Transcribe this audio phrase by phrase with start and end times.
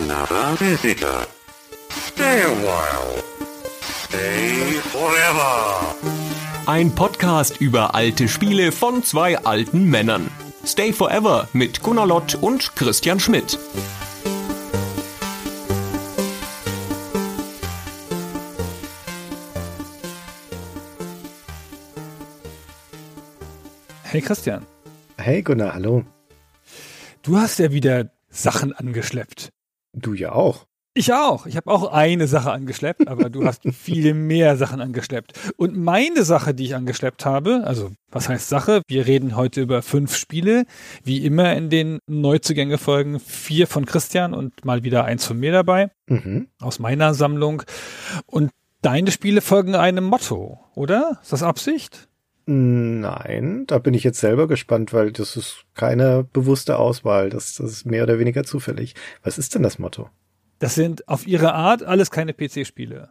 [0.00, 1.26] another visitor.
[1.90, 3.22] Stay a while.
[4.04, 5.94] Stay forever.
[6.66, 10.30] Ein Podcast über alte Spiele von zwei alten Männern.
[10.64, 13.58] Stay Forever mit Gunnar Lott und Christian Schmidt.
[24.02, 24.66] Hey Christian,
[25.18, 26.04] Hey Gunnar, hallo.
[27.22, 29.50] du hast ja wieder Sachen angeschleppt.
[29.96, 30.66] Du ja auch.
[30.98, 31.44] Ich auch.
[31.44, 35.32] Ich habe auch eine Sache angeschleppt, aber du hast viel mehr Sachen angeschleppt.
[35.56, 38.80] Und meine Sache, die ich angeschleppt habe, also was heißt Sache?
[38.88, 40.64] Wir reden heute über fünf Spiele,
[41.04, 45.90] wie immer in den Neuzugänge-Folgen, vier von Christian und mal wieder eins von mir dabei,
[46.08, 46.48] Mhm.
[46.60, 47.62] aus meiner Sammlung.
[48.24, 48.50] Und
[48.80, 51.18] deine Spiele folgen einem Motto, oder?
[51.22, 52.08] Ist das Absicht?
[52.48, 57.28] Nein, da bin ich jetzt selber gespannt, weil das ist keine bewusste Auswahl.
[57.28, 58.94] Das, das ist mehr oder weniger zufällig.
[59.24, 60.10] Was ist denn das Motto?
[60.60, 63.10] Das sind auf ihre Art alles keine PC-Spiele.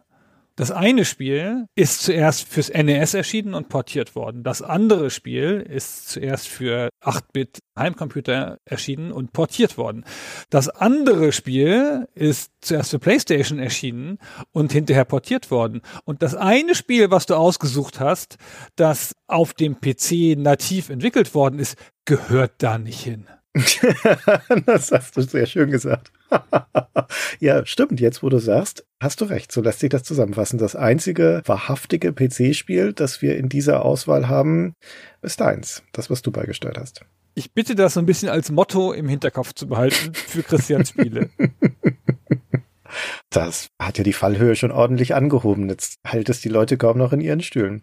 [0.56, 4.42] Das eine Spiel ist zuerst fürs NES erschienen und portiert worden.
[4.42, 10.04] Das andere Spiel ist zuerst für 8-Bit Heimcomputer erschienen und portiert worden.
[10.48, 14.18] Das andere Spiel ist zuerst für PlayStation erschienen
[14.52, 15.82] und hinterher portiert worden.
[16.04, 18.38] Und das eine Spiel, was du ausgesucht hast,
[18.76, 23.26] das auf dem PC nativ entwickelt worden ist, gehört da nicht hin.
[24.66, 26.12] das hast du sehr schön gesagt.
[27.40, 28.00] ja, stimmt.
[28.00, 29.52] Jetzt, wo du sagst, hast du recht.
[29.52, 30.58] So lässt sich das zusammenfassen.
[30.58, 34.74] Das einzige wahrhaftige PC-Spiel, das wir in dieser Auswahl haben,
[35.22, 35.82] ist deins.
[35.92, 37.02] Das, was du beigesteuert hast.
[37.34, 41.30] Ich bitte das so ein bisschen als Motto im Hinterkopf zu behalten für Christians Spiele.
[43.30, 45.68] Das hat ja die Fallhöhe schon ordentlich angehoben.
[45.68, 47.82] Jetzt hält es die Leute kaum noch in ihren Stühlen.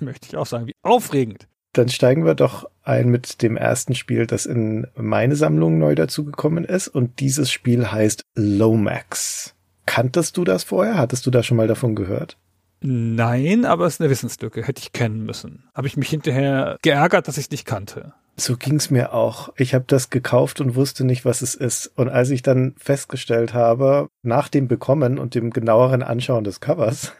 [0.00, 0.66] Möchte ich auch sagen.
[0.66, 1.48] Wie aufregend.
[1.72, 6.64] Dann steigen wir doch ein mit dem ersten Spiel, das in meine Sammlung neu dazugekommen
[6.64, 6.88] ist.
[6.88, 9.54] Und dieses Spiel heißt Lomax.
[9.86, 10.98] Kanntest du das vorher?
[10.98, 12.36] Hattest du da schon mal davon gehört?
[12.82, 14.66] Nein, aber es ist eine Wissenslücke.
[14.66, 15.64] Hätte ich kennen müssen.
[15.74, 18.12] Habe ich mich hinterher geärgert, dass ich es nicht kannte.
[18.36, 19.50] So ging's mir auch.
[19.56, 21.92] Ich habe das gekauft und wusste nicht, was es ist.
[21.96, 27.12] Und als ich dann festgestellt habe, nach dem Bekommen und dem genaueren Anschauen des Covers,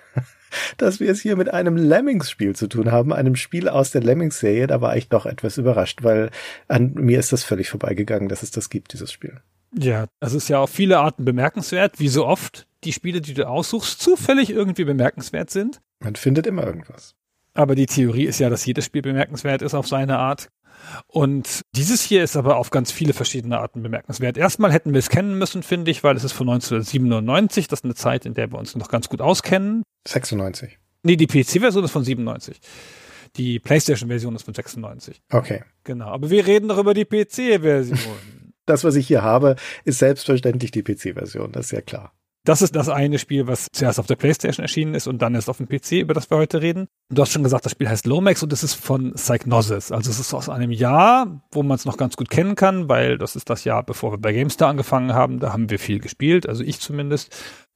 [0.77, 4.67] dass wir es hier mit einem Lemmings-Spiel zu tun haben, einem Spiel aus der Lemmings-Serie,
[4.67, 6.31] da war ich doch etwas überrascht, weil
[6.69, 9.41] an mir ist das völlig vorbeigegangen, dass es das gibt, dieses Spiel.
[9.75, 13.49] Ja, das ist ja auf viele Arten bemerkenswert, wie so oft die Spiele, die du
[13.49, 15.81] aussuchst, zufällig irgendwie bemerkenswert sind.
[16.01, 17.15] Man findet immer irgendwas.
[17.55, 20.49] Aber die Theorie ist ja, dass jedes Spiel bemerkenswert ist auf seine Art.
[21.07, 24.37] Und dieses hier ist aber auf ganz viele verschiedene Arten bemerkenswert.
[24.37, 27.69] Erstmal hätten wir es kennen müssen, finde ich, weil es ist von 1997.
[27.69, 29.83] Das ist eine Zeit, in der wir uns noch ganz gut auskennen.
[30.09, 30.79] 96.
[31.05, 32.61] Nee, die PC-Version ist von 97.
[33.37, 35.23] Die PlayStation-Version ist von 96.
[35.31, 35.63] Okay.
[35.85, 36.07] Genau.
[36.07, 37.99] Aber wir reden doch über die PC-Version.
[38.65, 42.13] Das, was ich hier habe, ist selbstverständlich die PC-Version, das ist ja klar.
[42.45, 45.49] Das ist das eine Spiel, was zuerst auf der PlayStation erschienen ist und dann erst
[45.49, 46.89] auf dem PC, über das wir heute reden.
[47.09, 49.93] Und du hast schon gesagt, das Spiel heißt Lomax und es ist von Psygnosis.
[49.93, 53.17] Also es ist aus einem Jahr, wo man es noch ganz gut kennen kann, weil
[53.17, 55.39] das ist das Jahr, bevor wir bei GameStar angefangen haben.
[55.39, 57.33] Da haben wir viel gespielt, also ich zumindest.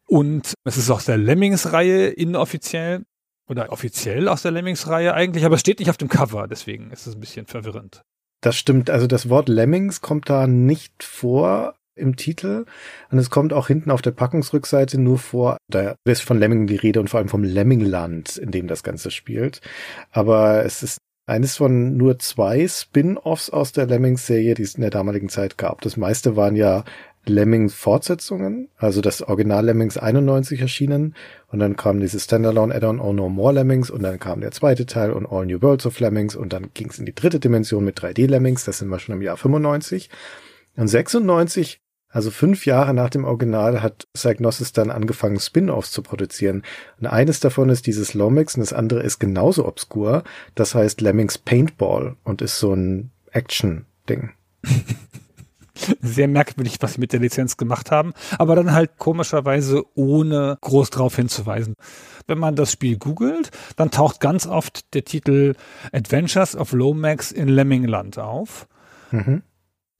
[0.08, 3.04] Und es ist aus der Lemmings-Reihe inoffiziell
[3.48, 7.06] oder offiziell aus der Lemmings-Reihe eigentlich, aber es steht nicht auf dem Cover, deswegen ist
[7.06, 8.02] es ein bisschen verwirrend.
[8.40, 8.90] Das stimmt.
[8.90, 12.64] Also das Wort Lemmings kommt da nicht vor im Titel.
[13.10, 15.56] Und es kommt auch hinten auf der Packungsrückseite nur vor.
[15.68, 19.10] Da ist von Lemmingen die Rede und vor allem vom Lemmingland, in dem das Ganze
[19.10, 19.60] spielt.
[20.12, 24.90] Aber es ist eines von nur zwei Spin-offs aus der Lemmings-Serie, die es in der
[24.90, 25.80] damaligen Zeit gab.
[25.80, 26.84] Das meiste waren ja
[27.28, 31.14] Lemmings-Fortsetzungen, also das Original Lemmings 91 erschienen
[31.48, 34.86] und dann kam dieses Standalone Add-on Oh No More Lemmings und dann kam der zweite
[34.86, 37.84] Teil und All New Worlds of Lemmings und dann ging es in die dritte Dimension
[37.84, 40.08] mit 3D Lemmings, das sind wir schon im Jahr 95
[40.76, 41.80] und 96
[42.16, 46.62] also fünf Jahre nach dem Original hat Psygnosis dann angefangen, Spin-offs zu produzieren.
[46.98, 50.24] Und eines davon ist dieses Lomax und das andere ist genauso obskur.
[50.54, 54.30] Das heißt Lemmings Paintball und ist so ein Action-Ding.
[56.00, 60.88] Sehr merkwürdig, was sie mit der Lizenz gemacht haben, aber dann halt komischerweise ohne groß
[60.88, 61.74] drauf hinzuweisen.
[62.26, 65.52] Wenn man das Spiel googelt, dann taucht ganz oft der Titel
[65.92, 68.68] Adventures of Lomax in Lemmingland auf.
[69.10, 69.42] Mhm.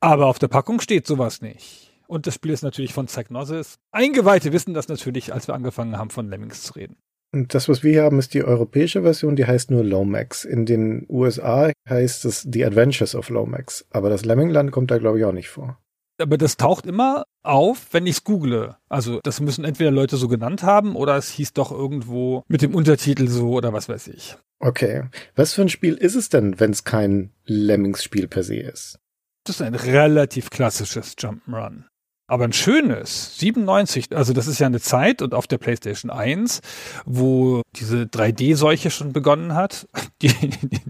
[0.01, 1.86] Aber auf der Packung steht sowas nicht.
[2.09, 3.77] Und das Spiel ist natürlich von Psygnosis.
[3.93, 6.97] Eingeweihte wissen das natürlich, als wir angefangen haben, von Lemmings zu reden.
[7.33, 10.45] Und das, was wir hier haben, ist die europäische Version, die heißt nur Lomax.
[10.45, 13.85] In den USA heißt es The Adventures of Lomax.
[13.91, 15.79] Aber das Lemmingland kommt da, glaube ich, auch nicht vor.
[16.19, 18.77] Aber das taucht immer auf, wenn ich es google.
[18.89, 22.75] Also das müssen entweder Leute so genannt haben oder es hieß doch irgendwo mit dem
[22.75, 24.37] Untertitel so oder was weiß ich.
[24.59, 25.05] Okay.
[25.35, 28.99] Was für ein Spiel ist es denn, wenn es kein Lemmings-Spiel per se ist?
[29.45, 31.85] Das ist ein relativ klassisches Jump'n'Run.
[32.27, 33.39] Aber ein schönes.
[33.39, 36.61] 97, also das ist ja eine Zeit und auf der PlayStation 1,
[37.05, 39.89] wo diese 3D-Seuche schon begonnen hat,
[40.23, 40.33] die,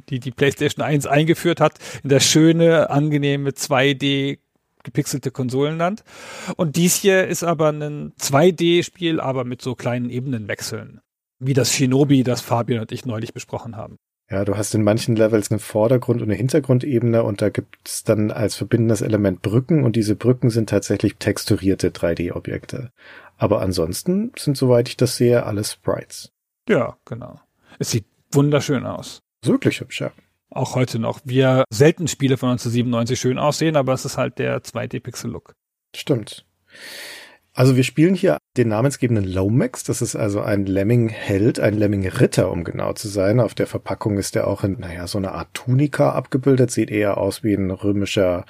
[0.08, 4.38] die die PlayStation 1 eingeführt hat, in das schöne, angenehme 2D
[4.82, 6.04] gepixelte Konsolenland.
[6.56, 11.00] Und dies hier ist aber ein 2D-Spiel, aber mit so kleinen Ebenenwechseln.
[11.38, 13.98] Wie das Shinobi, das Fabian und ich neulich besprochen haben.
[14.28, 18.32] Ja, du hast in manchen Levels eine Vordergrund- und eine Hintergrundebene und da gibt's dann
[18.32, 22.90] als verbindendes Element Brücken und diese Brücken sind tatsächlich texturierte 3D-Objekte.
[23.36, 26.32] Aber ansonsten sind, soweit ich das sehe, alles Sprites.
[26.68, 27.40] Ja, genau.
[27.78, 29.20] Es sieht wunderschön aus.
[29.42, 30.10] Wirklich hübsch, ja.
[30.50, 31.20] Auch heute noch.
[31.24, 35.52] Wir selten Spiele von 1997 schön aussehen, aber es ist halt der 2D-Pixel-Look.
[35.94, 36.44] Stimmt.
[37.52, 39.84] Also wir spielen hier den namensgebenden Lomax.
[39.84, 43.40] Das ist also ein Lemming-Held, ein Lemming-Ritter, um genau zu sein.
[43.40, 46.70] Auf der Verpackung ist er auch in, naja, so eine Art Tunika abgebildet.
[46.70, 48.44] Sieht eher aus wie ein römischer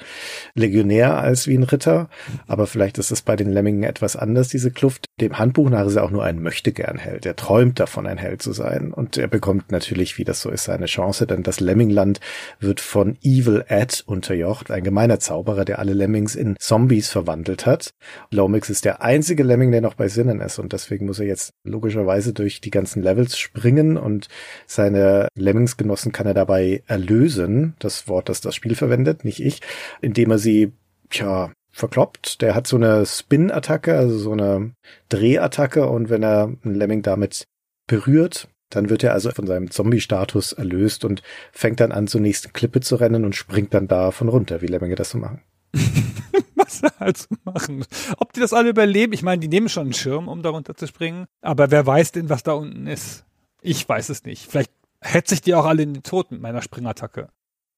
[0.55, 2.09] Legionär als wie ein Ritter.
[2.47, 5.07] Aber vielleicht ist es bei den Lemmingen etwas anders, diese Kluft.
[5.21, 7.27] Dem Handbuch nach ist er auch nur ein Möchtegern-Held.
[7.27, 8.93] Er träumt davon, ein Held zu sein.
[8.93, 12.21] Und er bekommt natürlich, wie das so ist, seine Chance, denn das Lemmingland
[12.61, 17.95] wird von Evil Ed unterjocht, ein gemeiner Zauberer, der alle Lemmings in Zombies verwandelt hat.
[18.31, 21.51] Lomax ist der einzige Lemming, der noch bei Sinnen ist und deswegen muss er jetzt
[21.65, 24.29] logischerweise durch die ganzen Levels springen und
[24.67, 29.61] seine Lemmingsgenossen kann er dabei erlösen, das Wort, das das Spiel verwendet, nicht ich,
[30.01, 30.73] indem er sie,
[31.11, 32.41] tja, verkloppt.
[32.41, 34.73] Der hat so eine Spin-Attacke, also so eine
[35.09, 37.45] Drehattacke und wenn er einen Lemming damit
[37.87, 41.23] berührt, dann wird er also von seinem Zombie-Status erlöst und
[41.53, 44.97] fängt dann an, zur nächsten Klippe zu rennen und springt dann davon runter, wie Lemminge
[44.97, 45.43] das so machen.
[46.57, 47.85] was sie halt so machen.
[48.19, 50.87] Ob die das alle überleben, ich meine, die nehmen schon einen Schirm, um darunter zu
[50.87, 53.25] springen, aber wer weiß denn, was da unten ist?
[53.63, 54.51] Ich weiß es nicht.
[54.51, 57.29] Vielleicht hetze ich die auch alle in den Tod mit meiner Springattacke.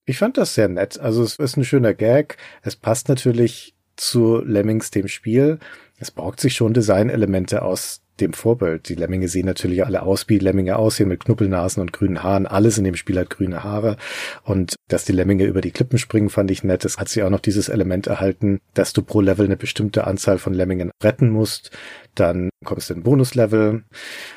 [0.05, 0.99] Ich fand das sehr nett.
[0.99, 2.39] Also es ist ein schöner Gag.
[2.63, 5.59] Es passt natürlich zu Lemmings dem Spiel.
[5.99, 8.89] Es braucht sich schon Designelemente aus dem Vorbild.
[8.89, 12.47] Die Lemminge sehen natürlich alle aus, wie Lemminge aussehen, mit Knuppelnasen und grünen Haaren.
[12.47, 13.97] Alles in dem Spiel hat grüne Haare.
[14.45, 16.85] Und dass die Lemminge über die Klippen springen, fand ich nett.
[16.85, 20.39] Es hat sie auch noch dieses Element erhalten, dass du pro Level eine bestimmte Anzahl
[20.39, 21.71] von Lemmingen retten musst.
[22.15, 23.85] Dann kommst du in Bonuslevel.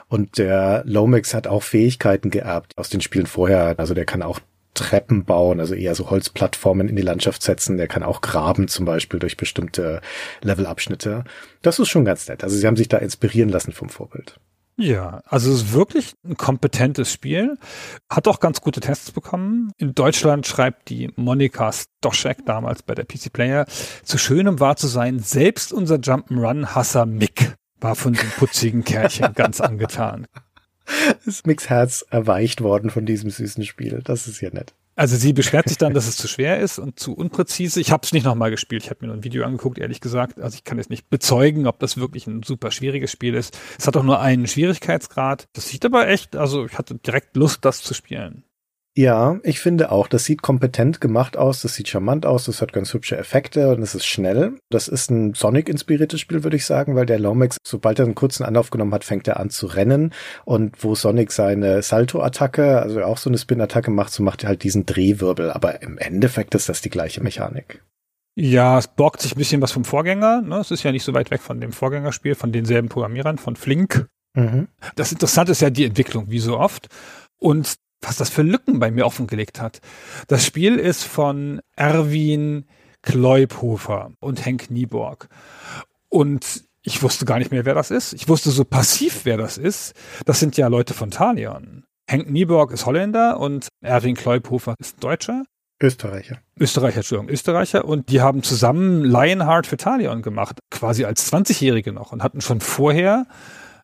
[0.08, 3.76] Und der Lomax hat auch Fähigkeiten geerbt aus den Spielen vorher.
[3.78, 4.40] Also der kann auch
[4.74, 7.78] Treppen bauen, also eher so Holzplattformen in die Landschaft setzen.
[7.78, 10.02] Der kann auch graben zum Beispiel durch bestimmte
[10.42, 11.24] Levelabschnitte.
[11.62, 12.44] Das ist schon ganz nett.
[12.44, 14.40] Also sie haben sich da inspirieren lassen vom Vorbild.
[14.78, 17.58] Ja, also es ist wirklich ein kompetentes Spiel.
[18.10, 19.72] Hat auch ganz gute Tests bekommen.
[19.78, 23.66] In Deutschland schreibt die Monika Stoschek damals bei der PC Player,
[24.04, 29.60] zu schönem wahr zu sein, selbst unser Jump'n'Run-Hasser Mick war von dem putzigen Kerlchen ganz
[29.60, 30.26] angetan
[31.26, 34.02] ist Mix Herz erweicht worden von diesem süßen Spiel.
[34.04, 34.74] Das ist ja nett.
[34.96, 37.80] Also sie beschwert sich dann, dass es zu schwer ist und zu unpräzise.
[37.80, 38.84] Ich habe es nicht nochmal gespielt.
[38.84, 40.40] Ich habe mir nur ein Video angeguckt, ehrlich gesagt.
[40.40, 43.58] Also ich kann jetzt nicht bezeugen, ob das wirklich ein super schwieriges Spiel ist.
[43.80, 45.48] Es hat auch nur einen Schwierigkeitsgrad.
[45.54, 48.44] Das sieht aber echt, also ich hatte direkt Lust, das zu spielen.
[48.94, 52.74] Ja, ich finde auch, das sieht kompetent gemacht aus, das sieht charmant aus, das hat
[52.74, 54.58] ganz hübsche Effekte und es ist schnell.
[54.70, 58.44] Das ist ein Sonic-inspiriertes Spiel, würde ich sagen, weil der Lomax, sobald er einen kurzen
[58.44, 63.18] Anlauf genommen hat, fängt er an zu rennen und wo Sonic seine Salto-Attacke, also auch
[63.18, 66.82] so eine Spin-Attacke macht, so macht er halt diesen Drehwirbel, aber im Endeffekt ist das
[66.82, 67.82] die gleiche Mechanik.
[68.36, 70.42] Ja, es borgt sich ein bisschen was vom Vorgänger.
[70.42, 70.58] Ne?
[70.58, 74.08] Es ist ja nicht so weit weg von dem Vorgängerspiel, von denselben Programmierern, von Flink.
[74.34, 74.68] Mhm.
[74.96, 76.88] Das Interessante ist ja die Entwicklung, wie so oft.
[77.38, 79.80] Und was das für Lücken bei mir offengelegt hat.
[80.28, 82.66] Das Spiel ist von Erwin
[83.02, 85.28] Kleubhofer und Henk Nieborg.
[86.10, 88.14] Und ich wusste gar nicht mehr, wer das ist.
[88.14, 89.94] Ich wusste so passiv, wer das ist.
[90.26, 91.84] Das sind ja Leute von Talion.
[92.10, 95.44] Henk Nieborg ist Holländer und Erwin Kleubhofer ist Deutscher.
[95.82, 96.40] Österreicher.
[96.60, 97.86] Österreicher, Entschuldigung, Österreicher.
[97.86, 102.62] Und die haben zusammen Lionheart für Talion gemacht, quasi als 20-Jährige noch und hatten schon
[102.62, 103.26] vorher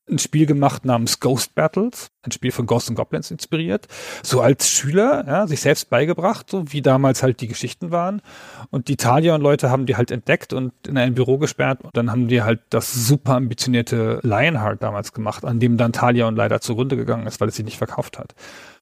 [0.10, 3.88] ein Spiel gemacht namens Ghost Battles, ein Spiel von Ghosts and Goblins inspiriert,
[4.24, 8.22] so als Schüler, ja, sich selbst beigebracht, so wie damals halt die Geschichten waren.
[8.70, 12.28] Und die Talion-Leute haben die halt entdeckt und in ein Büro gesperrt und dann haben
[12.28, 17.28] die halt das super ambitionierte Lionheart damals gemacht, an dem dann Talion leider zugrunde gegangen
[17.28, 18.34] ist, weil es sich nicht verkauft hat.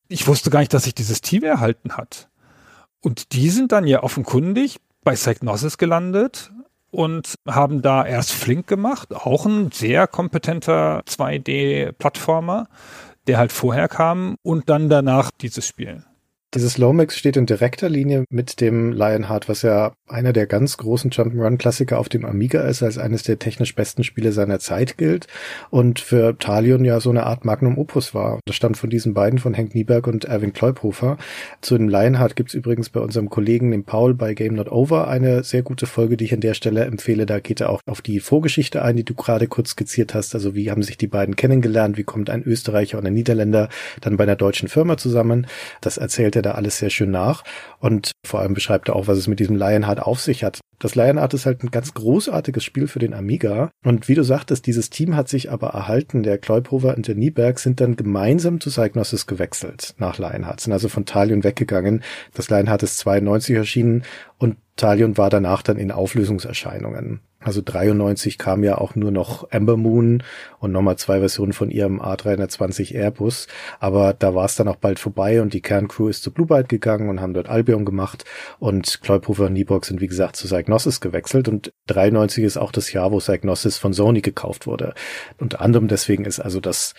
[0.07, 2.29] Ich wusste gar nicht, dass sich dieses Team erhalten hat.
[3.01, 6.51] Und die sind dann ja offenkundig bei Psychnosis gelandet
[6.95, 12.67] und haben da erst Flink gemacht, auch ein sehr kompetenter 2D-Plattformer,
[13.27, 16.03] der halt vorher kam und dann danach dieses Spiel.
[16.55, 21.11] Dieses Lomax steht in direkter Linie mit dem Lionheart, was ja einer der ganz großen
[21.11, 25.27] Jump'n'Run-Klassiker auf dem Amiga ist, als eines der technisch besten Spiele seiner Zeit gilt
[25.69, 28.39] und für Talion ja so eine Art Magnum Opus war.
[28.45, 31.17] Das stammt von diesen beiden, von Henk Nieberg und Erwin Kleuphofer.
[31.59, 35.43] Zu dem Lionheart gibt's übrigens bei unserem Kollegen, dem Paul, bei Game Not Over eine
[35.43, 37.25] sehr gute Folge, die ich an der Stelle empfehle.
[37.25, 40.33] Da geht er auch auf die Vorgeschichte ein, die du gerade kurz skizziert hast.
[40.33, 41.97] Also wie haben sich die beiden kennengelernt?
[41.97, 43.67] Wie kommt ein Österreicher und ein Niederländer
[43.99, 45.47] dann bei einer deutschen Firma zusammen?
[45.81, 47.43] Das erzählt er da alles sehr schön nach
[47.79, 50.59] und vor allem beschreibt er auch, was es mit diesem Lionheart auf sich hat.
[50.79, 54.65] Das Lionheart ist halt ein ganz großartiges Spiel für den Amiga und wie du sagtest,
[54.65, 56.23] dieses Team hat sich aber erhalten.
[56.23, 60.89] Der Kleuphofer und der Nieberg sind dann gemeinsam zu Psygnosis gewechselt nach Lionheart, sind also
[60.89, 62.03] von Talion weggegangen.
[62.33, 64.03] Das Lionheart ist 92 erschienen
[64.37, 67.21] und Talion war danach dann in Auflösungserscheinungen.
[67.45, 70.23] Also 93 kam ja auch nur noch Amber Moon
[70.57, 73.47] und nochmal zwei Versionen von ihrem A320 Airbus.
[73.79, 76.69] Aber da war es dann auch bald vorbei und die Kerncrew ist zu Blue Byte
[76.69, 78.25] gegangen und haben dort Albion gemacht.
[78.57, 81.47] Und Kleuphofer und Nieburg sind wie gesagt zu Psygnosis gewechselt.
[81.47, 84.95] Und 93 ist auch das Jahr, wo Psygnosis von Sony gekauft wurde.
[85.37, 86.95] Unter anderem deswegen ist also das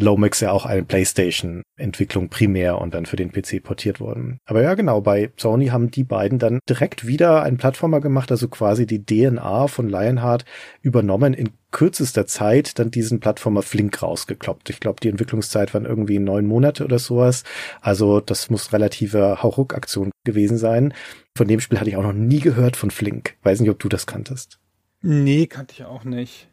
[0.00, 4.38] Lomax ja auch eine PlayStation-Entwicklung primär und dann für den PC portiert worden.
[4.44, 8.48] Aber ja, genau, bei Sony haben die beiden dann direkt wieder einen Plattformer gemacht, also
[8.48, 10.44] quasi die DNA von Lionheart
[10.82, 14.70] übernommen, in kürzester Zeit dann diesen Plattformer flink rausgekloppt.
[14.70, 17.44] Ich glaube, die Entwicklungszeit waren irgendwie neun Monate oder sowas.
[17.80, 20.94] Also das muss relative Hauruck-Aktion gewesen sein.
[21.36, 23.36] Von dem Spiel hatte ich auch noch nie gehört von Flink.
[23.42, 24.58] Weiß nicht, ob du das kanntest.
[25.02, 26.47] Nee, kannte ich auch nicht.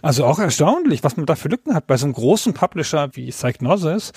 [0.00, 3.30] Also auch erstaunlich, was man da für Lücken hat bei so einem großen Publisher wie
[3.30, 4.12] Psygnosis,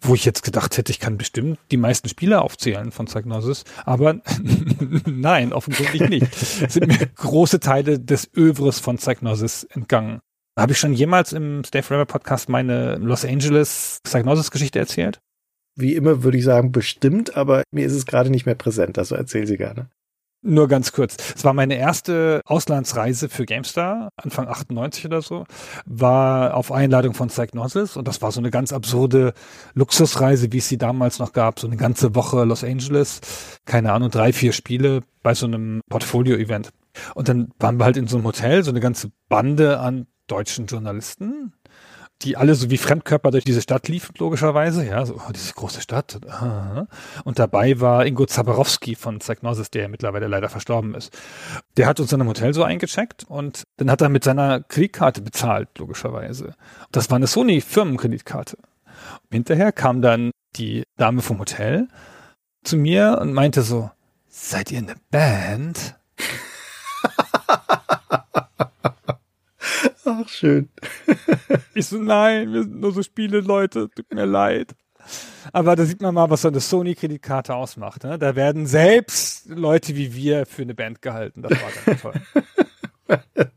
[0.00, 4.20] wo ich jetzt gedacht hätte, ich kann bestimmt die meisten Spiele aufzählen von Psygnosis, aber
[5.06, 6.26] nein, offensichtlich nicht.
[6.32, 10.20] Es sind mir große Teile des Övres von Psygnosis entgangen.
[10.58, 15.20] Habe ich schon jemals im Stay Forever Podcast meine Los Angeles Psygnosis Geschichte erzählt?
[15.76, 19.14] Wie immer würde ich sagen, bestimmt, aber mir ist es gerade nicht mehr präsent, also
[19.14, 19.88] erzähl sie gerne.
[20.40, 21.16] Nur ganz kurz.
[21.34, 25.44] Es war meine erste Auslandsreise für GameStar, Anfang 98 oder so,
[25.84, 29.34] war auf Einladung von Psygnosis und das war so eine ganz absurde
[29.74, 33.20] Luxusreise, wie es sie damals noch gab, so eine ganze Woche Los Angeles,
[33.64, 36.70] keine Ahnung, drei, vier Spiele bei so einem Portfolio-Event.
[37.14, 40.66] Und dann waren wir halt in so einem Hotel, so eine ganze Bande an deutschen
[40.66, 41.52] Journalisten,
[42.22, 44.84] die alle so wie Fremdkörper durch diese Stadt liefen, logischerweise.
[44.84, 46.18] Ja, so, oh, diese große Stadt.
[47.24, 51.16] Und dabei war Ingo Zabarowski von Psygnosis, der mittlerweile leider verstorben ist.
[51.76, 55.22] Der hat uns in einem Hotel so eingecheckt und dann hat er mit seiner Kreditkarte
[55.22, 56.54] bezahlt, logischerweise.
[56.90, 58.58] Das war eine Sony-Firmenkreditkarte.
[59.30, 61.86] Hinterher kam dann die Dame vom Hotel
[62.64, 63.90] zu mir und meinte so,
[64.28, 65.97] seid ihr eine Band?
[70.08, 70.70] Ach, schön.
[71.74, 74.74] ich so, nein, wir sind nur so Spiele, Leute, tut mir leid.
[75.52, 78.04] Aber da sieht man mal, was so eine Sony-Kreditkarte ausmacht.
[78.04, 78.18] Ne?
[78.18, 81.42] Da werden selbst Leute wie wir für eine Band gehalten.
[81.42, 82.14] Das war ganz toll.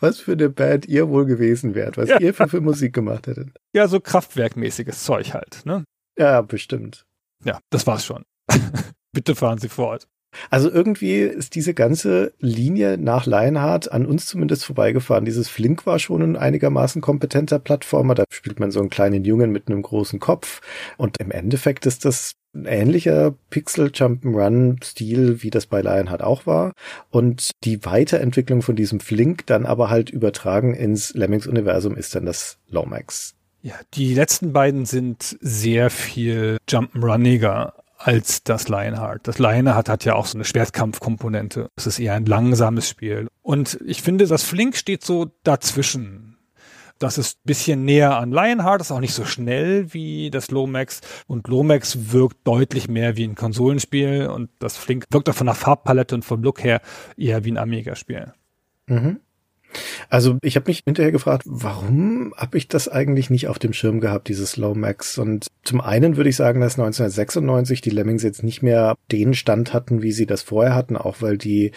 [0.00, 2.20] was für eine Band ihr wohl gewesen wärt, was ja.
[2.20, 3.50] ihr für, für Musik gemacht hättet.
[3.72, 5.64] Ja, so kraftwerkmäßiges Zeug halt.
[5.64, 5.84] Ne?
[6.18, 7.06] Ja, bestimmt.
[7.44, 8.24] Ja, das war's schon.
[9.12, 10.08] Bitte fahren Sie fort.
[10.50, 15.24] Also irgendwie ist diese ganze Linie nach Lionheart an uns zumindest vorbeigefahren.
[15.24, 18.14] Dieses Flink war schon ein einigermaßen kompetenter Plattformer.
[18.14, 20.60] Da spielt man so einen kleinen Jungen mit einem großen Kopf.
[20.96, 26.46] Und im Endeffekt ist das ein ähnlicher Pixel Jump'n'Run Stil, wie das bei Lionheart auch
[26.46, 26.72] war.
[27.10, 32.26] Und die Weiterentwicklung von diesem Flink dann aber halt übertragen ins Lemmings Universum ist dann
[32.26, 33.34] das Lomax.
[33.62, 37.74] Ja, die letzten beiden sind sehr viel Jump'n'Runniger
[38.04, 39.26] als das Lionheart.
[39.26, 41.68] Das Lionheart hat ja auch so eine Schwertkampfkomponente.
[41.76, 43.28] Es ist eher ein langsames Spiel.
[43.42, 46.36] Und ich finde, das Flink steht so dazwischen.
[46.98, 51.00] Das ist ein bisschen näher an Lionheart, ist auch nicht so schnell wie das Lomax.
[51.26, 55.56] Und Lomax wirkt deutlich mehr wie ein Konsolenspiel und das Flink wirkt auch von der
[55.56, 56.80] Farbpalette und vom Look her
[57.16, 58.32] eher wie ein Amiga-Spiel.
[58.86, 59.20] Mhm.
[60.08, 64.00] Also ich habe mich hinterher gefragt, warum habe ich das eigentlich nicht auf dem Schirm
[64.00, 65.18] gehabt, dieses Lomax?
[65.18, 69.72] Und zum einen würde ich sagen, dass 1996 die Lemmings jetzt nicht mehr den Stand
[69.72, 71.72] hatten, wie sie das vorher hatten, auch weil die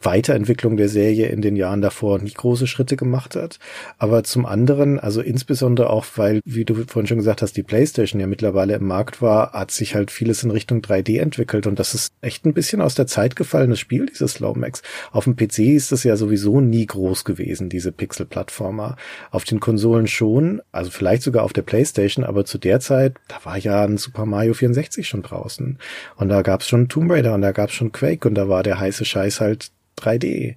[0.00, 3.58] Weiterentwicklung der Serie in den Jahren davor nicht große Schritte gemacht hat.
[3.98, 8.20] Aber zum anderen, also insbesondere auch, weil, wie du vorhin schon gesagt hast, die PlayStation
[8.20, 11.94] ja mittlerweile im Markt war, hat sich halt vieles in Richtung 3D entwickelt und das
[11.94, 14.82] ist echt ein bisschen aus der Zeit gefallenes Spiel, dieses Lomax.
[15.12, 18.96] Auf dem PC ist das ja sowieso nie groß gewesen gewesen, diese Pixel-Plattformer.
[19.30, 23.36] Auf den Konsolen schon, also vielleicht sogar auf der Playstation, aber zu der Zeit, da
[23.44, 25.78] war ja ein Super Mario 64 schon draußen.
[26.16, 28.78] Und da gab's schon Tomb Raider und da gab's schon Quake und da war der
[28.78, 30.56] heiße Scheiß halt 3D.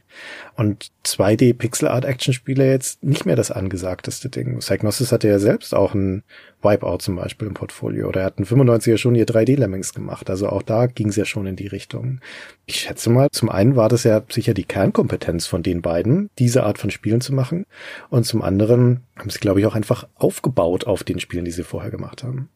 [0.55, 4.59] Und 2D Pixel Art Action Spiele jetzt nicht mehr das angesagteste Ding.
[4.59, 6.23] Psygnosis hatte ja selbst auch ein
[6.62, 10.29] Wipeout zum Beispiel im Portfolio oder er hatten 95er schon ihr 3D Lemmings gemacht.
[10.29, 12.19] Also auch da ging es ja schon in die Richtung.
[12.65, 16.63] Ich schätze mal, zum einen war das ja sicher die Kernkompetenz von den beiden, diese
[16.63, 17.65] Art von Spielen zu machen.
[18.09, 21.63] Und zum anderen haben sie, glaube ich, auch einfach aufgebaut auf den Spielen, die sie
[21.63, 22.50] vorher gemacht haben.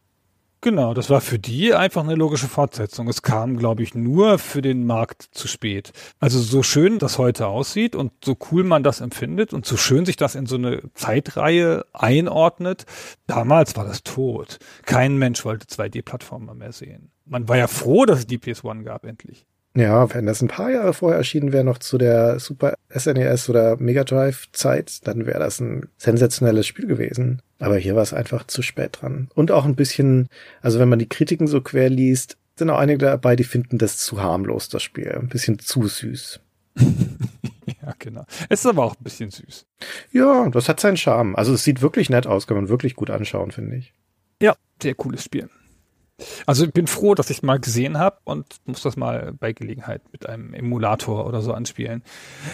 [0.62, 3.08] Genau, das war für die einfach eine logische Fortsetzung.
[3.08, 5.92] Es kam, glaube ich, nur für den Markt zu spät.
[6.20, 10.06] Also so schön das heute aussieht und so cool man das empfindet und so schön
[10.06, 12.86] sich das in so eine Zeitreihe einordnet,
[13.28, 14.58] damals war das tot.
[14.86, 17.12] Kein Mensch wollte 2D-Plattformer mehr sehen.
[17.26, 19.46] Man war ja froh, dass es die PS1 gab, endlich.
[19.78, 23.52] Ja, wenn das ein paar Jahre vorher erschienen wäre, noch zu der Super SNES e
[23.52, 27.44] oder Mega Drive Zeit, dann wäre das ein sensationelles Spiel gewesen.
[27.60, 29.30] Aber hier war es einfach zu spät dran.
[29.36, 30.30] Und auch ein bisschen,
[30.64, 33.98] also wenn man die Kritiken so quer liest, sind auch einige dabei, die finden das
[33.98, 35.12] zu harmlos, das Spiel.
[35.12, 36.40] Ein bisschen zu süß.
[36.80, 38.26] ja, genau.
[38.50, 39.68] Es ist aber auch ein bisschen süß.
[40.12, 41.36] Ja, das hat seinen Charme.
[41.36, 43.94] Also es sieht wirklich nett aus, kann man wirklich gut anschauen, finde ich.
[44.42, 45.50] Ja, sehr cooles Spiel.
[46.46, 49.54] Also ich bin froh, dass ich es mal gesehen habe und muss das mal bei
[49.54, 52.04] Gelegenheit mit einem Emulator oder so anspielen.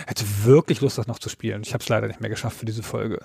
[0.06, 1.62] Hätte wirklich Lust, das noch zu spielen.
[1.64, 3.20] Ich habe es leider nicht mehr geschafft für diese Folge.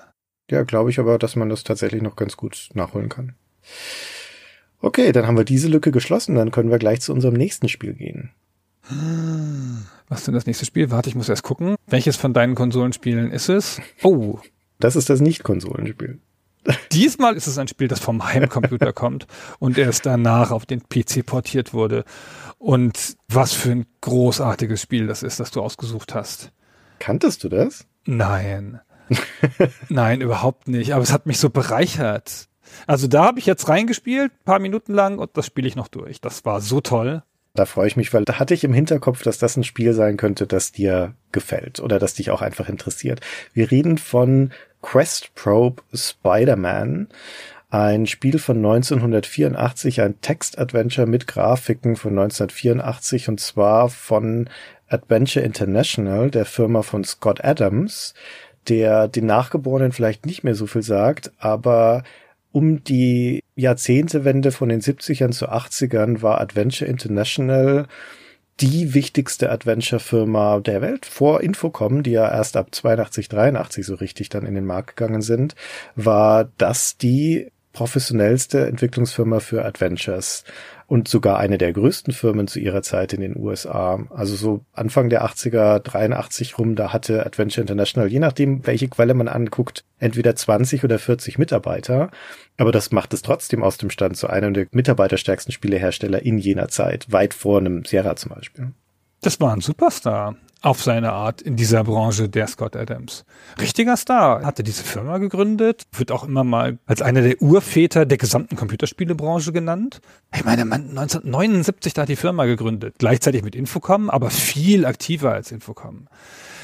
[0.51, 3.35] Ja, glaube ich aber, dass man das tatsächlich noch ganz gut nachholen kann.
[4.81, 6.37] Okay, dann haben wir diese Lücke geschlossen.
[6.37, 8.31] Dann können wir gleich zu unserem nächsten Spiel gehen.
[10.09, 10.91] Was ist denn das nächste Spiel?
[10.91, 11.77] Warte, ich muss erst gucken.
[11.87, 13.81] Welches von deinen Konsolenspielen ist es?
[14.03, 14.39] Oh.
[14.79, 16.21] Das ist das Nicht-Konsolenspiel.
[16.93, 19.27] Diesmal ist es ein Spiel, das vom Heimcomputer kommt
[19.59, 22.05] und erst danach auf den PC portiert wurde.
[22.59, 26.53] Und was für ein großartiges Spiel das ist, das du ausgesucht hast.
[26.99, 27.87] Kanntest du das?
[28.05, 28.81] Nein.
[29.89, 30.93] Nein, überhaupt nicht.
[30.93, 32.49] Aber es hat mich so bereichert.
[32.87, 36.21] Also da habe ich jetzt reingespielt, paar Minuten lang, und das spiele ich noch durch.
[36.21, 37.23] Das war so toll.
[37.55, 40.17] Da freue ich mich, weil da hatte ich im Hinterkopf, dass das ein Spiel sein
[40.17, 43.21] könnte, das dir gefällt oder das dich auch einfach interessiert.
[43.53, 47.09] Wir reden von Quest Probe Spider-Man.
[47.71, 54.49] Ein Spiel von 1984, ein Text-Adventure mit Grafiken von 1984 und zwar von
[54.89, 58.15] Adventure International, der Firma von Scott Adams,
[58.69, 62.05] der den Nachgeborenen vielleicht nicht mehr so viel sagt, aber
[62.53, 67.87] um die Jahrzehntewende von den 70ern zu 80ern war Adventure International
[68.61, 71.07] die wichtigste Adventure-Firma der Welt.
[71.07, 75.23] Vor Infocom, die ja erst ab 82, 83 so richtig dann in den Markt gegangen
[75.23, 75.55] sind,
[75.95, 80.45] war das die professionellste Entwicklungsfirma für Adventures
[80.89, 84.01] und sogar eine der größten Firmen zu ihrer Zeit in den USA.
[84.09, 89.13] Also so Anfang der 80er, 83 rum, da hatte Adventure International, je nachdem, welche Quelle
[89.13, 92.11] man anguckt, entweder 20 oder 40 Mitarbeiter.
[92.57, 96.69] Aber das macht es trotzdem aus dem Stand zu einem der mitarbeiterstärksten Spielehersteller in jener
[96.69, 98.73] Zeit, weit vor einem Sierra zum Beispiel.
[99.21, 103.25] Das war ein Superstar auf seine Art in dieser Branche der Scott Adams.
[103.61, 108.19] Richtiger Star, hatte diese Firma gegründet, wird auch immer mal als einer der Urväter der
[108.19, 110.01] gesamten Computerspielebranche genannt.
[110.35, 115.33] Ich meine, man 1979 da hat die Firma gegründet, gleichzeitig mit Infocom, aber viel aktiver
[115.33, 116.09] als Infocom.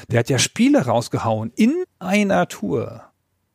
[0.09, 3.03] Der hat ja Spiele rausgehauen in einer Tour.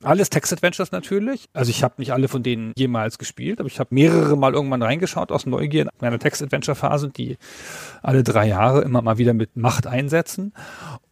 [0.03, 1.49] Alles Text-Adventures natürlich.
[1.53, 4.83] Also ich habe nicht alle von denen jemals gespielt, aber ich habe mehrere Mal irgendwann
[4.83, 7.37] reingeschaut aus Neugier in meiner Text-Adventure-Phase, die
[8.03, 10.55] alle drei Jahre immer mal wieder mit Macht einsetzen.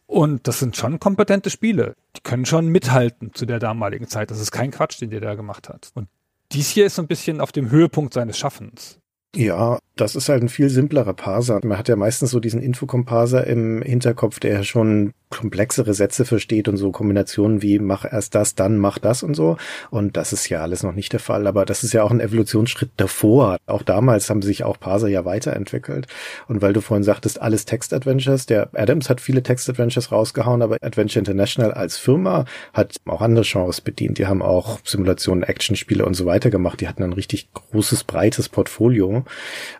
[0.07, 1.95] Und das sind schon kompetente Spiele.
[2.17, 4.31] Die können schon mithalten zu der damaligen Zeit.
[4.31, 5.91] Das ist kein Quatsch, den der da gemacht hat.
[5.95, 6.09] Und
[6.53, 9.01] dies hier ist so ein bisschen auf dem Höhepunkt seines Schaffens.
[9.37, 11.61] Ja, das ist halt ein viel simplerer Parser.
[11.63, 16.79] Man hat ja meistens so diesen Infocomparser im Hinterkopf, der schon komplexere Sätze versteht und
[16.79, 19.59] so Kombinationen wie mach erst das, dann mach das und so.
[19.91, 21.47] Und das ist ja alles noch nicht der Fall.
[21.47, 23.59] Aber das ist ja auch ein Evolutionsschritt davor.
[23.67, 26.07] Auch damals haben sich auch Parser ja weiterentwickelt.
[26.47, 31.19] Und weil du vorhin sagtest, alles Text-Adventures, der Adams hat viele Text-Adventures rausgehauen, aber Adventure
[31.19, 34.17] International als Firma hat auch andere Genres bedient.
[34.17, 36.81] Die haben auch Simulationen, Actionspiele und so weiter gemacht.
[36.81, 39.25] Die hatten ein richtig großes, breites Portfolio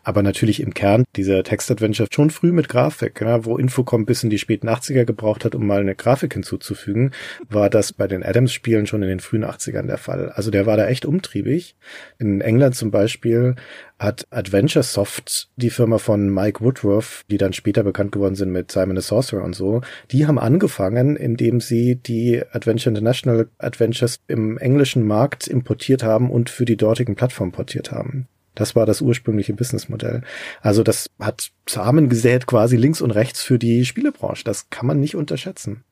[0.05, 4.31] aber natürlich im Kern dieser Text-Adventure schon früh mit Grafik, ja, wo Infocom bis in
[4.31, 7.13] die späten 80er gebraucht hat, um mal eine Grafik hinzuzufügen,
[7.49, 10.31] war das bei den Adams-Spielen schon in den frühen 80ern der Fall.
[10.31, 11.77] Also der war da echt umtriebig.
[12.19, 13.57] In England zum Beispiel
[13.99, 18.71] hat Adventure Soft, die Firma von Mike Woodruff, die dann später bekannt geworden sind mit
[18.71, 19.81] Simon the Sorcerer und so,
[20.13, 26.51] die haben angefangen, indem sie die Adventure International Adventures im englischen Markt importiert haben und
[26.51, 28.29] für die dortigen Plattformen portiert haben.
[28.59, 30.23] Das war das ursprüngliche Businessmodell.
[30.61, 34.43] Also das hat Samen gesät quasi links und rechts für die Spielebranche.
[34.43, 35.85] Das kann man nicht unterschätzen.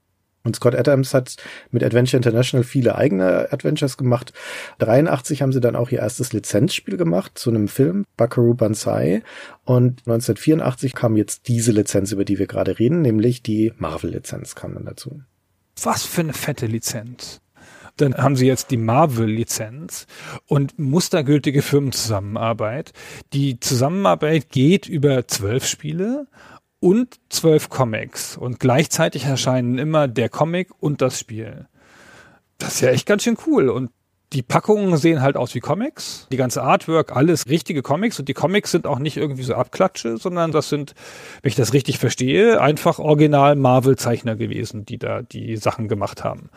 [0.42, 1.36] Und Scott Adams hat
[1.70, 4.32] mit Adventure International viele eigene Adventures gemacht.
[4.78, 9.22] 83 haben sie dann auch ihr erstes Lizenzspiel gemacht zu einem Film, Buckaroo Banzai.
[9.64, 14.74] Und 1984 kam jetzt diese Lizenz, über die wir gerade reden, nämlich die Marvel-Lizenz kam
[14.74, 15.20] dann dazu.
[15.82, 17.40] Was für eine fette Lizenz.
[17.96, 20.06] Dann haben sie jetzt die Marvel-Lizenz
[20.46, 22.92] und mustergültige Firmenzusammenarbeit.
[23.32, 26.26] Die Zusammenarbeit geht über zwölf Spiele
[26.80, 31.66] und zwölf Comics und gleichzeitig erscheinen immer der Comic und das Spiel.
[32.58, 33.90] Das ist ja echt ganz schön cool und
[34.32, 36.26] die Packungen sehen halt aus wie Comics.
[36.32, 38.18] Die ganze Artwork, alles richtige Comics.
[38.18, 40.94] Und die Comics sind auch nicht irgendwie so Abklatsche, sondern das sind,
[41.42, 46.50] wenn ich das richtig verstehe, einfach original Marvel-Zeichner gewesen, die da die Sachen gemacht haben.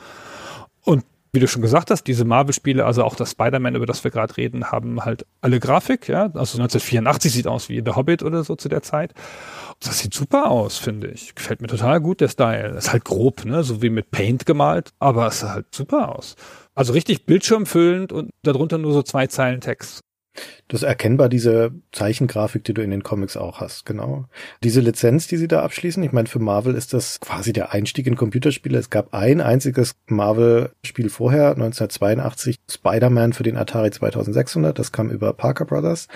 [0.84, 4.12] Und wie du schon gesagt hast, diese Marvel-Spiele, also auch das Spider-Man, über das wir
[4.12, 6.24] gerade reden, haben halt alle Grafik, ja.
[6.24, 9.14] Also 1984 sieht aus wie The Hobbit oder so zu der Zeit.
[9.80, 11.36] Das sieht super aus, finde ich.
[11.36, 12.76] Gefällt mir total gut, der Style.
[12.78, 16.36] Ist halt grob, ne, so wie mit Paint gemalt, aber es sah halt super aus.
[16.76, 20.02] Also richtig bildschirmfüllend und darunter nur so zwei Zeilen Text.
[20.68, 24.26] Das ist erkennbar diese Zeichengrafik, die du in den Comics auch hast, genau.
[24.64, 28.06] Diese Lizenz, die sie da abschließen, ich meine, für Marvel ist das quasi der Einstieg
[28.06, 28.78] in Computerspiele.
[28.78, 35.34] Es gab ein einziges Marvel-Spiel vorher, 1982, Spider-Man für den Atari 2600, das kam über
[35.34, 36.08] Parker Brothers.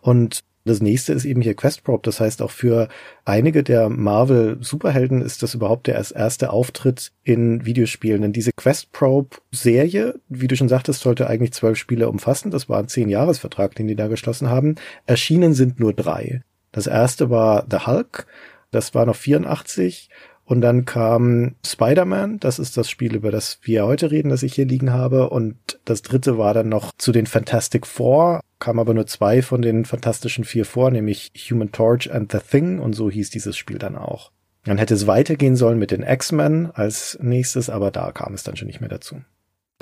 [0.00, 2.02] Und das nächste ist eben hier Quest Probe.
[2.04, 2.88] Das heißt, auch für
[3.24, 8.22] einige der Marvel Superhelden ist das überhaupt der erste Auftritt in Videospielen.
[8.22, 12.50] Denn diese Quest Probe Serie, wie du schon sagtest, sollte eigentlich zwölf Spiele umfassen.
[12.50, 14.76] Das war ein zehn Jahresvertrag, den die da geschlossen haben.
[15.06, 16.42] Erschienen sind nur drei.
[16.70, 18.26] Das erste war The Hulk.
[18.70, 20.08] Das war noch 84
[20.44, 24.54] und dann kam Spider-Man, das ist das Spiel, über das wir heute reden, das ich
[24.54, 25.30] hier liegen habe.
[25.30, 29.62] Und das dritte war dann noch zu den Fantastic Four, kam aber nur zwei von
[29.62, 32.80] den Fantastischen Vier vor, nämlich Human Torch and The Thing.
[32.80, 34.32] Und so hieß dieses Spiel dann auch.
[34.64, 38.56] Dann hätte es weitergehen sollen mit den X-Men als nächstes, aber da kam es dann
[38.56, 39.22] schon nicht mehr dazu.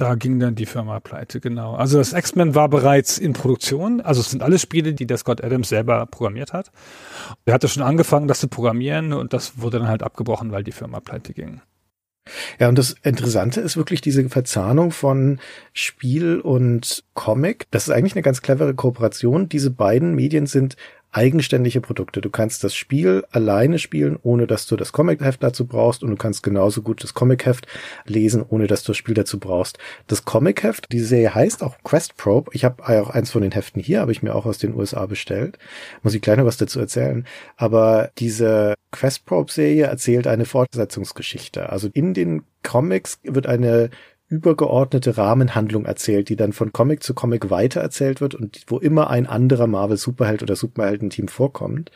[0.00, 1.74] Da ging dann die Firma pleite, genau.
[1.74, 4.00] Also das X-Men war bereits in Produktion.
[4.00, 6.72] Also es sind alles Spiele, die der Scott Adams selber programmiert hat.
[7.44, 10.72] Er hatte schon angefangen, das zu programmieren und das wurde dann halt abgebrochen, weil die
[10.72, 11.60] Firma pleite ging.
[12.58, 15.38] Ja, und das Interessante ist wirklich diese Verzahnung von
[15.74, 17.66] Spiel und Comic.
[17.70, 19.50] Das ist eigentlich eine ganz clevere Kooperation.
[19.50, 20.76] Diese beiden Medien sind
[21.12, 22.20] eigenständige Produkte.
[22.20, 26.16] Du kannst das Spiel alleine spielen, ohne dass du das Comic-Heft dazu brauchst und du
[26.16, 27.66] kannst genauso gut das Comic-Heft
[28.06, 29.78] lesen, ohne dass du das Spiel dazu brauchst.
[30.06, 32.50] Das Comic-Heft, die Serie heißt auch Quest Probe.
[32.54, 35.06] Ich habe auch eins von den Heften hier, habe ich mir auch aus den USA
[35.06, 35.58] bestellt.
[36.02, 37.26] Muss ich gleich noch was dazu erzählen.
[37.56, 41.70] Aber diese Quest Probe-Serie erzählt eine Fortsetzungsgeschichte.
[41.70, 43.90] Also in den Comics wird eine
[44.30, 49.26] übergeordnete Rahmenhandlung erzählt, die dann von Comic zu Comic weitererzählt wird und wo immer ein
[49.26, 51.90] anderer Marvel Superheld oder Superheldenteam vorkommt.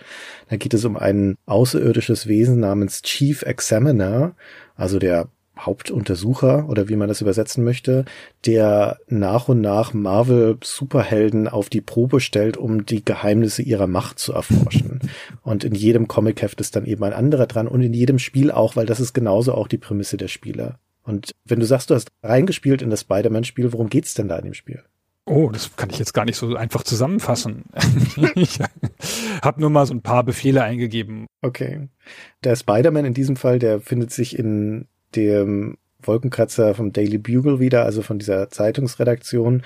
[0.51, 4.35] Da geht es um ein außerirdisches Wesen namens Chief Examiner,
[4.77, 8.05] also der Hauptuntersucher oder wie man das übersetzen möchte,
[8.45, 14.19] der nach und nach Marvel Superhelden auf die Probe stellt, um die Geheimnisse ihrer Macht
[14.19, 14.99] zu erforschen.
[15.43, 18.75] Und in jedem Comicheft ist dann eben ein anderer dran und in jedem Spiel auch,
[18.75, 20.81] weil das ist genauso auch die Prämisse der Spieler.
[21.05, 24.47] Und wenn du sagst, du hast reingespielt in das Spider-Man-Spiel, worum geht's denn da in
[24.47, 24.83] dem Spiel?
[25.27, 27.65] Oh, das kann ich jetzt gar nicht so einfach zusammenfassen.
[28.35, 28.59] ich
[29.43, 31.27] habe nur mal so ein paar Befehle eingegeben.
[31.41, 31.89] Okay.
[32.43, 37.85] Der Spider-Man in diesem Fall, der findet sich in dem Wolkenkratzer vom Daily Bugle wieder,
[37.85, 39.63] also von dieser Zeitungsredaktion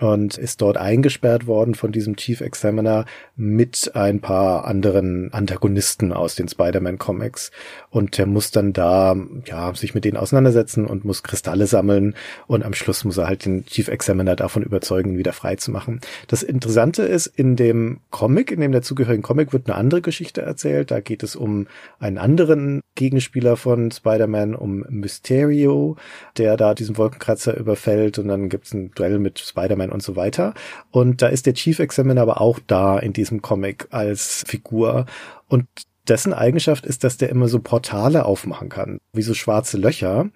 [0.00, 3.04] und ist dort eingesperrt worden von diesem Chief Examiner
[3.36, 7.50] mit ein paar anderen Antagonisten aus den Spider-Man Comics
[7.90, 12.14] und er muss dann da ja sich mit denen auseinandersetzen und muss Kristalle sammeln
[12.46, 15.70] und am Schluss muss er halt den Chief Examiner davon überzeugen, ihn wieder frei zu
[15.70, 16.00] machen.
[16.28, 20.90] Das Interessante ist in dem Comic, in dem dazugehörigen Comic wird eine andere Geschichte erzählt.
[20.90, 21.66] Da geht es um
[21.98, 25.96] einen anderen Gegenspieler von Spider-Man, um Mysterio,
[26.36, 30.16] der da diesen Wolkenkratzer überfällt und dann gibt es ein Duell mit Spider-Man und so
[30.16, 30.54] weiter.
[30.90, 35.06] Und da ist der Chief Examiner aber auch da in diesem Comic als Figur.
[35.48, 35.66] Und
[36.08, 40.30] dessen Eigenschaft ist, dass der immer so Portale aufmachen kann, wie so schwarze Löcher.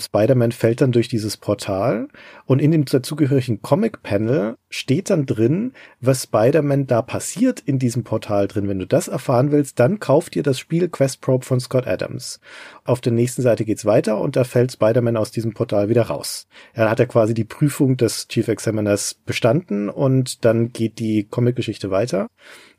[0.00, 2.08] Spider-Man fällt dann durch dieses Portal
[2.46, 8.48] und in dem dazugehörigen Comic-Panel steht dann drin, was Spider-Man da passiert in diesem Portal
[8.48, 8.68] drin.
[8.68, 12.40] Wenn du das erfahren willst, dann kauf dir das Spiel Quest Probe von Scott Adams.
[12.84, 16.48] Auf der nächsten Seite geht's weiter und da fällt Spider-Man aus diesem Portal wieder raus.
[16.72, 21.92] Er hat ja quasi die Prüfung des Chief Examiners bestanden und dann geht die Comic-Geschichte
[21.92, 22.26] weiter.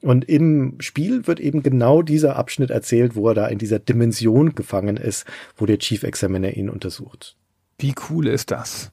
[0.01, 4.53] Und im Spiel wird eben genau dieser Abschnitt erzählt, wo er da in dieser Dimension
[4.53, 5.25] gefangen ist,
[5.55, 7.04] wo der Chief Examiner ihn untersucht.
[7.77, 8.91] Wie cool ist das?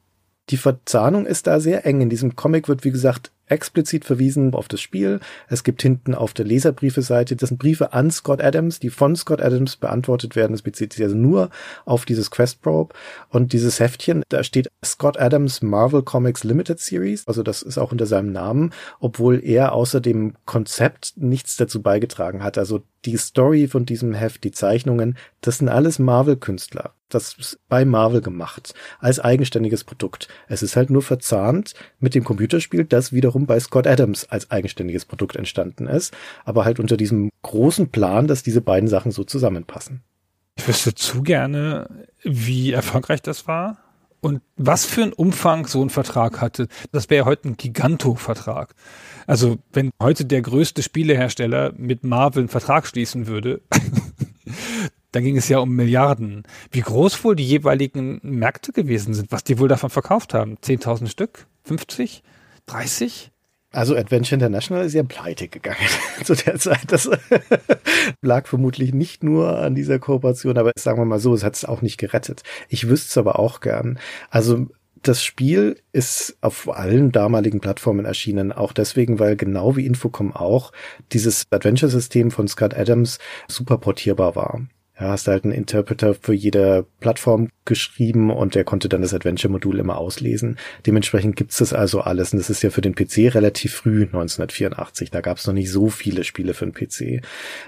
[0.51, 2.01] Die Verzahnung ist da sehr eng.
[2.01, 5.21] In diesem Comic wird, wie gesagt, explizit verwiesen auf das Spiel.
[5.49, 9.41] Es gibt hinten auf der Leserbriefe-Seite, das sind Briefe an Scott Adams, die von Scott
[9.41, 10.53] Adams beantwortet werden.
[10.53, 11.51] Das bezieht sich also nur
[11.85, 12.95] auf dieses Quest Probe.
[13.29, 17.27] Und dieses Heftchen, da steht Scott Adams Marvel Comics Limited Series.
[17.27, 22.43] Also das ist auch unter seinem Namen, obwohl er außer dem Konzept nichts dazu beigetragen
[22.43, 22.59] hat.
[22.59, 26.95] Also die Story von diesem Heft, die Zeichnungen, das sind alles Marvel-Künstler.
[27.09, 30.29] Das ist bei Marvel gemacht, als eigenständiges Produkt.
[30.49, 35.05] Es ist halt nur verzahnt mit dem Computerspiel, das wiederum bei Scott Adams als eigenständiges
[35.05, 40.03] Produkt entstanden ist, aber halt unter diesem großen Plan, dass diese beiden Sachen so zusammenpassen.
[40.57, 43.79] Ich wüsste zu gerne, wie erfolgreich das war
[44.21, 46.69] und was für einen Umfang so ein Vertrag hatte.
[46.93, 48.75] Das wäre heute ein Giganto-Vertrag.
[49.27, 53.61] Also wenn heute der größte Spielehersteller mit Marvel einen Vertrag schließen würde,
[55.13, 56.43] dann ging es ja um Milliarden.
[56.71, 60.57] Wie groß wohl die jeweiligen Märkte gewesen sind, was die wohl davon verkauft haben?
[60.57, 61.47] 10.000 Stück?
[61.65, 62.23] 50?
[62.67, 63.31] 30?
[63.73, 65.79] Also Adventure International ist ja pleite gegangen
[66.25, 66.85] zu der Zeit.
[66.89, 67.09] Das
[68.23, 71.65] lag vermutlich nicht nur an dieser Kooperation, aber sagen wir mal so, es hat es
[71.65, 72.43] auch nicht gerettet.
[72.69, 73.99] Ich wüsste es aber auch gern.
[74.31, 74.67] Also
[75.03, 80.71] das Spiel ist auf allen damaligen Plattformen erschienen, auch deswegen, weil genau wie Infocom auch
[81.13, 84.61] dieses Adventure-System von Scott Adams super portierbar war.
[85.01, 89.79] Ja, hast halt einen Interpreter für jede Plattform geschrieben und der konnte dann das Adventure-Modul
[89.79, 90.59] immer auslesen.
[90.85, 95.11] Dementsprechend gibt's das also alles und das ist ja für den PC relativ früh, 1984.
[95.11, 97.25] Da gab's noch nicht so viele Spiele für den PC.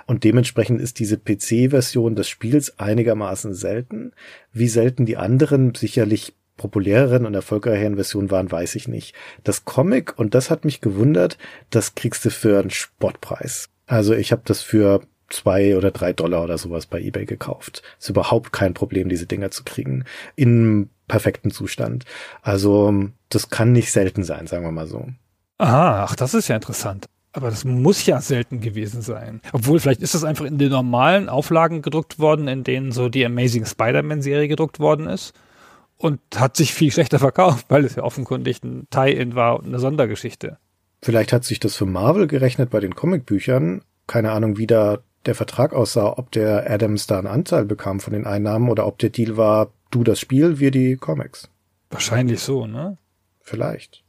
[0.07, 4.13] Und dementsprechend ist diese PC-Version des Spiels einigermaßen selten.
[4.53, 9.15] Wie selten die anderen sicherlich populäreren und erfolgreicheren Versionen waren, weiß ich nicht.
[9.43, 11.39] Das Comic, und das hat mich gewundert,
[11.71, 13.71] das kriegst du für einen Spottpreis.
[13.87, 17.83] Also ich habe das für zwei oder drei Dollar oder sowas bei eBay gekauft.
[17.99, 20.05] Ist überhaupt kein Problem, diese Dinger zu kriegen.
[20.37, 22.05] In perfekten Zustand.
[22.43, 22.93] Also
[23.29, 25.07] das kann nicht selten sein, sagen wir mal so.
[25.59, 27.07] Aha, ach, das ist ja interessant.
[27.33, 29.41] Aber das muss ja selten gewesen sein.
[29.53, 33.27] Obwohl, vielleicht ist das einfach in den normalen Auflagen gedruckt worden, in denen so die
[33.27, 35.35] Amazing Spider-Man-Serie gedruckt worden ist
[35.97, 39.81] und hat sich viel schlechter verkauft, weil es ja offenkundig ein Tie-In war und eine
[39.81, 40.59] Sondergeschichte.
[41.03, 43.83] Vielleicht hat sich das für Marvel gerechnet bei den Comicbüchern.
[44.07, 48.13] Keine Ahnung, wie da der Vertrag aussah, ob der Adams da einen Anteil bekam von
[48.13, 51.49] den Einnahmen oder ob der Deal war, du das Spiel, wir die Comics.
[51.91, 52.99] Wahrscheinlich so, ne?
[53.41, 54.05] Vielleicht.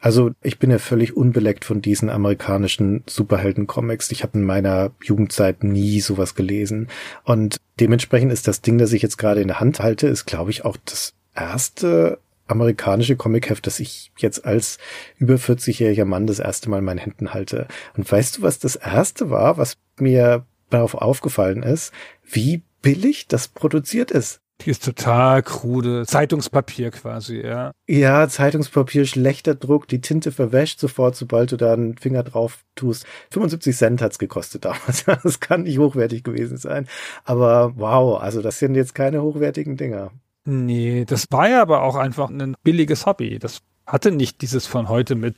[0.00, 4.10] Also ich bin ja völlig unbeleckt von diesen amerikanischen Superhelden-Comics.
[4.10, 6.88] Ich habe in meiner Jugendzeit nie sowas gelesen.
[7.24, 10.50] Und dementsprechend ist das Ding, das ich jetzt gerade in der Hand halte, ist, glaube
[10.50, 14.78] ich, auch das erste amerikanische Comicheft, das ich jetzt als
[15.16, 17.66] über 40-jähriger Mann das erste Mal in meinen Händen halte.
[17.96, 21.92] Und weißt du, was das erste war, was mir darauf aufgefallen ist?
[22.24, 24.40] Wie billig das produziert ist.
[24.60, 26.06] Die ist total krude.
[26.06, 27.72] Zeitungspapier quasi, ja.
[27.88, 33.04] Ja, Zeitungspapier, schlechter Druck, die Tinte verwäscht sofort, sobald du da einen Finger drauf tust.
[33.30, 35.04] 75 Cent hat's gekostet damals.
[35.22, 36.86] Das kann nicht hochwertig gewesen sein.
[37.24, 40.12] Aber wow, also das sind jetzt keine hochwertigen Dinger.
[40.44, 43.38] Nee, das war ja aber auch einfach ein billiges Hobby.
[43.38, 45.36] Das hatte nicht dieses von heute mit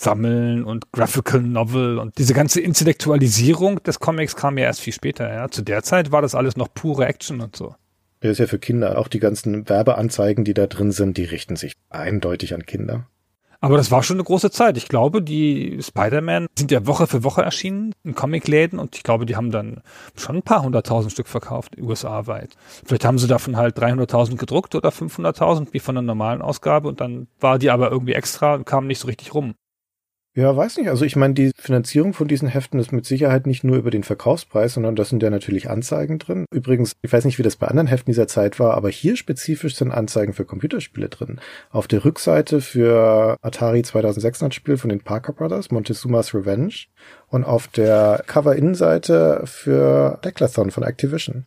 [0.00, 5.32] Sammeln und Graphical Novel und diese ganze Intellektualisierung des Comics kam ja erst viel später.
[5.32, 5.48] Ja.
[5.48, 7.74] Zu der Zeit war das alles noch pure Action und so.
[8.22, 8.98] Der ist ja für Kinder.
[8.98, 13.06] Auch die ganzen Werbeanzeigen, die da drin sind, die richten sich eindeutig an Kinder.
[13.64, 14.76] Aber das war schon eine große Zeit.
[14.76, 19.24] Ich glaube, die Spider-Man sind ja Woche für Woche erschienen in Comicläden und ich glaube,
[19.24, 19.80] die haben dann
[20.18, 22.56] schon ein paar hunderttausend Stück verkauft, USA-weit.
[22.84, 27.00] Vielleicht haben sie davon halt 300.000 gedruckt oder 500.000 wie von der normalen Ausgabe und
[27.00, 29.54] dann war die aber irgendwie extra und kam nicht so richtig rum.
[30.36, 30.88] Ja, weiß nicht.
[30.88, 34.02] Also ich meine, die Finanzierung von diesen Heften ist mit Sicherheit nicht nur über den
[34.02, 36.44] Verkaufspreis, sondern da sind ja natürlich Anzeigen drin.
[36.50, 39.76] Übrigens, ich weiß nicht, wie das bei anderen Heften dieser Zeit war, aber hier spezifisch
[39.76, 41.40] sind Anzeigen für Computerspiele drin.
[41.70, 46.74] Auf der Rückseite für Atari 2600 Spiel von den Parker Brothers, Montezuma's Revenge.
[47.28, 51.46] Und auf der Cover-Innenseite für Declathon von Activision.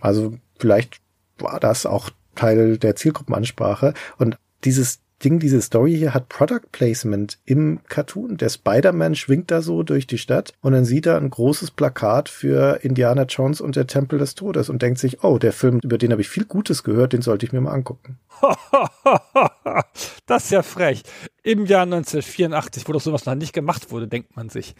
[0.00, 0.96] Also vielleicht
[1.38, 3.94] war das auch Teil der Zielgruppenansprache.
[4.18, 8.36] Und dieses Ding, diese Story hier hat Product Placement im Cartoon.
[8.36, 12.28] Der Spider-Man schwingt da so durch die Stadt und dann sieht er ein großes Plakat
[12.28, 15.96] für Indiana Jones und der Tempel des Todes und denkt sich, oh, der Film, über
[15.96, 18.18] den habe ich viel Gutes gehört, den sollte ich mir mal angucken.
[20.26, 21.02] das ist ja frech.
[21.42, 24.74] Im Jahr 1984, wo doch sowas noch nicht gemacht wurde, denkt man sich.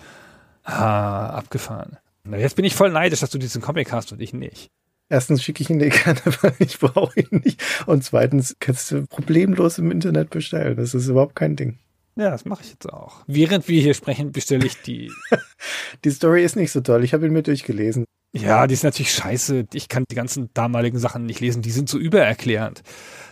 [0.62, 1.96] Ah, abgefahren.
[2.30, 4.70] Jetzt bin ich voll neidisch, dass du diesen Comic hast und ich nicht.
[5.08, 7.62] Erstens schicke ich ihn dir gerne, weil ich brauche ihn nicht.
[7.86, 10.76] Und zweitens kannst du problemlos im Internet bestellen.
[10.76, 11.78] Das ist überhaupt kein Ding.
[12.16, 13.24] Ja, das mache ich jetzt auch.
[13.26, 15.10] Während wir hier sprechen, bestelle ich die.
[16.04, 17.02] die Story ist nicht so toll.
[17.02, 18.04] Ich habe ihn mir durchgelesen.
[18.32, 19.66] Ja, die ist natürlich scheiße.
[19.74, 21.62] Ich kann die ganzen damaligen Sachen nicht lesen.
[21.62, 22.82] Die sind so übererklärend.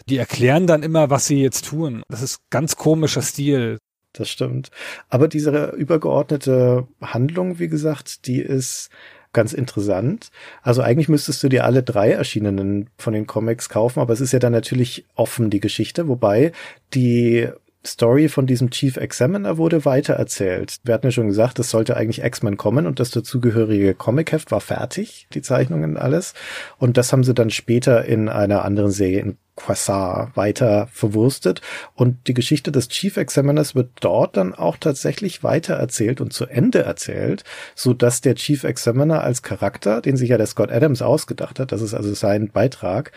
[0.09, 2.03] Die erklären dann immer, was sie jetzt tun.
[2.09, 3.79] Das ist ganz komischer Stil.
[4.13, 4.71] das stimmt.
[5.09, 8.91] Aber diese übergeordnete Handlung, wie gesagt, die ist
[9.33, 10.31] ganz interessant.
[10.63, 14.33] Also eigentlich müsstest du dir alle drei erschienenen von den Comics kaufen, aber es ist
[14.33, 16.53] ja dann natürlich offen die Geschichte, wobei
[16.95, 17.49] die
[17.85, 20.77] Story von diesem Chief Examiner wurde weitererzählt.
[20.85, 24.61] Wir hatten ja schon gesagt, es sollte eigentlich X-Men kommen und das dazugehörige Comicheft war
[24.61, 26.35] fertig, die Zeichnungen alles.
[26.79, 31.61] Und das haben sie dann später in einer anderen Serie in Quasar weiter verwurstet.
[31.95, 36.83] Und die Geschichte des Chief Examiners wird dort dann auch tatsächlich weitererzählt und zu Ende
[36.83, 41.61] erzählt, so dass der Chief Examiner als Charakter, den sich ja der Scott Adams ausgedacht
[41.61, 43.13] hat, das ist also sein Beitrag,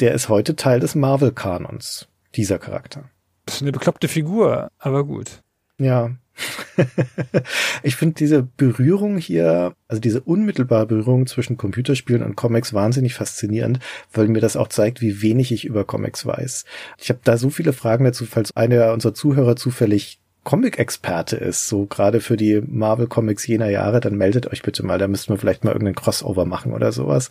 [0.00, 3.10] der ist heute Teil des Marvel-Kanons, dieser Charakter.
[3.46, 5.42] Das ist eine bekloppte Figur, aber gut.
[5.78, 6.12] Ja.
[7.82, 13.78] ich finde diese Berührung hier, also diese unmittelbare Berührung zwischen Computerspielen und Comics wahnsinnig faszinierend,
[14.12, 16.64] weil mir das auch zeigt, wie wenig ich über Comics weiß.
[16.98, 21.86] Ich habe da so viele Fragen dazu, falls einer unserer Zuhörer zufällig Comic-Experte ist, so
[21.86, 25.64] gerade für die Marvel-Comics jener Jahre, dann meldet euch bitte mal, da müssten wir vielleicht
[25.64, 27.30] mal irgendeinen Crossover machen oder sowas.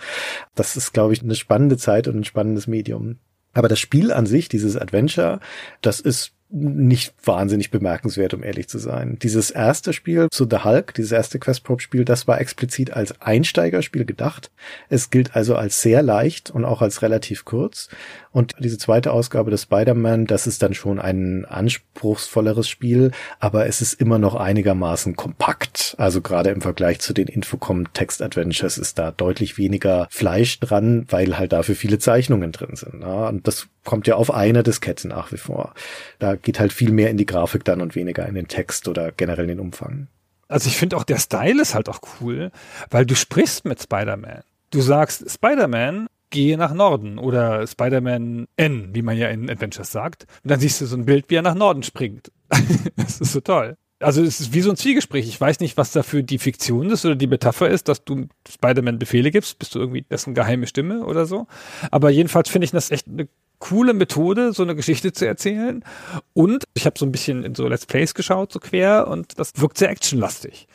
[0.56, 3.20] Das ist, glaube ich, eine spannende Zeit und ein spannendes Medium.
[3.54, 5.40] Aber das Spiel an sich, dieses Adventure,
[5.82, 9.18] das ist nicht wahnsinnig bemerkenswert, um ehrlich zu sein.
[9.20, 14.52] Dieses erste Spiel zu The Hulk, dieses erste Questprop-Spiel, das war explizit als Einsteigerspiel gedacht.
[14.88, 17.90] Es gilt also als sehr leicht und auch als relativ kurz.
[18.32, 23.82] Und diese zweite Ausgabe des Spider-Man, das ist dann schon ein anspruchsvolleres Spiel, aber es
[23.82, 25.96] ist immer noch einigermaßen kompakt.
[25.98, 31.08] Also gerade im Vergleich zu den Infocom Text Adventures ist da deutlich weniger Fleisch dran,
[31.10, 33.02] weil halt dafür viele Zeichnungen drin sind.
[33.02, 35.74] Ja, und das kommt ja auf einer Diskette nach wie vor.
[36.20, 39.12] Da geht halt viel mehr in die Grafik dann und weniger in den Text oder
[39.12, 40.08] generell in den Umfang.
[40.48, 42.52] Also ich finde auch der Style ist halt auch cool,
[42.90, 44.44] weil du sprichst mit Spider-Man.
[44.72, 50.26] Du sagst Spider-Man, gehe nach Norden oder Spider-Man N, wie man ja in Adventures sagt.
[50.44, 52.32] Und dann siehst du so ein Bild, wie er nach Norden springt.
[52.96, 53.78] das ist so toll.
[54.00, 55.28] Also es ist wie so ein Zwiegespräch.
[55.28, 59.00] Ich weiß nicht, was dafür die Fiktion ist oder die Metapher ist, dass du Spider-Man
[59.00, 59.60] Befehle gibst.
[59.60, 61.48] Bist du irgendwie dessen geheime Stimme oder so?
[61.90, 63.28] Aber jedenfalls finde ich das echt eine
[63.64, 65.86] coole Methode, so eine Geschichte zu erzählen.
[66.34, 69.54] Und ich habe so ein bisschen in so Let's Plays geschaut, so quer, und das
[69.56, 70.68] wirkt sehr actionlastig.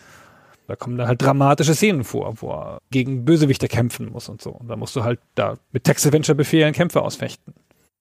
[0.67, 4.53] Da kommen da halt dramatische Szenen vor, wo er gegen Bösewichte kämpfen muss und so.
[4.53, 7.53] Und da musst du halt da mit Text-Adventure-Befehlen Kämpfe ausfechten.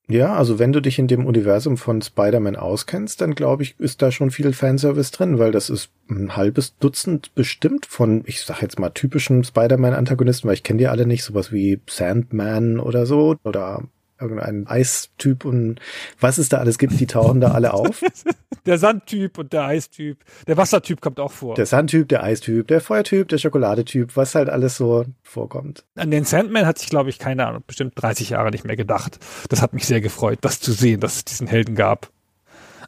[0.09, 4.01] Ja, also wenn du dich in dem Universum von Spider-Man auskennst, dann glaube ich, ist
[4.01, 8.61] da schon viel Fanservice drin, weil das ist ein halbes Dutzend bestimmt von, ich sag
[8.61, 13.35] jetzt mal typischen Spider-Man-Antagonisten, weil ich kenne die alle nicht, sowas wie Sandman oder so
[13.43, 13.83] oder
[14.19, 15.79] irgendein Eistyp und
[16.19, 18.03] was es da alles gibt, die tauchen da alle auf.
[18.65, 20.23] der Sandtyp und der Eistyp.
[20.47, 21.55] Der Wassertyp kommt auch vor.
[21.55, 25.85] Der Sandtyp, der Eistyp, der Feuertyp, der Schokoladetyp, was halt alles so vorkommt.
[25.95, 29.19] An den Sandman hatte ich, glaube ich, keine Ahnung, bestimmt 30 Jahre nicht mehr gedacht.
[29.49, 32.11] Das hat mich sehr gefreut, das zu sehen, dass es diesen Helden gab.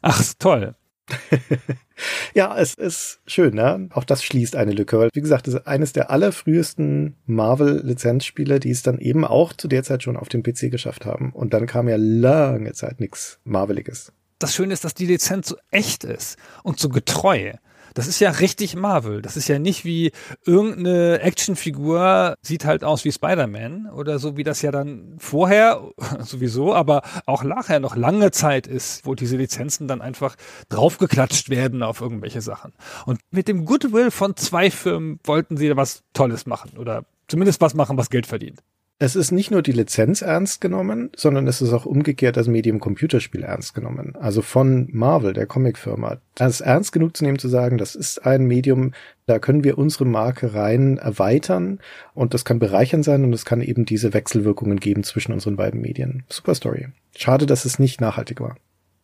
[0.02, 0.74] Ach, toll.
[2.34, 3.88] ja, es ist schön, ne?
[3.92, 8.70] Auch das schließt eine Lücke, weil, wie gesagt, das ist eines der allerfrühesten Marvel-Lizenzspiele, die
[8.70, 11.32] es dann eben auch zu der Zeit schon auf dem PC geschafft haben.
[11.32, 14.12] Und dann kam ja lange Zeit nichts Marveliges.
[14.38, 17.52] Das Schöne ist, dass die Lizenz so echt ist und so getreu.
[17.94, 19.22] Das ist ja richtig Marvel.
[19.22, 20.12] Das ist ja nicht wie
[20.44, 25.80] irgendeine Actionfigur sieht halt aus wie Spider-Man oder so, wie das ja dann vorher
[26.20, 30.36] sowieso, aber auch nachher noch lange Zeit ist, wo diese Lizenzen dann einfach
[30.68, 32.72] draufgeklatscht werden auf irgendwelche Sachen.
[33.06, 37.74] Und mit dem Goodwill von zwei Firmen wollten sie was Tolles machen oder zumindest was
[37.74, 38.60] machen, was Geld verdient
[39.02, 42.80] es ist nicht nur die Lizenz ernst genommen, sondern es ist auch umgekehrt das Medium
[42.80, 44.14] Computerspiel ernst genommen.
[44.20, 46.18] Also von Marvel, der Comicfirma.
[46.34, 48.92] Das ist ernst genug zu nehmen zu sagen, das ist ein Medium,
[49.24, 51.80] da können wir unsere Marke rein erweitern
[52.12, 55.80] und das kann bereichern sein und es kann eben diese Wechselwirkungen geben zwischen unseren beiden
[55.80, 56.24] Medien.
[56.28, 56.88] Super Story.
[57.16, 58.56] Schade, dass es nicht nachhaltig war.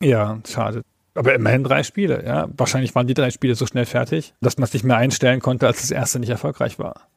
[0.02, 0.82] Ja, schade.
[1.14, 2.50] Aber immerhin drei Spiele, ja.
[2.54, 5.66] Wahrscheinlich waren die drei Spiele so schnell fertig, dass man es nicht mehr einstellen konnte,
[5.66, 7.08] als das erste nicht erfolgreich war.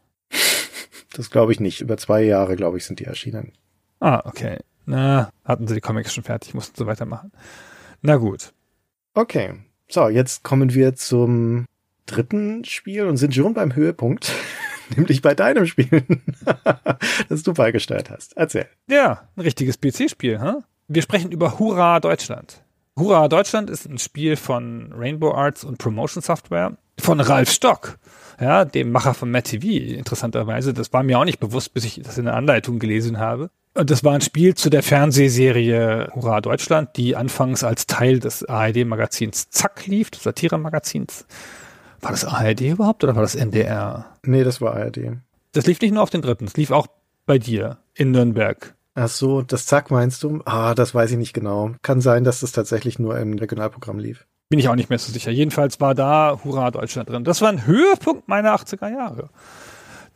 [1.19, 1.81] Das glaube ich nicht.
[1.81, 3.51] Über zwei Jahre, glaube ich, sind die erschienen.
[3.99, 4.59] Ah, okay.
[4.85, 7.33] Na, hatten sie die Comics schon fertig, mussten sie weitermachen.
[8.01, 8.53] Na gut.
[9.15, 9.55] Okay.
[9.89, 11.65] So, jetzt kommen wir zum
[12.05, 14.31] dritten Spiel und sind schon beim Höhepunkt.
[14.95, 16.05] Nämlich bei deinem Spiel,
[17.27, 18.37] das du beigesteuert hast.
[18.37, 18.67] Erzähl.
[18.87, 20.61] Ja, ein richtiges PC-Spiel, huh?
[20.87, 22.63] Wir sprechen über Hurra Deutschland.
[22.99, 27.97] Hurra Deutschland ist ein Spiel von Rainbow Arts und Promotion Software von Ralf Stock
[28.39, 30.73] ja, dem Macher von Matt TV, interessanterweise.
[30.73, 33.49] Das war mir auch nicht bewusst, bis ich das in der Anleitung gelesen habe.
[33.75, 38.47] Und das war ein Spiel zu der Fernsehserie Hurra Deutschland, die anfangs als Teil des
[38.47, 41.25] ARD-Magazins Zack lief, des Satire-Magazins.
[42.01, 44.05] War das ARD überhaupt oder war das NDR?
[44.23, 45.17] Nee, das war ARD.
[45.51, 46.87] Das lief nicht nur auf den dritten, es lief auch
[47.25, 48.75] bei dir in Nürnberg.
[48.95, 50.41] Ach so, das Zack meinst du?
[50.45, 51.71] Ah, das weiß ich nicht genau.
[51.81, 54.25] Kann sein, dass das tatsächlich nur im Regionalprogramm lief.
[54.49, 55.31] Bin ich auch nicht mehr so sicher.
[55.31, 57.23] Jedenfalls war da Hurra Deutschland drin.
[57.23, 59.29] Das war ein Höhepunkt meiner 80er Jahre.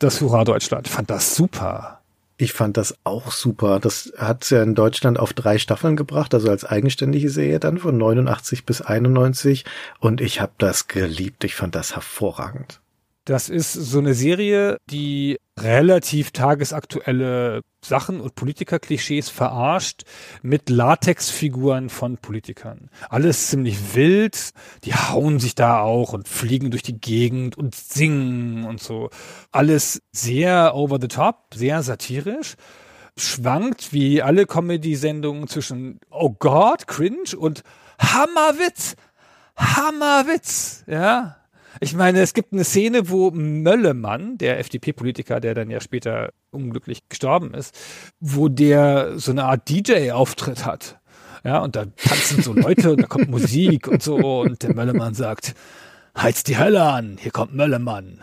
[0.00, 0.88] Das Hurra Deutschland.
[0.88, 2.00] Ich fand das super.
[2.36, 3.78] Ich fand das auch super.
[3.78, 7.96] Das hat ja in Deutschland auf drei Staffeln gebracht, also als eigenständige Serie dann von
[7.96, 9.64] 89 bis 91.
[10.00, 11.44] Und ich habe das geliebt.
[11.44, 12.80] Ich fand das hervorragend.
[13.24, 20.02] Das ist so eine Serie, die relativ tagesaktuelle Sachen und Politikerklischees verarscht
[20.42, 22.90] mit Latexfiguren von Politikern.
[23.08, 24.50] Alles ziemlich wild,
[24.84, 29.08] die hauen sich da auch und fliegen durch die Gegend und singen und so.
[29.52, 32.56] Alles sehr over the top, sehr satirisch
[33.16, 37.62] schwankt wie alle Comedy-Sendungen zwischen Oh Gott, cringe und
[37.98, 38.96] Hammerwitz,
[39.56, 41.36] Hammerwitz, ja.
[41.80, 47.08] Ich meine, es gibt eine Szene, wo Möllemann, der FDP-Politiker, der dann ja später unglücklich
[47.08, 47.76] gestorben ist,
[48.20, 51.00] wo der so eine Art DJ-Auftritt hat.
[51.44, 55.14] Ja, und da tanzen so Leute und da kommt Musik und so und der Möllemann
[55.14, 55.54] sagt,
[56.16, 58.22] heiz die Hölle an, hier kommt Möllemann.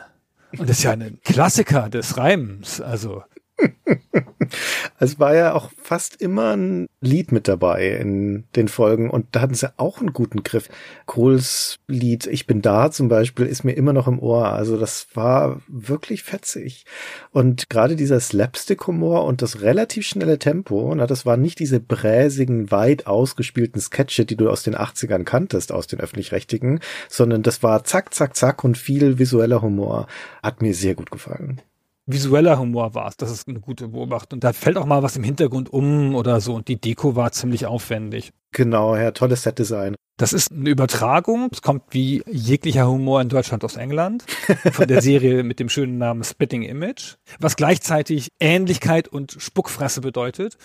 [0.57, 3.23] Und das ist ja ein Klassiker des Reims, also
[4.99, 9.41] es war ja auch fast immer ein Lied mit dabei in den Folgen und da
[9.41, 10.69] hatten sie auch einen guten Griff.
[11.05, 14.49] Kohls Lied Ich bin da zum Beispiel ist mir immer noch im Ohr.
[14.49, 16.85] Also das war wirklich fetzig.
[17.31, 22.71] Und gerade dieser Slapstick-Humor und das relativ schnelle Tempo, na, das waren nicht diese bräsigen,
[22.71, 27.83] weit ausgespielten Sketche, die du aus den 80ern kanntest, aus den öffentlich-rechtlichen, sondern das war
[27.83, 30.07] zack, zack, zack und viel visueller Humor.
[30.43, 31.61] Hat mir sehr gut gefallen
[32.05, 33.17] visueller Humor war es.
[33.17, 34.39] Das ist eine gute Beobachtung.
[34.39, 37.65] Da fällt auch mal was im Hintergrund um oder so und die Deko war ziemlich
[37.65, 38.31] aufwendig.
[38.51, 39.95] Genau, ja, tolles Setdesign.
[40.17, 41.49] Das ist eine Übertragung.
[41.51, 44.23] Es kommt wie jeglicher Humor in Deutschland aus England
[44.71, 50.57] von der Serie mit dem schönen Namen Spitting Image, was gleichzeitig Ähnlichkeit und Spuckfresse bedeutet.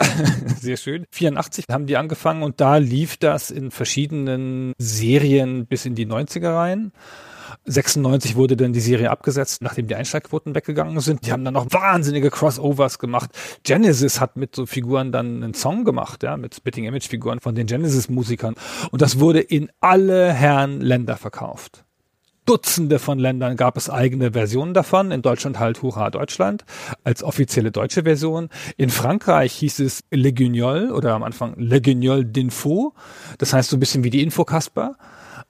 [0.60, 1.04] Sehr schön.
[1.10, 6.54] 84 haben die angefangen und da lief das in verschiedenen Serien bis in die 90er
[6.54, 6.92] rein.
[7.64, 11.26] 96 wurde dann die Serie abgesetzt, nachdem die Einschlagquoten weggegangen sind.
[11.26, 13.30] Die haben dann noch wahnsinnige Crossovers gemacht.
[13.62, 17.54] Genesis hat mit so Figuren dann einen Song gemacht, ja, mit Spitting Image Figuren von
[17.54, 18.54] den Genesis Musikern.
[18.90, 21.84] Und das wurde in alle Herren Länder verkauft.
[22.48, 25.10] Dutzende von Ländern gab es eigene Versionen davon.
[25.10, 26.64] In Deutschland halt Hurra Deutschland
[27.04, 28.48] als offizielle deutsche Version.
[28.78, 32.92] In Frankreich hieß es Le Guignol oder am Anfang Le Guignol d'Info.
[33.36, 34.96] Das heißt so ein bisschen wie die Info Kasper.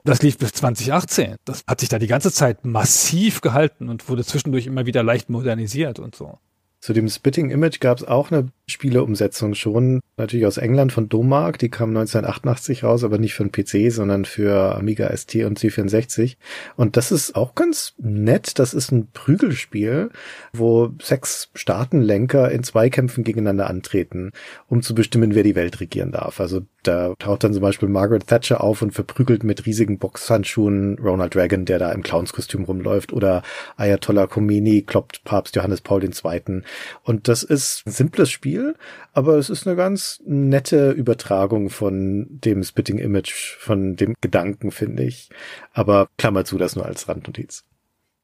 [0.03, 1.35] Das lief bis 2018.
[1.45, 5.29] Das hat sich da die ganze Zeit massiv gehalten und wurde zwischendurch immer wieder leicht
[5.29, 6.39] modernisiert und so.
[6.79, 11.57] Zu dem Spitting Image gab es auch eine Spieleumsetzung schon, natürlich aus England von Domark,
[11.59, 16.37] die kam 1988 raus, aber nicht für den PC, sondern für Amiga ST und C64.
[16.75, 18.59] Und das ist auch ganz nett.
[18.59, 20.09] Das ist ein Prügelspiel,
[20.53, 24.31] wo sechs Staatenlenker in Zweikämpfen gegeneinander antreten,
[24.67, 26.39] um zu bestimmen, wer die Welt regieren darf.
[26.39, 31.35] Also da taucht dann zum Beispiel Margaret Thatcher auf und verprügelt mit riesigen Boxhandschuhen Ronald
[31.35, 33.43] Reagan, der da im Clownskostüm rumläuft, oder
[33.75, 36.61] Ayatollah Khomeini kloppt Papst Johannes Paul II.
[37.03, 38.58] Und das ist ein simples Spiel,
[39.13, 45.03] aber es ist eine ganz nette Übertragung von dem Spitting Image, von dem Gedanken, finde
[45.03, 45.29] ich.
[45.73, 47.63] Aber Klammer zu, das nur als Randnotiz.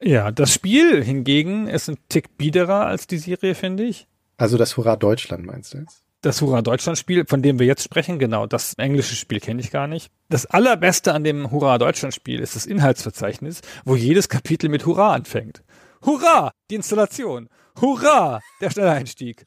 [0.00, 4.06] Ja, das Spiel hingegen ist ein Tick biederer als die Serie, finde ich.
[4.36, 6.02] Also das Hurra Deutschland meinst du jetzt?
[6.20, 9.70] Das Hurra Deutschland Spiel, von dem wir jetzt sprechen, genau, das englische Spiel kenne ich
[9.70, 10.10] gar nicht.
[10.28, 15.14] Das allerbeste an dem Hurra Deutschland Spiel ist das Inhaltsverzeichnis, wo jedes Kapitel mit Hurra
[15.14, 15.62] anfängt.
[16.04, 17.48] Hurra, die Installation.
[17.80, 19.46] Hurra, der Schnelleinstieg.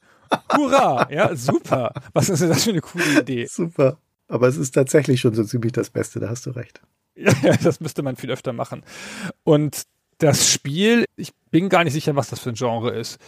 [0.56, 1.94] Hurra, ja, super.
[2.14, 3.46] Was ist denn das für eine coole Idee?
[3.46, 3.98] Super.
[4.28, 6.82] Aber es ist tatsächlich schon so ziemlich das Beste, da hast du recht.
[7.16, 8.84] Ja, das müsste man viel öfter machen.
[9.44, 9.84] Und
[10.20, 13.20] das Spiel, ich bin gar nicht sicher, was das für ein Genre ist.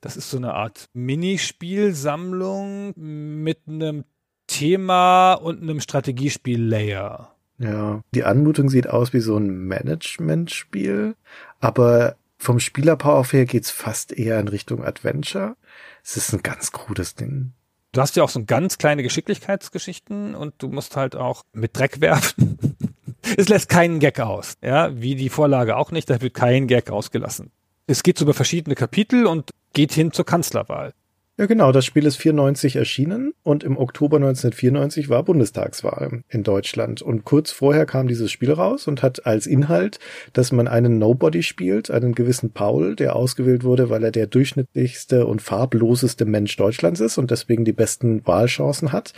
[0.00, 4.04] Das ist so eine Art Minispielsammlung mit einem
[4.46, 7.34] Thema und einem Strategiespiel-Layer.
[7.58, 11.14] Ja, die Anmutung sieht aus wie so ein Management-Spiel,
[11.60, 15.56] aber vom Spielerpower her geht's fast eher in Richtung Adventure.
[16.02, 17.52] Es ist ein ganz krudes Ding.
[17.92, 22.00] Du hast ja auch so ganz kleine Geschicklichkeitsgeschichten und du musst halt auch mit Dreck
[22.00, 22.58] werfen.
[23.36, 26.90] es lässt keinen Gag aus, ja, wie die Vorlage auch nicht, da wird kein Gag
[26.90, 27.50] ausgelassen.
[27.86, 30.94] Es geht so über verschiedene Kapitel und geht hin zur Kanzlerwahl.
[31.40, 31.72] Ja, genau.
[31.72, 37.00] Das Spiel ist 94 erschienen und im Oktober 1994 war Bundestagswahl in Deutschland.
[37.00, 40.00] Und kurz vorher kam dieses Spiel raus und hat als Inhalt,
[40.34, 45.26] dass man einen Nobody spielt, einen gewissen Paul, der ausgewählt wurde, weil er der durchschnittlichste
[45.26, 49.14] und farbloseste Mensch Deutschlands ist und deswegen die besten Wahlchancen hat.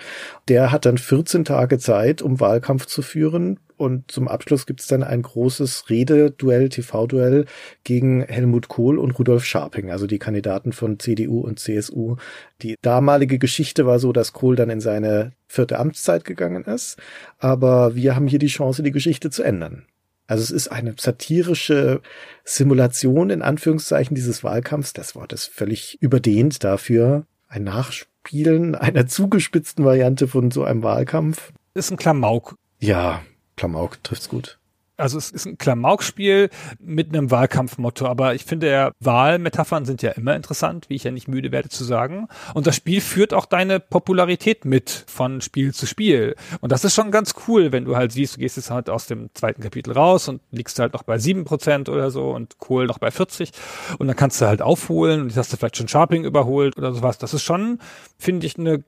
[0.47, 4.87] Der hat dann 14 Tage Zeit, um Wahlkampf zu führen und zum Abschluss gibt es
[4.87, 7.47] dann ein großes Rededuell, TV-Duell
[7.85, 12.17] gegen Helmut Kohl und Rudolf Scharping, also die Kandidaten von CDU und CSU.
[12.63, 16.97] Die damalige Geschichte war so, dass Kohl dann in seine vierte Amtszeit gegangen ist,
[17.39, 19.85] aber wir haben hier die Chance, die Geschichte zu ändern.
[20.27, 22.01] Also es ist eine satirische
[22.45, 24.93] Simulation in Anführungszeichen dieses Wahlkampfs.
[24.93, 27.27] Das Wort ist völlig überdehnt dafür.
[27.49, 31.53] Ein Nachspielen einer zugespitzten Variante von so einem Wahlkampf.
[31.75, 32.57] Ist ein Klamauk.
[32.79, 33.23] Ja,
[33.63, 34.59] Klamauk trifft's gut.
[34.97, 36.51] Also es ist ein Klamaukspiel
[36.81, 41.13] mit einem Wahlkampfmotto, aber ich finde ja, Wahlmetaphern sind ja immer interessant, wie ich ja
[41.13, 42.27] nicht müde werde zu sagen.
[42.55, 46.35] Und das Spiel führt auch deine Popularität mit von Spiel zu Spiel.
[46.61, 49.07] Und das ist schon ganz cool, wenn du halt siehst, du gehst jetzt halt aus
[49.07, 52.87] dem zweiten Kapitel raus und liegst halt noch bei sieben Prozent oder so und Kohl
[52.87, 53.53] noch bei 40
[53.99, 56.93] und dann kannst du halt aufholen und jetzt hast du vielleicht schon Sharping überholt oder
[56.93, 57.17] sowas.
[57.17, 57.79] Das ist schon,
[58.19, 58.83] finde ich, eine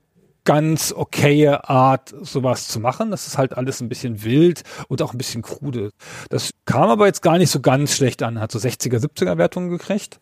[0.45, 3.11] ganz okaye Art, sowas zu machen.
[3.11, 5.89] Das ist halt alles ein bisschen wild und auch ein bisschen krude.
[6.29, 8.39] Das kam aber jetzt gar nicht so ganz schlecht an.
[8.39, 10.19] Hat so 60er, 70er Wertungen gekriegt.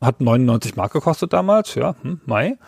[0.00, 2.58] Hat 99 Mark gekostet damals, ja, hm, Mai.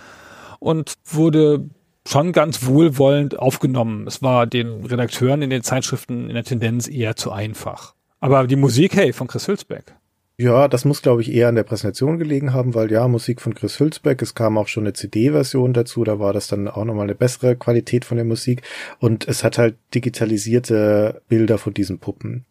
[0.60, 1.68] Und wurde
[2.06, 4.06] schon ganz wohlwollend aufgenommen.
[4.06, 7.94] Es war den Redakteuren in den Zeitschriften in der Tendenz eher zu einfach.
[8.20, 9.94] Aber die Musik, hey, von Chris Hülsbeck.
[10.40, 13.54] Ja, das muss, glaube ich, eher an der Präsentation gelegen haben, weil ja, Musik von
[13.54, 17.06] Chris Hülsbeck, es kam auch schon eine CD-Version dazu, da war das dann auch nochmal
[17.06, 18.62] eine bessere Qualität von der Musik.
[19.00, 22.44] Und es hat halt digitalisierte Bilder von diesen Puppen,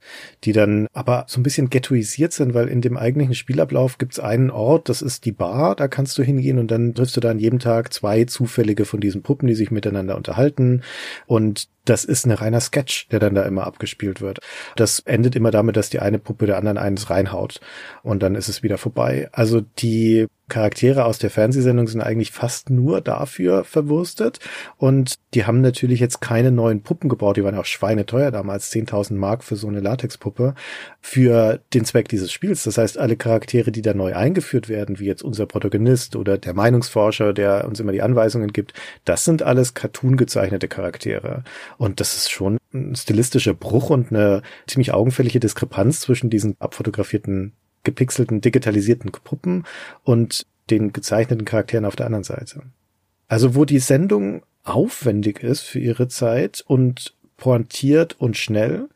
[0.43, 4.51] die dann aber so ein bisschen ghettoisiert sind, weil in dem eigentlichen Spielablauf gibt's einen
[4.51, 7.39] Ort, das ist die Bar, da kannst du hingehen und dann triffst du da an
[7.39, 10.83] jedem Tag zwei zufällige von diesen Puppen, die sich miteinander unterhalten.
[11.25, 14.39] Und das ist ein reiner Sketch, der dann da immer abgespielt wird.
[14.75, 17.59] Das endet immer damit, dass die eine Puppe der anderen eines reinhaut
[18.03, 19.29] und dann ist es wieder vorbei.
[19.31, 24.39] Also die Charaktere aus der Fernsehsendung sind eigentlich fast nur dafür verwurstet.
[24.77, 29.15] Und die haben natürlich jetzt keine neuen Puppen gebaut, die waren auch schweineteuer damals, 10.000
[29.15, 30.55] Mark für so eine Latexpuppe
[31.01, 32.63] für den Zweck dieses Spiels.
[32.63, 36.53] Das heißt, alle Charaktere, die da neu eingeführt werden, wie jetzt unser Protagonist oder der
[36.53, 38.73] Meinungsforscher, der uns immer die Anweisungen gibt,
[39.03, 41.43] das sind alles cartoon gezeichnete Charaktere.
[41.77, 47.53] Und das ist schon ein stilistischer Bruch und eine ziemlich augenfällige Diskrepanz zwischen diesen abfotografierten
[47.83, 49.63] gepixelten, digitalisierten Puppen
[50.03, 52.63] und den gezeichneten Charakteren auf der anderen Seite.
[53.27, 58.89] Also wo die Sendung aufwendig ist für ihre Zeit und pointiert und schnell,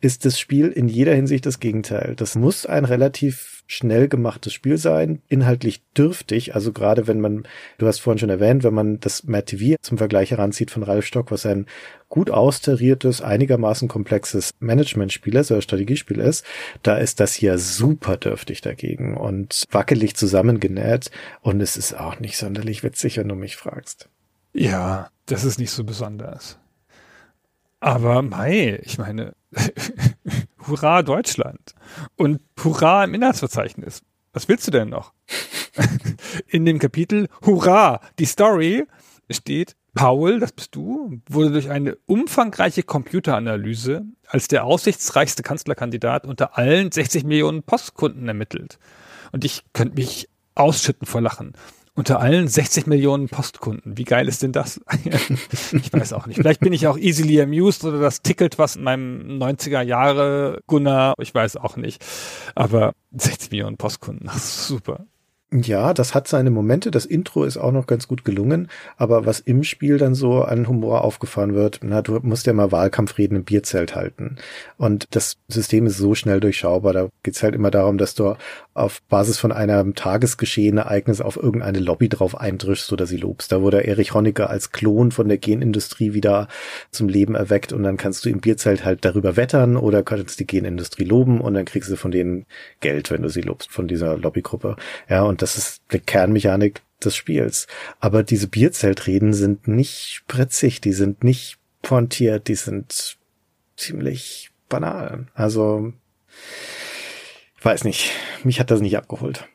[0.00, 2.14] ist das Spiel in jeder Hinsicht das Gegenteil.
[2.16, 7.46] Das muss ein relativ schnell gemachtes Spiel sein, inhaltlich dürftig, also gerade wenn man,
[7.78, 11.06] du hast vorhin schon erwähnt, wenn man das Mad TV zum Vergleich heranzieht von Ralf
[11.06, 11.66] Stock, was ein
[12.08, 16.44] gut austariertes, einigermaßen komplexes Management-Spiel ist oder Strategiespiel ist,
[16.82, 21.10] da ist das hier super dürftig dagegen und wackelig zusammengenäht
[21.40, 24.08] und es ist auch nicht sonderlich witzig, wenn du mich fragst.
[24.52, 26.58] Ja, das ist nicht so besonders.
[27.80, 29.34] Aber mei, ich meine,
[30.66, 31.74] Hurra Deutschland
[32.16, 34.02] und Hurra im Inhaltsverzeichnis.
[34.32, 35.12] Was willst du denn noch?
[36.48, 38.86] In dem Kapitel Hurra, die Story
[39.30, 46.58] steht, Paul, das bist du, wurde durch eine umfangreiche Computeranalyse als der aussichtsreichste Kanzlerkandidat unter
[46.58, 48.78] allen 60 Millionen Postkunden ermittelt.
[49.32, 51.54] Und ich könnte mich ausschütten vor Lachen
[51.96, 53.96] unter allen 60 Millionen Postkunden.
[53.96, 54.80] Wie geil ist denn das?
[55.72, 56.36] ich weiß auch nicht.
[56.36, 61.14] Vielleicht bin ich auch easily amused oder das tickelt was in meinem 90er Jahre Gunnar.
[61.18, 62.04] Ich weiß auch nicht.
[62.54, 65.06] Aber 60 Millionen Postkunden, das ist super.
[65.52, 66.90] Ja, das hat seine Momente.
[66.90, 68.68] Das Intro ist auch noch ganz gut gelungen.
[68.96, 72.72] Aber was im Spiel dann so an Humor aufgefahren wird, na, du musst ja mal
[72.72, 74.38] Wahlkampfreden im Bierzelt halten.
[74.76, 76.92] Und das System ist so schnell durchschaubar.
[76.92, 78.34] Da geht's halt immer darum, dass du
[78.74, 83.52] auf Basis von einem tagesgeschehenen Ereignis auf irgendeine Lobby drauf eindrischst oder sie lobst.
[83.52, 86.48] Da wurde Erich Honecker als Klon von der Genindustrie wieder
[86.90, 90.46] zum Leben erweckt und dann kannst du im Bierzelt halt darüber wettern oder kannst die
[90.46, 92.46] Genindustrie loben und dann kriegst du von denen
[92.80, 94.76] Geld, wenn du sie lobst, von dieser Lobbygruppe.
[95.08, 97.66] Ja, und das ist die Kernmechanik des Spiels.
[98.00, 103.18] Aber diese Bierzeltreden sind nicht spritzig, die sind nicht pointiert, die sind
[103.76, 105.26] ziemlich banal.
[105.34, 105.92] Also,
[107.58, 108.10] ich weiß nicht,
[108.44, 109.46] mich hat das nicht abgeholt.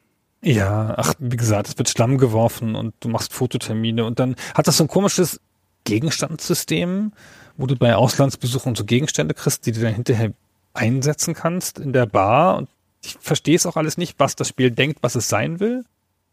[0.43, 4.67] Ja, ach, wie gesagt, es wird Schlamm geworfen und du machst Fototermine und dann hat
[4.67, 5.39] das so ein komisches
[5.83, 7.13] Gegenstandssystem,
[7.57, 10.33] wo du bei Auslandsbesuchen so Gegenstände kriegst, die du dann hinterher
[10.73, 12.69] einsetzen kannst in der Bar und
[13.03, 15.83] ich verstehe es auch alles nicht, was das Spiel denkt, was es sein will.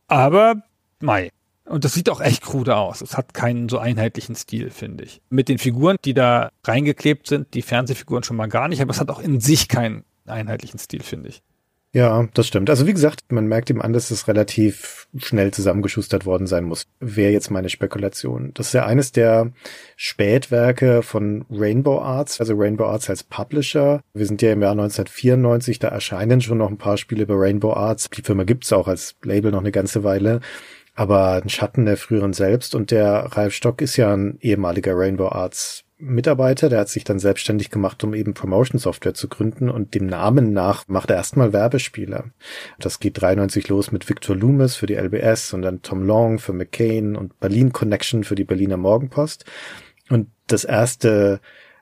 [0.06, 0.62] Aber,
[1.00, 1.30] mei.
[1.64, 3.02] Und das sieht auch echt krude aus.
[3.02, 5.20] Es hat keinen so einheitlichen Stil, finde ich.
[5.28, 9.00] Mit den Figuren, die da reingeklebt sind, die Fernsehfiguren schon mal gar nicht, aber es
[9.00, 11.42] hat auch in sich keinen einheitlichen Stil, finde ich.
[11.99, 12.70] Ja, das stimmt.
[12.70, 16.86] Also wie gesagt, man merkt ihm an, dass es relativ schnell zusammengeschustert worden sein muss.
[17.01, 18.53] Wäre jetzt meine Spekulation.
[18.55, 19.51] Das ist ja eines der
[19.96, 24.01] Spätwerke von Rainbow Arts, also Rainbow Arts als Publisher.
[24.14, 27.72] Wir sind ja im Jahr 1994, da erscheinen schon noch ein paar Spiele bei Rainbow
[27.72, 28.09] Arts.
[28.11, 30.38] Die Firma gibt's auch als Label noch eine ganze Weile
[30.94, 32.74] aber ein Schatten der früheren selbst.
[32.74, 37.18] Und der Ralf Stock ist ja ein ehemaliger Rainbow Arts Mitarbeiter, der hat sich dann
[37.18, 41.53] selbstständig gemacht, um eben Promotion Software zu gründen und dem Namen nach macht er erstmal
[41.53, 42.30] Werbespiele.
[42.78, 46.53] Das geht 93 los mit Victor Loomis für die LBS und dann Tom Long für
[46.53, 49.44] McCain und Berlin Connection für die Berliner Morgenpost.
[50.09, 51.40] Und das erste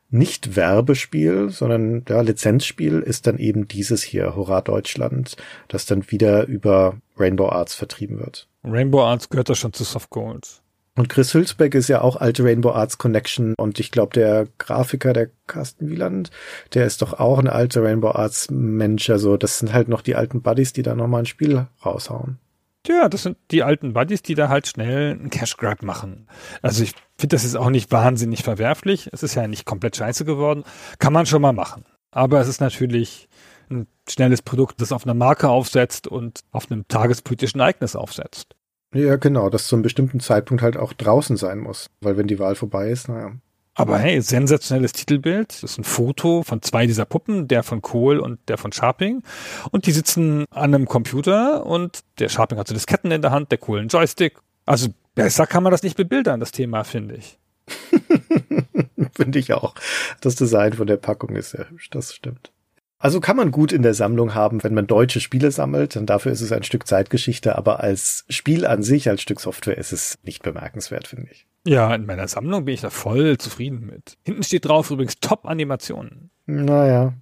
[0.09, 5.37] nicht Werbespiel, sondern ja, Lizenzspiel ist dann eben dieses hier, Hurra Deutschland,
[5.69, 8.49] das dann wieder über Rainbow Arts vertrieben wird.
[8.65, 10.63] Rainbow Arts gehört da schon zu Soft Gold.
[10.97, 15.13] Und Chris Hülsbeck ist ja auch alte Rainbow Arts Connection und ich glaube, der Grafiker,
[15.13, 16.31] der Carsten Wieland,
[16.73, 19.11] der ist doch auch ein alter Rainbow Arts Mensch.
[19.11, 22.39] Also das sind halt noch die alten Buddies, die da nochmal ein Spiel raushauen.
[22.87, 26.29] Ja, das sind die alten Buddies, die da halt schnell einen Cash Grab machen.
[26.63, 29.11] Also ich finde das ist auch nicht wahnsinnig verwerflich.
[29.13, 30.65] Es ist ja nicht komplett scheiße geworden.
[30.99, 31.85] Kann man schon mal machen.
[32.11, 33.29] Aber es ist natürlich
[33.71, 38.56] ein schnelles Produkt, das auf einer Marke aufsetzt und auf einem tagespolitischen Ereignis aufsetzt.
[38.97, 41.91] Ja, genau, das zu einem bestimmten Zeitpunkt halt auch draußen sein muss.
[42.01, 43.33] Weil wenn die Wahl vorbei ist, naja.
[43.75, 45.63] Aber hey, sensationelles Titelbild.
[45.63, 49.23] Das ist ein Foto von zwei dieser Puppen, der von Kohl und der von Sharping.
[49.71, 53.51] Und die sitzen an einem Computer und der Sharping hat so Disketten in der Hand,
[53.51, 54.39] der Kohl einen Joystick.
[54.65, 57.39] Also besser kann man das nicht bebildern, das Thema, finde ich.
[59.13, 59.75] finde ich auch.
[60.23, 62.53] Das Design von der Packung ist ja hübsch, das stimmt.
[62.99, 66.33] Also kann man gut in der Sammlung haben, wenn man deutsche Spiele sammelt, denn dafür
[66.33, 70.19] ist es ein Stück Zeitgeschichte, aber als Spiel an sich, als Stück Software ist es
[70.23, 71.47] nicht bemerkenswert, finde ich.
[71.67, 74.17] Ja, in meiner Sammlung bin ich da voll zufrieden mit.
[74.23, 76.31] Hinten steht drauf übrigens Top-Animationen.
[76.47, 77.13] Naja.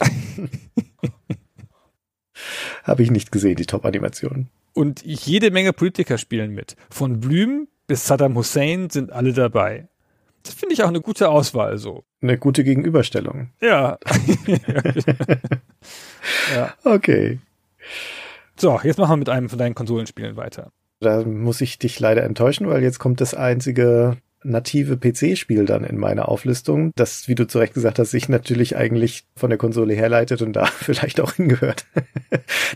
[2.82, 4.50] Habe ich nicht gesehen, die Top-Animationen.
[4.74, 6.76] Und jede Menge Politiker spielen mit.
[6.90, 9.88] Von Blüm bis Saddam Hussein sind alle dabei.
[10.46, 12.04] Das finde ich auch eine gute Auswahl so.
[12.22, 13.50] Eine gute Gegenüberstellung.
[13.60, 13.98] Ja.
[16.54, 16.72] ja.
[16.84, 17.40] Okay.
[18.56, 20.70] So, jetzt machen wir mit einem von deinen Konsolenspielen weiter.
[21.00, 25.98] Da muss ich dich leider enttäuschen, weil jetzt kommt das einzige native PC-Spiel dann in
[25.98, 29.94] meiner Auflistung, das, wie du zu Recht gesagt hast, sich natürlich eigentlich von der Konsole
[29.94, 31.86] herleitet und da vielleicht auch hingehört.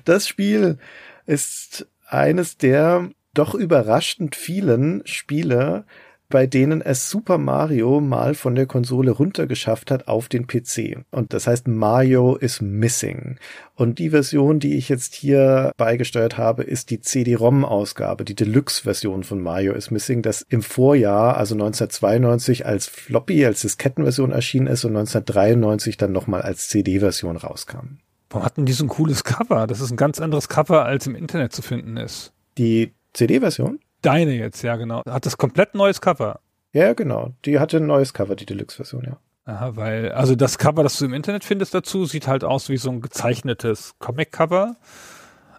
[0.04, 0.78] Das Spiel
[1.24, 5.84] ist eines der doch überraschend vielen Spiele,
[6.30, 11.04] bei denen es Super Mario mal von der Konsole runtergeschafft hat auf den PC.
[11.10, 13.36] Und das heißt, Mario is missing.
[13.74, 19.42] Und die Version, die ich jetzt hier beigesteuert habe, ist die CD-ROM-Ausgabe, die Deluxe-Version von
[19.42, 24.96] Mario is missing, das im Vorjahr, also 1992 als Floppy, als Diskettenversion erschienen ist und
[24.96, 27.98] 1993 dann nochmal als CD-Version rauskam.
[28.30, 29.66] Warum hatten die so ein cooles Cover?
[29.66, 32.32] Das ist ein ganz anderes Cover, als im Internet zu finden ist.
[32.58, 33.80] Die CD-Version?
[34.02, 35.02] Deine jetzt, ja, genau.
[35.08, 36.40] Hat das komplett neues Cover.
[36.72, 37.34] Ja, genau.
[37.44, 39.18] Die hatte ein neues Cover, die Deluxe-Version, ja.
[39.44, 42.76] Aha, weil, also das Cover, das du im Internet findest dazu, sieht halt aus wie
[42.76, 44.76] so ein gezeichnetes Comic-Cover.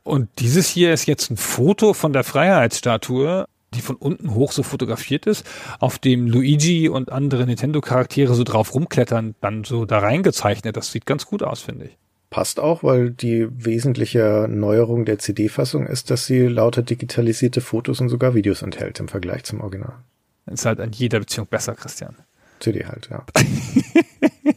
[0.04, 4.64] Und dieses hier ist jetzt ein Foto von der Freiheitsstatue, die von unten hoch so
[4.64, 5.46] fotografiert ist,
[5.80, 10.78] auf dem Luigi und andere Nintendo-Charaktere so drauf rumklettern, dann so da reingezeichnet.
[10.78, 12.01] Das sieht ganz gut aus, finde ich
[12.32, 18.10] passt auch, weil die wesentliche Neuerung der CD-Fassung ist, dass sie lauter digitalisierte Fotos und
[18.10, 20.00] sogar Videos enthält im Vergleich zum Original.
[20.48, 22.16] Ist halt an jeder Beziehung besser, Christian.
[22.60, 23.26] CD halt, ja.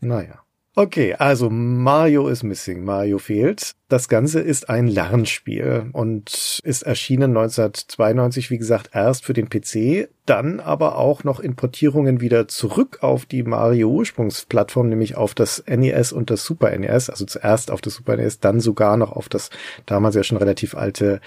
[0.00, 0.45] naja.
[0.78, 3.72] Okay, also Mario is missing, Mario fehlt.
[3.88, 10.10] Das Ganze ist ein Lernspiel und ist erschienen 1992, wie gesagt, erst für den PC,
[10.26, 15.64] dann aber auch noch in Portierungen wieder zurück auf die Mario Ursprungsplattform, nämlich auf das
[15.66, 19.30] NES und das Super NES, also zuerst auf das Super NES, dann sogar noch auf
[19.30, 19.48] das
[19.86, 21.22] damals ja schon relativ alte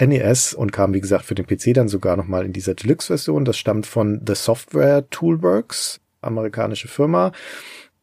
[0.00, 3.44] NES und kam, wie gesagt, für den PC dann sogar nochmal in dieser Deluxe-Version.
[3.44, 7.32] Das stammt von The Software Toolworks, amerikanische Firma.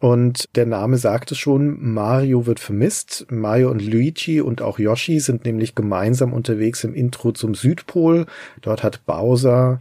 [0.06, 3.26] Und der Name sagt es schon, Mario wird vermisst.
[3.32, 8.28] Mario und Luigi und auch Yoshi sind nämlich gemeinsam unterwegs im Intro zum Südpol.
[8.62, 9.80] Dort hat Bowser,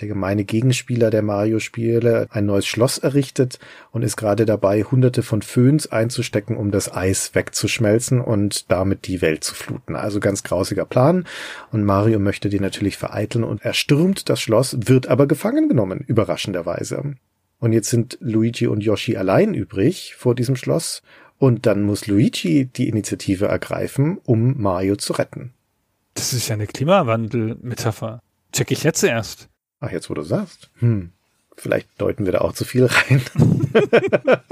[0.00, 3.58] der gemeine Gegenspieler der Mario-Spiele, ein neues Schloss errichtet
[3.90, 9.22] und ist gerade dabei, hunderte von Föhns einzustecken, um das Eis wegzuschmelzen und damit die
[9.22, 9.96] Welt zu fluten.
[9.96, 11.26] Also ganz grausiger Plan.
[11.72, 15.98] Und Mario möchte die natürlich vereiteln und er stürmt das Schloss, wird aber gefangen genommen,
[16.06, 17.16] überraschenderweise.
[17.64, 21.00] Und jetzt sind Luigi und Yoshi allein übrig vor diesem Schloss.
[21.38, 25.54] Und dann muss Luigi die Initiative ergreifen, um Mario zu retten.
[26.12, 28.20] Das ist ja eine Klimawandel-Metapher.
[28.52, 29.48] Check ich jetzt erst.
[29.80, 30.68] Ach, jetzt wo du sagst.
[30.80, 31.12] Hm.
[31.56, 33.22] Vielleicht deuten wir da auch zu viel rein.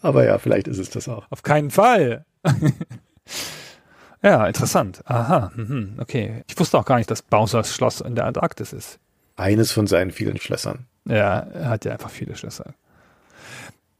[0.00, 1.26] Aber ja, vielleicht ist es das auch.
[1.30, 2.24] Auf keinen Fall.
[4.22, 5.02] ja, interessant.
[5.04, 6.44] Aha, mhm, okay.
[6.46, 9.00] Ich wusste auch gar nicht, dass Bowsers Schloss in der Antarktis ist.
[9.34, 10.86] Eines von seinen vielen Schlössern.
[11.08, 12.74] Ja, er hat ja einfach viele Schlösser.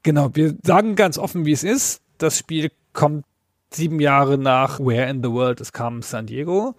[0.03, 2.01] Genau, wir sagen ganz offen, wie es ist.
[2.19, 3.25] Das Spiel kommt
[3.71, 6.75] sieben Jahre nach Where in the World is Carmen San Diego.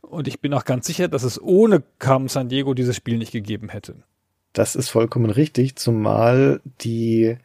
[0.00, 3.32] Und ich bin auch ganz sicher, dass es ohne Carmen San Diego dieses Spiel nicht
[3.32, 3.96] gegeben hätte.
[4.52, 7.36] Das ist vollkommen richtig, zumal die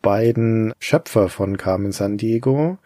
[0.00, 2.78] beiden Schöpfer von Carmen San Diego,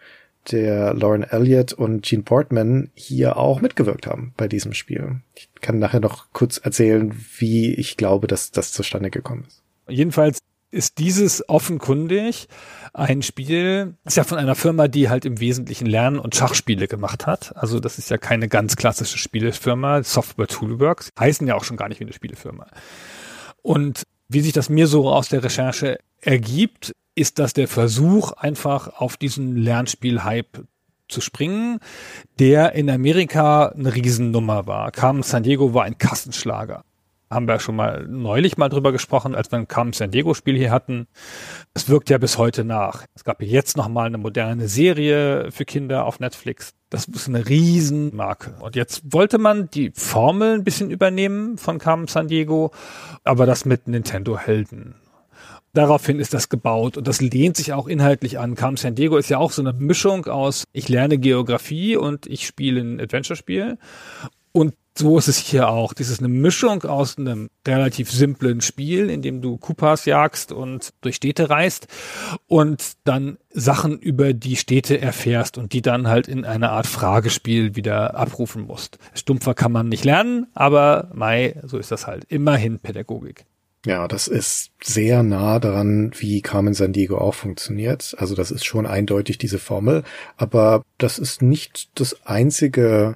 [0.51, 5.21] der Lauren Elliott und Gene Portman, hier auch mitgewirkt haben bei diesem Spiel.
[5.35, 9.63] Ich kann nachher noch kurz erzählen, wie ich glaube, dass das zustande gekommen ist.
[9.89, 10.39] Jedenfalls
[10.69, 12.47] ist dieses offenkundig
[12.93, 17.25] ein Spiel, ist ja von einer Firma, die halt im Wesentlichen Lern- und Schachspiele gemacht
[17.25, 17.55] hat.
[17.55, 20.03] Also das ist ja keine ganz klassische Spielefirma.
[20.03, 22.67] Software Toolworks heißen ja auch schon gar nicht wie eine Spielefirma.
[23.61, 28.99] Und wie sich das mir so aus der Recherche ergibt, ist das der Versuch, einfach
[28.99, 30.65] auf diesen Lernspiel-Hype
[31.07, 31.79] zu springen,
[32.39, 34.91] der in Amerika eine Riesennummer war.
[34.91, 36.83] Carmen San Diego war ein Kassenschlager
[37.29, 40.57] haben wir schon mal neulich mal drüber gesprochen, als wir ein Carmen San Diego Spiel
[40.57, 41.07] hier hatten.
[41.73, 43.05] Es wirkt ja bis heute nach.
[43.15, 46.73] Es gab jetzt noch mal eine moderne Serie für Kinder auf Netflix.
[46.89, 48.55] Das ist eine Riesenmarke.
[48.61, 52.71] Und jetzt wollte man die Formel ein bisschen übernehmen von Carmen San Diego,
[53.23, 54.95] aber das mit Nintendo Helden.
[55.77, 58.55] Daraufhin ist das gebaut und das lehnt sich auch inhaltlich an.
[58.55, 62.47] Carmen San Diego ist ja auch so eine Mischung aus ich lerne Geografie und ich
[62.47, 63.77] spiele ein Adventure-Spiel.
[64.53, 65.93] Und so ist es hier auch.
[65.93, 70.95] Das ist eine Mischung aus einem relativ simplen Spiel, in dem du Kupas jagst und
[71.01, 71.85] durch Städte reist
[72.47, 77.75] und dann Sachen über die Städte erfährst und die dann halt in einer Art Fragespiel
[77.75, 78.97] wieder abrufen musst.
[79.13, 82.23] Stumpfer kann man nicht lernen, aber Mai, so ist das halt.
[82.29, 83.45] Immerhin Pädagogik.
[83.87, 88.15] Ja, das ist sehr nah daran, wie Carmen San Diego auch funktioniert.
[88.17, 90.03] Also das ist schon eindeutig diese Formel,
[90.35, 93.15] aber das ist nicht das einzige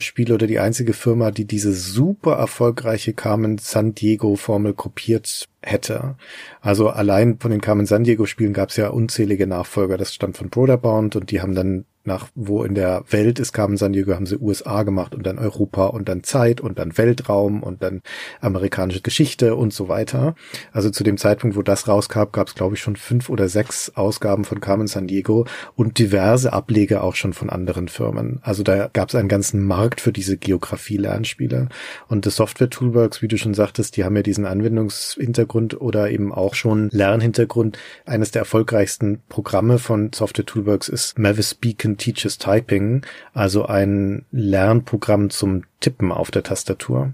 [0.00, 6.16] Spiel oder die einzige Firma, die diese super erfolgreiche Carmen San Diego Formel kopiert hätte.
[6.60, 9.96] Also allein von den Carmen San Diego Spielen gab es ja unzählige Nachfolger.
[9.96, 13.76] Das stammt von Broderbound und die haben dann nach wo in der Welt ist Carmen
[13.76, 17.62] San Diego, haben sie USA gemacht und dann Europa und dann Zeit und dann Weltraum
[17.62, 18.02] und dann
[18.40, 20.34] amerikanische Geschichte und so weiter.
[20.72, 23.92] Also zu dem Zeitpunkt, wo das rauskam, gab es glaube ich schon fünf oder sechs
[23.94, 25.46] Ausgaben von Carmen San Diego
[25.76, 28.40] und diverse Ableger auch schon von anderen Firmen.
[28.42, 31.68] Also da gab es einen ganzen Markt für diese Geografie-Lernspiele.
[32.08, 36.32] Und das Software Toolworks, wie du schon sagtest, die haben ja diesen Anwendungshintergrund oder eben
[36.32, 37.78] auch schon Lernhintergrund.
[38.06, 43.02] Eines der erfolgreichsten Programme von Software Toolworks ist Mavis Beacon Teaches Typing,
[43.34, 47.12] also ein Lernprogramm zum Tippen auf der Tastatur.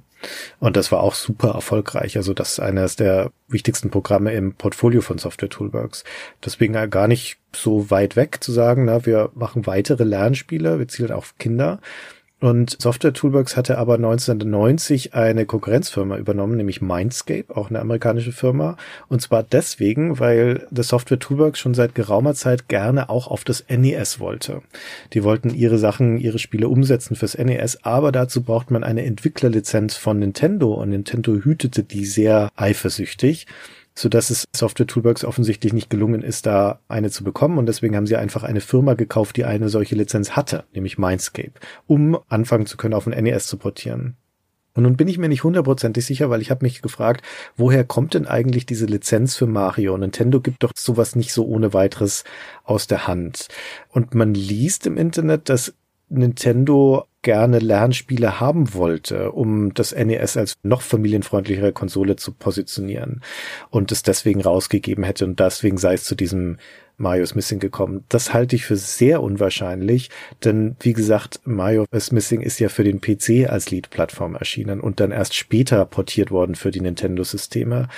[0.59, 2.17] Und das war auch super erfolgreich.
[2.17, 6.05] Also das ist eines der wichtigsten Programme im Portfolio von Software Toolworks.
[6.45, 11.13] Deswegen gar nicht so weit weg zu sagen, na, wir machen weitere Lernspiele, wir zielen
[11.13, 11.81] auf Kinder,
[12.45, 18.77] und Software Toolbox hatte aber 1990 eine Konkurrenzfirma übernommen, nämlich Mindscape, auch eine amerikanische Firma.
[19.09, 23.65] Und zwar deswegen, weil das Software Toolbox schon seit geraumer Zeit gerne auch auf das
[23.71, 24.61] NES wollte.
[25.15, 29.97] Die wollten ihre Sachen, ihre Spiele umsetzen fürs NES, aber dazu braucht man eine Entwicklerlizenz
[29.97, 33.47] von Nintendo und Nintendo hütete die sehr eifersüchtig
[33.95, 37.97] so dass es Software Toolbox offensichtlich nicht gelungen ist, da eine zu bekommen und deswegen
[37.97, 41.53] haben sie einfach eine Firma gekauft, die eine solche Lizenz hatte, nämlich Mindscape,
[41.87, 44.17] um anfangen zu können, auf ein NES zu portieren.
[44.77, 47.25] Und nun bin ich mir nicht hundertprozentig sicher, weil ich habe mich gefragt,
[47.57, 49.97] woher kommt denn eigentlich diese Lizenz für Mario?
[49.97, 52.25] Nintendo gibt doch sowas nicht so ohne weiteres
[52.65, 53.47] aus der Hand.
[53.91, 55.75] Und man liest im Internet, dass
[56.19, 63.23] Nintendo gerne Lernspiele haben wollte, um das NES als noch familienfreundlichere Konsole zu positionieren
[63.71, 66.59] und es deswegen rausgegeben hätte und deswegen sei es zu diesem
[66.97, 68.05] Mario is Missing gekommen.
[68.09, 70.11] Das halte ich für sehr unwahrscheinlich,
[70.45, 75.01] denn wie gesagt, Mario is Missing ist ja für den PC als Lead-Plattform erschienen und
[75.01, 77.89] dann erst später portiert worden für die Nintendo-Systeme.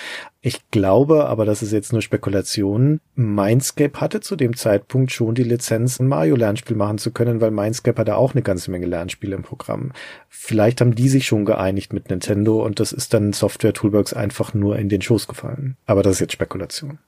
[0.41, 5.43] Ich glaube, aber das ist jetzt nur Spekulation, Mindscape hatte zu dem Zeitpunkt schon die
[5.43, 9.43] Lizenz, ein Mario-Lernspiel machen zu können, weil Mindscape hatte auch eine ganze Menge Lernspiele im
[9.43, 9.93] Programm.
[10.29, 14.55] Vielleicht haben die sich schon geeinigt mit Nintendo und das ist dann Software Toolbox einfach
[14.55, 15.77] nur in den Schoß gefallen.
[15.85, 16.99] Aber das ist jetzt Spekulation.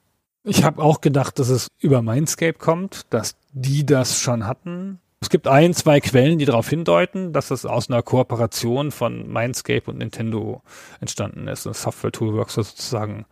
[0.43, 4.99] Ich habe auch gedacht, dass es über Mindscape kommt, dass die das schon hatten.
[5.21, 9.91] Es gibt ein, zwei Quellen, die darauf hindeuten, dass es aus einer Kooperation von Mindscape
[9.91, 10.61] und Nintendo
[11.01, 13.25] entstanden ist und Software Toolworks sozusagen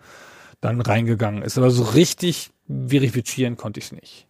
[0.60, 1.58] dann reingegangen ist.
[1.58, 4.28] Aber so richtig verifizieren konnte ich es nicht.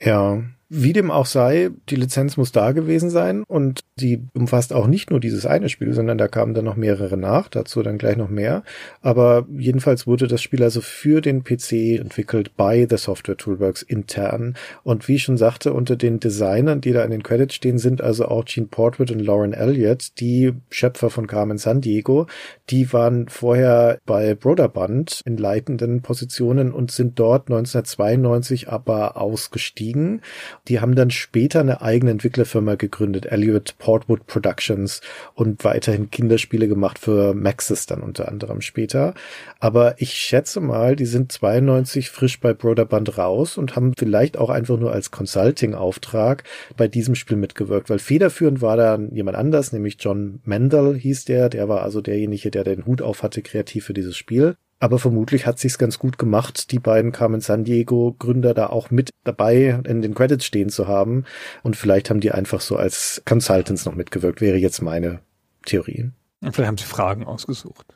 [0.00, 0.42] Ja,
[0.72, 5.10] Wie dem auch sei, die Lizenz muss da gewesen sein und sie umfasst auch nicht
[5.10, 8.28] nur dieses eine Spiel, sondern da kamen dann noch mehrere nach, dazu dann gleich noch
[8.28, 8.62] mehr.
[9.00, 14.54] Aber jedenfalls wurde das Spiel also für den PC entwickelt bei The Software Toolworks intern.
[14.84, 18.00] Und wie ich schon sagte, unter den Designern, die da in den Credits stehen, sind
[18.00, 22.28] also auch Gene Portwood und Lauren Elliott, die Schöpfer von Carmen San Diego.
[22.70, 30.20] Die waren vorher bei Broderband in leitenden Positionen und sind dort 1992 aber ausgestiegen
[30.68, 35.00] die haben dann später eine eigene Entwicklerfirma gegründet, Elliot Portwood Productions,
[35.34, 39.14] und weiterhin Kinderspiele gemacht für Maxis dann unter anderem später.
[39.58, 44.50] Aber ich schätze mal, die sind 92 frisch bei Broderband raus und haben vielleicht auch
[44.50, 46.44] einfach nur als Consulting-Auftrag
[46.76, 51.48] bei diesem Spiel mitgewirkt, weil federführend war da jemand anders, nämlich John Mendel hieß der,
[51.48, 54.56] der war also derjenige, der den Hut auf hatte, kreativ für dieses Spiel.
[54.80, 58.90] Aber vermutlich hat sich's ganz gut gemacht, die beiden Carmen San Diego Gründer da auch
[58.90, 61.24] mit dabei in den Credits stehen zu haben.
[61.62, 65.20] Und vielleicht haben die einfach so als Consultants noch mitgewirkt, wäre jetzt meine
[65.66, 66.10] Theorie.
[66.40, 67.94] Und vielleicht haben sie Fragen ausgesucht.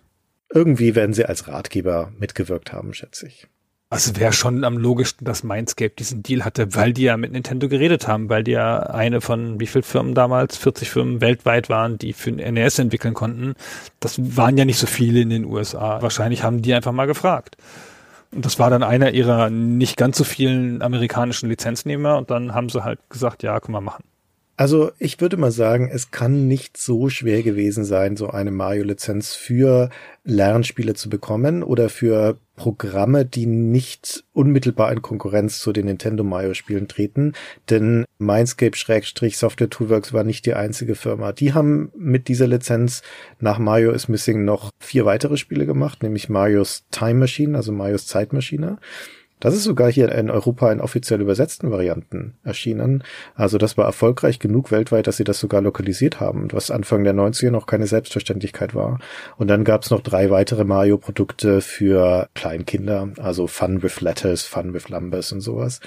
[0.52, 3.48] Irgendwie werden sie als Ratgeber mitgewirkt haben, schätze ich.
[3.94, 7.68] Also wäre schon am logischsten, dass Mindscape diesen Deal hatte, weil die ja mit Nintendo
[7.68, 11.96] geredet haben, weil die ja eine von wie viel Firmen damals, 40 Firmen weltweit waren,
[11.96, 13.54] die für ein NES entwickeln konnten.
[14.00, 16.02] Das waren ja nicht so viele in den USA.
[16.02, 17.56] Wahrscheinlich haben die einfach mal gefragt.
[18.32, 22.70] Und das war dann einer ihrer nicht ganz so vielen amerikanischen Lizenznehmer und dann haben
[22.70, 24.02] sie halt gesagt, ja, können wir machen.
[24.56, 29.34] Also ich würde mal sagen, es kann nicht so schwer gewesen sein, so eine Mario-Lizenz
[29.34, 29.90] für
[30.22, 36.86] Lernspiele zu bekommen oder für Programme, die nicht unmittelbar in Konkurrenz zu den Nintendo Mario-Spielen
[36.86, 37.32] treten.
[37.68, 41.32] Denn Mindscape-Software Toolworks war nicht die einzige Firma.
[41.32, 43.02] Die haben mit dieser Lizenz
[43.40, 48.06] nach Mario is Missing noch vier weitere Spiele gemacht, nämlich Marios Time Machine, also Marios
[48.06, 48.78] Zeitmaschine.
[49.44, 53.04] Das ist sogar hier in Europa in offiziell übersetzten Varianten erschienen.
[53.34, 57.12] Also das war erfolgreich genug weltweit, dass sie das sogar lokalisiert haben, was Anfang der
[57.12, 59.00] 90er noch keine Selbstverständlichkeit war.
[59.36, 64.72] Und dann gab es noch drei weitere Mario-Produkte für Kleinkinder, also Fun with Letters, Fun
[64.72, 65.80] with Numbers und sowas.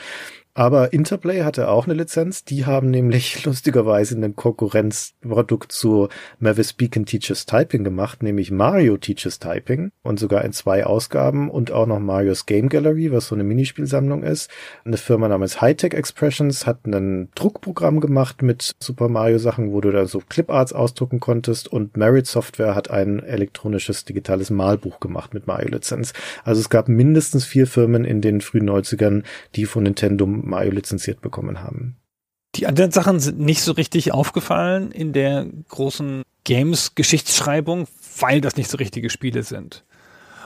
[0.57, 2.43] Aber Interplay hatte auch eine Lizenz.
[2.43, 9.37] Die haben nämlich lustigerweise ein Konkurrenzprodukt zu Mavis Beacon Teaches Typing gemacht, nämlich Mario Teaches
[9.37, 13.43] Typing und sogar in zwei Ausgaben und auch noch Marios Game Gallery, was so eine
[13.43, 14.49] Minispielsammlung ist.
[14.83, 19.91] Eine Firma namens Hightech Expressions hat ein Druckprogramm gemacht mit Super Mario Sachen, wo du
[19.91, 25.45] da so Cliparts ausdrucken konntest und Merit Software hat ein elektronisches digitales Malbuch gemacht mit
[25.45, 26.13] Mario Lizenz.
[26.43, 29.21] Also es gab mindestens vier Firmen in den frühen 90ern,
[29.53, 31.97] die von Nintendo Mario lizenziert bekommen haben.
[32.55, 37.87] Die anderen Sachen sind nicht so richtig aufgefallen in der großen Games-Geschichtsschreibung,
[38.19, 39.83] weil das nicht so richtige Spiele sind.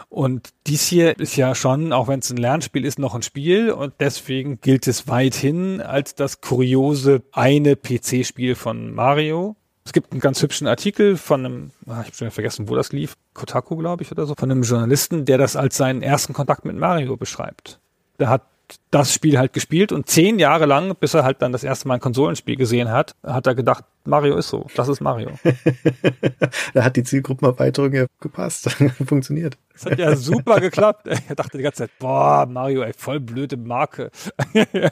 [0.09, 3.71] Und dies hier ist ja schon, auch wenn es ein Lernspiel ist, noch ein Spiel
[3.71, 9.55] und deswegen gilt es weithin als das kuriose eine PC-Spiel von Mario.
[9.85, 12.91] Es gibt einen ganz hübschen Artikel von einem, ach, ich habe schon vergessen, wo das
[12.91, 16.65] lief, Kotaku, glaube ich, oder so, von einem Journalisten, der das als seinen ersten Kontakt
[16.65, 17.79] mit Mario beschreibt.
[18.19, 18.43] Der hat
[18.89, 21.95] das Spiel halt gespielt und zehn Jahre lang, bis er halt dann das erste Mal
[21.95, 25.31] ein Konsolenspiel gesehen hat, hat er gedacht, Mario ist so, das ist Mario.
[26.73, 28.71] da hat die Zielgruppenerweiterung ja gepasst,
[29.05, 29.57] funktioniert.
[29.73, 31.07] Das hat ja super geklappt.
[31.07, 34.11] Er dachte die ganze Zeit, boah, Mario, ey, voll blöde Marke.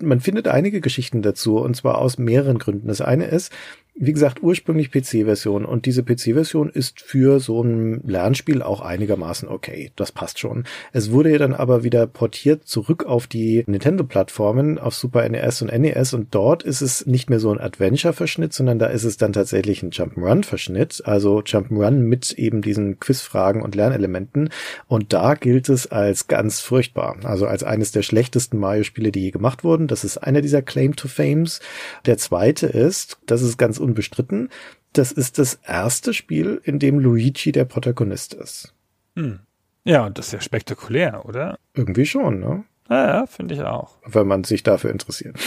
[0.00, 2.88] Man findet einige Geschichten dazu und zwar aus mehreren Gründen.
[2.88, 3.52] Das eine ist,
[3.98, 9.90] wie gesagt, ursprünglich PC-Version und diese PC-Version ist für so ein Lernspiel auch einigermaßen okay.
[9.96, 10.64] Das passt schon.
[10.92, 15.72] Es wurde ja dann aber wieder portiert zurück auf die Nintendo-Plattformen, auf Super NES und
[15.72, 19.32] NES und dort ist es nicht mehr so ein Adventure-Verschnitt, sondern da ist es dann
[19.32, 24.50] tatsächlich ein Jump'n'Run-Verschnitt, also Jump'n'Run mit eben diesen Quizfragen und Lernelementen
[24.88, 29.30] und da gilt es als ganz furchtbar, also als eines der schlechtesten Mario-Spiele, die je
[29.30, 29.86] gemacht wurden.
[29.86, 31.60] Das ist einer dieser Claim to Fames.
[32.04, 34.50] Der zweite ist, das ist ganz unbestritten.
[34.92, 38.74] Das ist das erste Spiel, in dem Luigi der Protagonist ist.
[39.14, 39.40] Hm.
[39.84, 41.58] Ja, das ist ja spektakulär, oder?
[41.74, 42.64] Irgendwie schon, ne?
[42.90, 43.98] Ja, ja finde ich auch.
[44.04, 45.38] Wenn man sich dafür interessiert.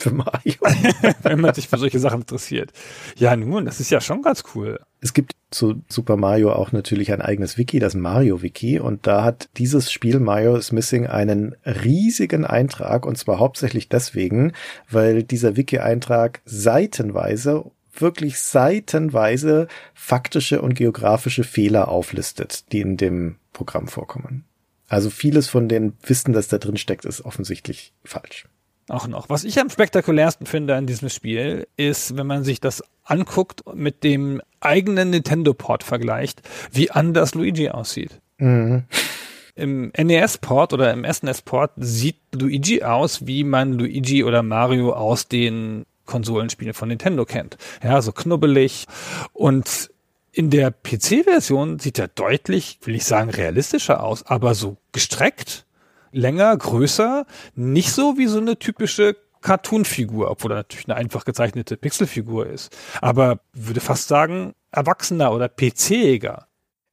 [0.00, 0.54] für Mario.
[1.22, 2.72] Wenn man sich für solche Sachen interessiert.
[3.16, 4.80] Ja, nun, das ist ja schon ganz cool.
[5.00, 8.78] Es gibt zu Super Mario auch natürlich ein eigenes Wiki, das Mario Wiki.
[8.80, 13.06] Und da hat dieses Spiel Mario is Missing einen riesigen Eintrag.
[13.06, 14.52] Und zwar hauptsächlich deswegen,
[14.90, 17.70] weil dieser Wiki-Eintrag seitenweise
[18.00, 24.44] wirklich seitenweise faktische und geografische Fehler auflistet, die in dem Programm vorkommen.
[24.88, 28.46] Also vieles von den Wissen, das da drin steckt, ist offensichtlich falsch
[28.90, 29.28] auch noch.
[29.28, 34.04] Was ich am spektakulärsten finde an diesem Spiel, ist, wenn man sich das anguckt mit
[34.04, 36.42] dem eigenen Nintendo-Port vergleicht,
[36.72, 38.20] wie anders Luigi aussieht.
[38.38, 38.84] Mhm.
[39.54, 45.84] Im NES-Port oder im SNES-Port sieht Luigi aus, wie man Luigi oder Mario aus den
[46.10, 47.56] Konsolenspielen von Nintendo kennt.
[47.82, 48.86] Ja, so knubbelig.
[49.32, 49.90] Und
[50.32, 55.66] in der PC-Version sieht er deutlich, will ich sagen, realistischer aus, aber so gestreckt,
[56.12, 61.76] länger, größer, nicht so wie so eine typische Cartoon-Figur, obwohl er natürlich eine einfach gezeichnete
[61.76, 62.76] Pixelfigur ist.
[63.00, 66.46] Aber würde fast sagen, erwachsener oder PC-iger.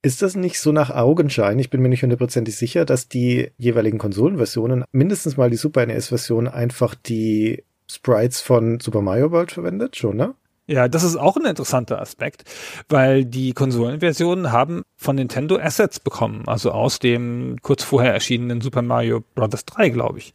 [0.04, 1.60] Ist das nicht so nach Augenschein?
[1.60, 6.48] Ich bin mir nicht hundertprozentig sicher, dass die jeweiligen Konsolenversionen, mindestens mal die Super NES-Version,
[6.48, 10.36] einfach die Sprites von Super Mario World verwendet, schon, ne?
[10.70, 12.44] Ja, das ist auch ein interessanter Aspekt,
[12.90, 18.82] weil die Konsolenversionen haben von Nintendo Assets bekommen, also aus dem kurz vorher erschienenen Super
[18.82, 19.64] Mario Bros.
[19.66, 20.34] 3, glaube ich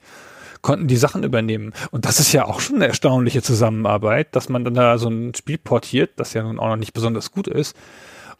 [0.63, 1.75] konnten die Sachen übernehmen.
[1.91, 5.35] Und das ist ja auch schon eine erstaunliche Zusammenarbeit, dass man dann da so ein
[5.35, 7.77] Spiel portiert, das ja nun auch noch nicht besonders gut ist.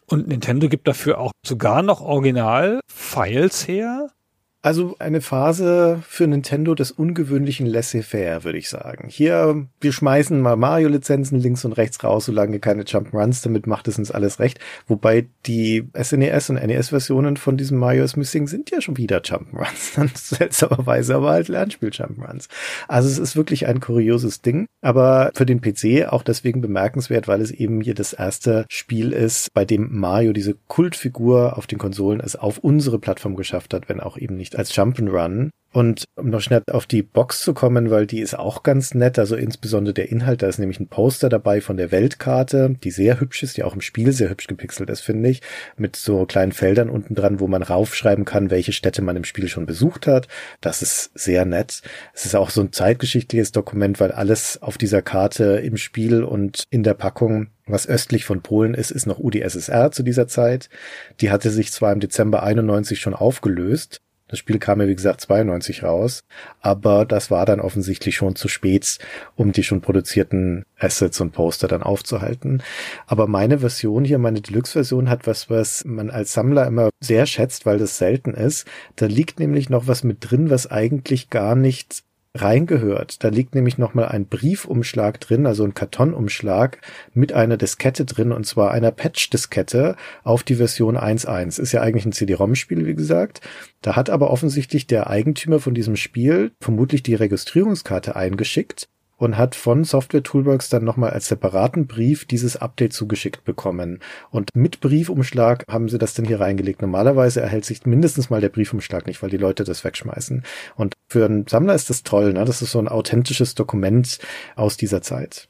[0.07, 4.09] Und Nintendo gibt dafür auch sogar noch Original-Files her,
[4.63, 9.09] also eine Phase für Nintendo des ungewöhnlichen Laissez-faire, würde ich sagen.
[9.09, 13.97] Hier, wir schmeißen mal Mario-Lizenzen links und rechts raus, solange keine Jump'n'Runs, damit macht es
[13.97, 14.61] uns alles recht.
[14.87, 19.17] Wobei die SNES e und NES-Versionen von diesem Mario is Missing sind ja schon wieder
[19.17, 19.95] Jump'n'Runs.
[19.97, 22.47] Dann seltsamerweise aber halt Lernspiel-Jump'n'Runs.
[22.87, 24.65] Also es ist wirklich ein kurioses Ding.
[24.81, 29.53] Aber für den PC auch deswegen bemerkenswert, weil es eben hier das erste Spiel ist,
[29.53, 33.99] bei dem Mario diese Kultfigur auf den Konsolen es auf unsere Plattform geschafft hat, wenn
[33.99, 35.49] auch eben nicht als Jump'n'Run.
[35.73, 39.17] Und um noch schnell auf die Box zu kommen, weil die ist auch ganz nett,
[39.17, 43.19] also insbesondere der Inhalt, da ist nämlich ein Poster dabei von der Weltkarte, die sehr
[43.19, 45.41] hübsch ist, die auch im Spiel sehr hübsch gepixelt ist, finde ich,
[45.75, 49.47] mit so kleinen Feldern unten dran, wo man raufschreiben kann, welche Städte man im Spiel
[49.47, 50.27] schon besucht hat.
[50.61, 51.81] Das ist sehr nett.
[52.13, 56.65] Es ist auch so ein zeitgeschichtliches Dokument, weil alles auf dieser Karte im Spiel und
[56.69, 60.69] in der Packung was östlich von Polen ist, ist noch UdSSR zu dieser Zeit.
[61.21, 64.01] Die hatte sich zwar im Dezember 91 schon aufgelöst,
[64.33, 66.23] das Spiel kam ja, wie gesagt, 92 raus,
[66.59, 68.97] aber das war dann offensichtlich schon zu spät,
[69.35, 72.63] um die schon produzierten Assets und Poster dann aufzuhalten.
[73.05, 77.67] Aber meine Version hier, meine Deluxe-Version hat was, was man als Sammler immer sehr schätzt,
[77.67, 78.65] weil das selten ist.
[78.95, 82.03] Da liegt nämlich noch was mit drin, was eigentlich gar nicht
[82.35, 83.23] reingehört.
[83.23, 86.79] Da liegt nämlich nochmal ein Briefumschlag drin, also ein Kartonumschlag
[87.13, 91.61] mit einer Diskette drin und zwar einer Patch-Diskette auf die Version 1.1.
[91.61, 93.41] Ist ja eigentlich ein CD-ROM-Spiel, wie gesagt.
[93.81, 98.87] Da hat aber offensichtlich der Eigentümer von diesem Spiel vermutlich die Registrierungskarte eingeschickt
[99.17, 103.99] und hat von Software Toolworks dann nochmal als separaten Brief dieses Update zugeschickt bekommen.
[104.31, 106.81] Und mit Briefumschlag haben sie das dann hier reingelegt.
[106.81, 110.43] Normalerweise erhält sich mindestens mal der Briefumschlag nicht, weil die Leute das wegschmeißen.
[110.75, 112.45] Und für einen Sammler ist das toll, ne?
[112.45, 114.19] Das ist so ein authentisches Dokument
[114.55, 115.49] aus dieser Zeit.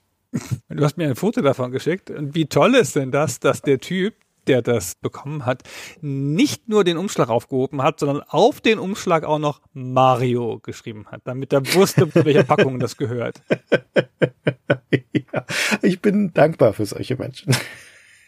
[0.69, 2.09] Du hast mir ein Foto davon geschickt.
[2.09, 4.15] Und wie toll ist denn das, dass der Typ,
[4.47, 5.63] der das bekommen hat,
[6.01, 11.21] nicht nur den Umschlag aufgehoben hat, sondern auf den Umschlag auch noch Mario geschrieben hat,
[11.25, 13.41] damit er wusste, zu welcher Packung das gehört.
[14.91, 15.45] ja,
[15.81, 17.55] ich bin dankbar für solche Menschen.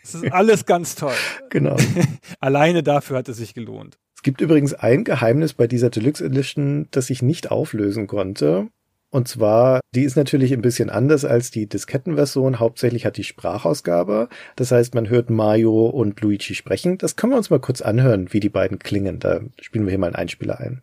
[0.02, 1.16] Das ist alles ganz toll.
[1.50, 1.78] Genau.
[2.40, 3.98] Alleine dafür hat es sich gelohnt.
[4.16, 8.70] Es gibt übrigens ein Geheimnis bei dieser Deluxe Edition, das ich nicht auflösen konnte.
[9.16, 12.60] Und zwar, die ist natürlich ein bisschen anders als die Diskettenversion.
[12.60, 14.28] Hauptsächlich hat die Sprachausgabe.
[14.58, 16.98] Das heißt, man hört Mario und Luigi sprechen.
[16.98, 19.20] Das können wir uns mal kurz anhören, wie die beiden klingen.
[19.20, 20.82] Da spielen wir hier mal einen Einspieler ein.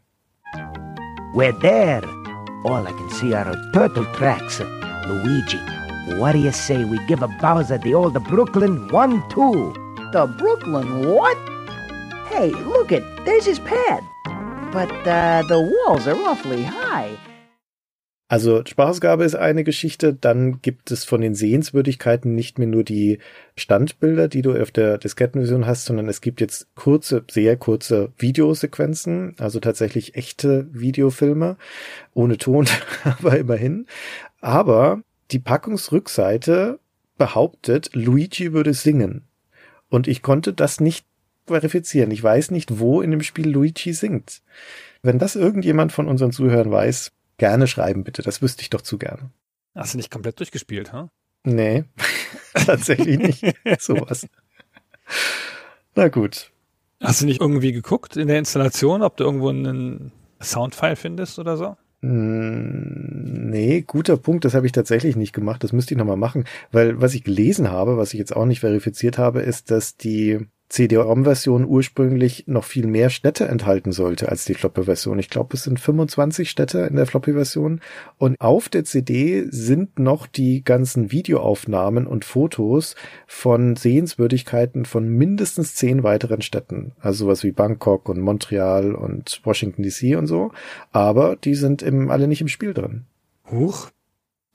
[1.35, 2.01] We're there.
[2.65, 4.63] All I can see are turtle tracks.
[5.07, 5.61] Luigi,
[6.19, 10.13] what do you say we give a Bowser the old Brooklyn 1-2?
[10.13, 11.37] The Brooklyn what?
[12.31, 14.03] Hey, look it, there's his pad.
[14.73, 17.19] But uh, the walls are awfully high.
[18.33, 23.19] Also Sprachausgabe ist eine Geschichte, dann gibt es von den Sehenswürdigkeiten nicht mehr nur die
[23.59, 29.35] Standbilder, die du auf der Diskettenversion hast, sondern es gibt jetzt kurze, sehr kurze Videosequenzen,
[29.39, 31.59] also tatsächlich echte Videofilme,
[32.15, 32.67] ohne Ton,
[33.05, 33.87] aber immerhin.
[34.41, 36.79] Aber die Packungsrückseite
[37.19, 39.27] behauptet, Luigi würde singen.
[39.91, 41.05] Und ich konnte das nicht
[41.47, 42.11] verifizieren.
[42.11, 44.41] Ich weiß nicht, wo in dem Spiel Luigi singt.
[45.03, 47.13] Wenn das irgendjemand von unseren Zuhörern weiß,
[47.43, 48.23] Gerne schreiben, bitte.
[48.23, 49.33] Das wüsste ich doch zu gerne.
[49.75, 51.03] Hast du nicht komplett durchgespielt, ha?
[51.03, 51.09] Huh?
[51.43, 51.83] Nee,
[52.55, 53.83] tatsächlich nicht.
[53.83, 54.29] Sowas.
[55.97, 56.53] Na gut.
[57.01, 61.57] Hast du nicht irgendwie geguckt in der Installation, ob du irgendwo einen Soundfile findest oder
[61.57, 61.77] so?
[62.03, 64.45] Hm, nee, guter Punkt.
[64.45, 65.65] Das habe ich tatsächlich nicht gemacht.
[65.65, 68.61] Das müsste ich nochmal machen, weil was ich gelesen habe, was ich jetzt auch nicht
[68.61, 74.55] verifiziert habe, ist, dass die CD-ROM-Version ursprünglich noch viel mehr Städte enthalten sollte als die
[74.55, 75.19] Floppy-Version.
[75.19, 77.83] Ich glaube, es sind 25 Städte in der Floppy-Version.
[78.17, 82.97] Und auf der CD sind noch die ganzen Videoaufnahmen und Fotos
[83.27, 86.93] von Sehenswürdigkeiten von mindestens zehn weiteren Städten.
[87.01, 90.53] Also sowas wie Bangkok und Montreal und Washington DC und so.
[90.91, 93.05] Aber die sind im, alle nicht im Spiel drin.
[93.51, 93.91] Huch.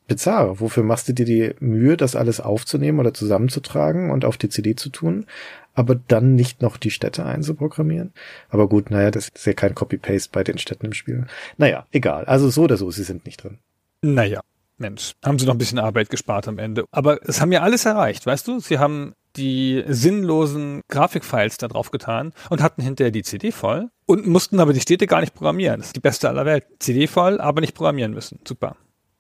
[0.08, 0.60] Bizarr.
[0.60, 4.76] Wofür machst du dir die Mühe, das alles aufzunehmen oder zusammenzutragen und auf die CD
[4.76, 5.26] zu tun,
[5.74, 8.14] aber dann nicht noch die Städte einzuprogrammieren?
[8.50, 11.28] Aber gut, naja, das ist ja kein Copy-Paste bei den Städten im Spiel.
[11.58, 12.26] Naja, egal.
[12.26, 13.60] Also so oder so, sie sind nicht drin.
[14.02, 14.42] Naja,
[14.78, 16.86] Mensch, haben sie noch ein bisschen Arbeit gespart am Ende.
[16.92, 18.60] Aber es haben ja alles erreicht, weißt du?
[18.60, 24.26] Sie haben die sinnlosen Grafikfiles da drauf getan und hatten hinterher die CD voll und
[24.26, 25.80] mussten aber die Städte gar nicht programmieren.
[25.80, 26.66] Das ist die beste aller Welt.
[26.80, 28.40] CD voll, aber nicht programmieren müssen.
[28.48, 28.76] Super.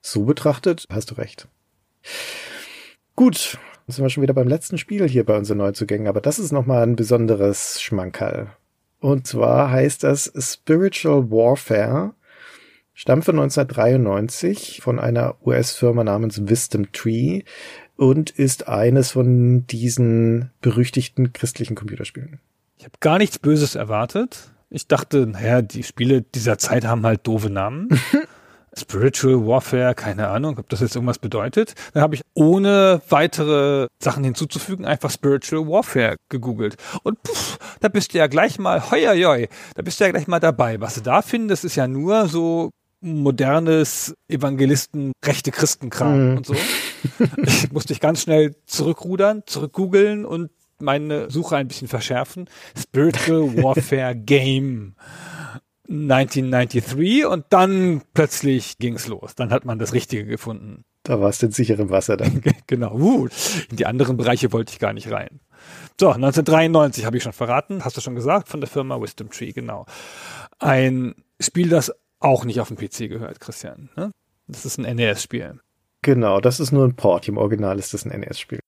[0.10, 1.50] So betrachtet hast du recht.
[3.18, 6.40] Gut, dann sind wir schon wieder beim letzten Spiel hier bei unseren Neuzugängen, aber das
[6.40, 8.48] ist nochmal ein besonderes Schmankerl.
[9.02, 12.14] Und zwar heißt das Spiritual Warfare,
[12.94, 17.42] stammt von 1993 von einer US-Firma namens Wisdom Tree
[17.98, 22.40] und ist eines von diesen berüchtigten christlichen Computerspielen.
[22.78, 24.54] Ich habe gar nichts Böses erwartet.
[24.70, 27.90] Ich dachte, naja, die Spiele dieser Zeit haben halt doofe Namen.
[28.78, 31.74] Spiritual Warfare, keine Ahnung, ob das jetzt irgendwas bedeutet.
[31.94, 36.76] Dann habe ich ohne weitere Sachen hinzuzufügen einfach Spiritual Warfare gegoogelt.
[37.04, 40.40] Und puff, da bist du ja gleich mal, hoi, da bist du ja gleich mal
[40.40, 40.80] dabei.
[40.80, 42.70] Was du da findest, ist ja nur so
[43.02, 46.38] modernes Evangelisten, rechte Christenkram Mhm.
[46.38, 46.56] und so.
[47.46, 50.50] Ich musste ich ganz schnell zurückrudern, zurückgoogeln und
[50.80, 52.50] meine Suche ein bisschen verschärfen.
[52.78, 54.96] Spiritual Warfare Game
[55.90, 59.36] 1993 und dann plötzlich ging's los.
[59.36, 60.84] Dann hat man das Richtige gefunden.
[61.04, 62.42] Da warst du in sicherem Wasser dann.
[62.68, 62.94] genau.
[62.96, 63.28] Uh,
[63.70, 65.40] in die anderen Bereiche wollte ich gar nicht rein.
[66.00, 69.52] So, 1993 habe ich schon verraten, hast du schon gesagt, von der Firma Wisdom Tree,
[69.52, 69.86] genau.
[70.60, 73.90] Ein Spiel, das auch nicht auf dem PC gehört, Christian.
[73.96, 74.12] Ne?
[74.48, 75.60] Das ist ein NES-Spiel.
[76.02, 77.28] Genau, das ist nur ein Port.
[77.28, 78.60] Im Original ist das ein NES-Spiel.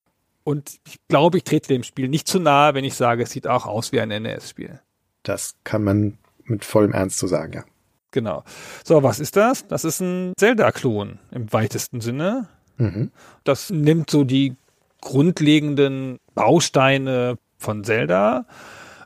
[0.44, 3.48] Und ich glaube, ich trete dem Spiel nicht zu nahe, wenn ich sage, es sieht
[3.48, 4.80] auch aus wie ein NES-Spiel.
[5.24, 6.18] Das kann man
[6.50, 7.64] mit vollem Ernst so sagen, ja.
[8.12, 8.44] Genau.
[8.84, 9.68] So, was ist das?
[9.68, 12.48] Das ist ein Zelda-Klon im weitesten Sinne.
[12.78, 13.12] Mhm.
[13.44, 14.56] Das nimmt so die
[15.02, 18.46] grundlegenden Bausteine von Zelda,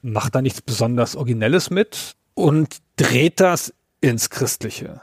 [0.02, 5.02] macht da nichts besonders Originelles mit und dreht das ins Christliche.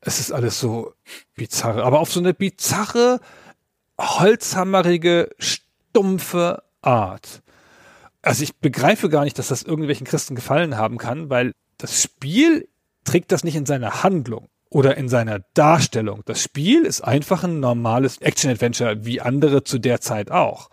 [0.00, 0.94] Es ist alles so
[1.34, 3.20] bizarre, aber auf so eine bizarre,
[4.00, 7.42] holzhammerige, stumpfe Art.
[8.22, 12.68] Also ich begreife gar nicht, dass das irgendwelchen Christen gefallen haben kann, weil das Spiel
[13.04, 16.22] trägt das nicht in seiner Handlung oder in seiner Darstellung.
[16.26, 20.70] Das Spiel ist einfach ein normales Action-Adventure, wie andere zu der Zeit auch.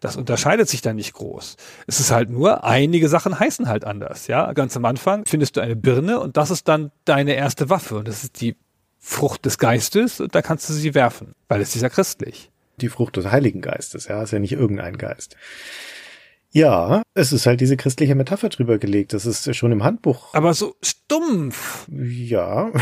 [0.00, 1.56] Das unterscheidet sich da nicht groß.
[1.86, 4.26] Es ist halt nur, einige Sachen heißen halt anders.
[4.26, 7.96] Ja, ganz am Anfang findest du eine Birne und das ist dann deine erste Waffe
[7.96, 8.56] und das ist die
[8.98, 12.50] Frucht des Geistes und da kannst du sie werfen, weil es ist ja christlich.
[12.78, 15.36] Die Frucht des Heiligen Geistes, ja, ist ja nicht irgendein Geist.
[16.52, 19.12] Ja, es ist halt diese christliche Metapher drüber gelegt.
[19.12, 20.32] Das ist schon im Handbuch.
[20.34, 21.86] Aber so stumpf.
[21.90, 22.70] Ja.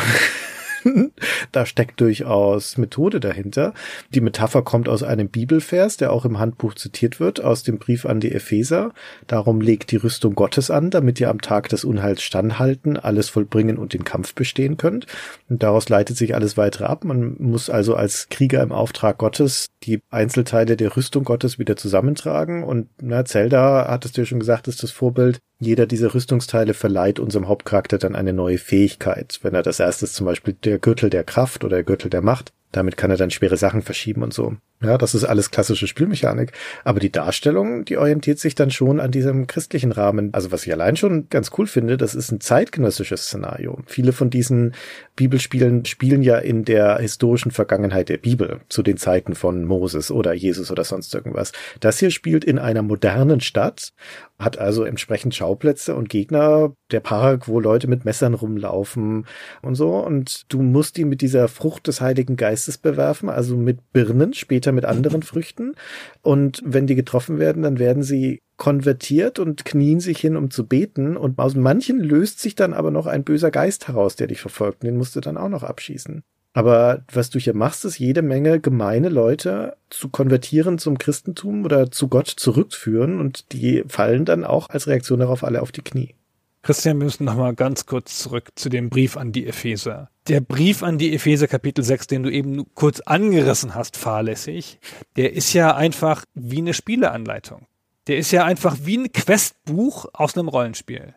[1.53, 3.75] da steckt durchaus Methode dahinter.
[4.11, 8.07] Die Metapher kommt aus einem Bibelvers, der auch im Handbuch zitiert wird, aus dem Brief
[8.07, 8.93] an die Epheser.
[9.27, 13.79] Darum legt die Rüstung Gottes an, damit ihr am Tag des Unheils standhalten, alles vollbringen
[13.79, 15.07] und den Kampf bestehen könnt.
[15.49, 17.05] Und daraus leitet sich alles weitere ab.
[17.05, 22.65] Man muss also als Krieger im Auftrag Gottes die Einzelteile der Rüstung Gottes wieder zusammentragen.
[22.65, 25.41] Und na, Zelda, hattest du ja schon gesagt, ist das Vorbild.
[25.61, 29.39] Jeder dieser Rüstungsteile verleiht unserem Hauptcharakter dann eine neue Fähigkeit.
[29.43, 32.23] Wenn er das erste ist zum Beispiel der Gürtel der Kraft oder der Gürtel der
[32.23, 34.57] Macht, damit kann er dann schwere Sachen verschieben und so.
[34.85, 36.53] Ja, das ist alles klassische Spielmechanik.
[36.85, 40.31] Aber die Darstellung, die orientiert sich dann schon an diesem christlichen Rahmen.
[40.33, 43.79] Also was ich allein schon ganz cool finde, das ist ein zeitgenössisches Szenario.
[43.87, 44.75] Viele von diesen
[45.17, 50.33] Bibelspielen spielen ja in der historischen Vergangenheit der Bibel, zu den Zeiten von Moses oder
[50.35, 51.53] Jesus oder sonst irgendwas.
[51.81, 53.93] Das hier spielt in einer modernen Stadt,
[54.39, 59.27] hat also entsprechend Schauplätze und Gegner, der Park, wo Leute mit Messern rumlaufen
[59.63, 59.97] und so.
[59.97, 64.73] Und du musst die mit dieser Frucht des Heiligen Geistes bewerfen, also mit Birnen, später
[64.75, 65.75] mit anderen Früchten.
[66.23, 70.67] Und wenn die getroffen werden, dann werden sie konvertiert und knien sich hin, um zu
[70.67, 71.17] beten.
[71.17, 74.83] Und aus manchen löst sich dann aber noch ein böser Geist heraus, der dich verfolgt.
[74.83, 76.23] Den musst du dann auch noch abschießen.
[76.57, 81.91] Aber was du hier machst, ist jede Menge gemeine Leute zu konvertieren zum Christentum oder
[81.91, 86.15] zu Gott zurückführen und die fallen dann auch als Reaktion darauf alle auf die Knie.
[86.63, 90.11] Christian, wir müssen noch mal ganz kurz zurück zu dem Brief an die Epheser.
[90.27, 94.79] Der Brief an die Epheser Kapitel 6, den du eben kurz angerissen hast, fahrlässig,
[95.17, 97.67] der ist ja einfach wie eine Spieleanleitung.
[98.07, 101.15] Der ist ja einfach wie ein Questbuch aus einem Rollenspiel.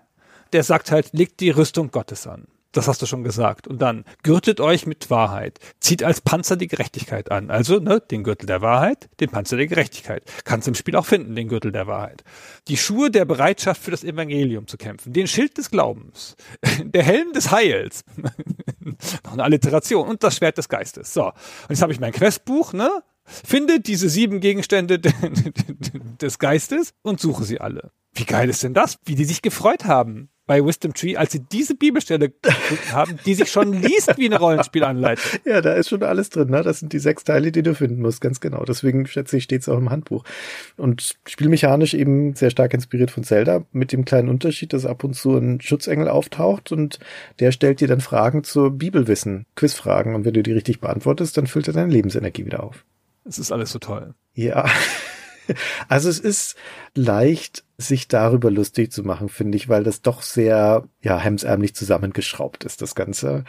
[0.52, 2.48] Der sagt halt, legt die Rüstung Gottes an.
[2.72, 3.68] Das hast du schon gesagt.
[3.68, 5.60] Und dann gürtet euch mit Wahrheit.
[5.80, 7.50] Zieht als Panzer die Gerechtigkeit an.
[7.50, 10.24] Also ne, den Gürtel der Wahrheit, den Panzer der Gerechtigkeit.
[10.44, 12.24] Kannst im Spiel auch finden, den Gürtel der Wahrheit.
[12.68, 15.14] Die Schuhe der Bereitschaft für das Evangelium zu kämpfen.
[15.14, 16.36] Den Schild des Glaubens.
[16.84, 18.04] Der Helm des Heils.
[19.24, 20.08] Noch eine Alliteration.
[20.08, 21.14] Und das Schwert des Geistes.
[21.14, 21.26] So.
[21.26, 21.34] Und
[21.70, 22.90] jetzt habe ich mein Questbuch, ne?
[23.24, 25.00] Finde diese sieben Gegenstände
[26.22, 27.92] des Geistes und suche sie alle.
[28.14, 29.00] Wie geil ist denn das?
[29.04, 32.34] Wie die sich gefreut haben bei Wisdom Tree, als sie diese Bibelstelle
[32.92, 35.42] haben, die sich schon liest wie eine Rollenspielanleitung.
[35.46, 36.64] Ja, da ist schon alles drin, ne?
[36.64, 38.64] Das sind die sechs Teile, die du finden musst, ganz genau.
[38.64, 40.24] Deswegen schätze ich, steht es auch im Handbuch.
[40.78, 45.14] Und spielmechanisch eben sehr stark inspiriert von Zelda, mit dem kleinen Unterschied, dass ab und
[45.14, 47.00] zu ein Schutzengel auftaucht und
[47.40, 50.16] der stellt dir dann Fragen zur Bibelwissen, Quizfragen.
[50.16, 52.86] Und wenn du die richtig beantwortest, dann füllt er deine Lebensenergie wieder auf.
[53.26, 54.14] Es ist alles so toll.
[54.34, 54.66] Ja.
[55.88, 56.56] Also es ist
[56.96, 62.64] leicht, sich darüber lustig zu machen, finde ich, weil das doch sehr, ja, hemsärmlich zusammengeschraubt
[62.64, 63.44] ist, das Ganze.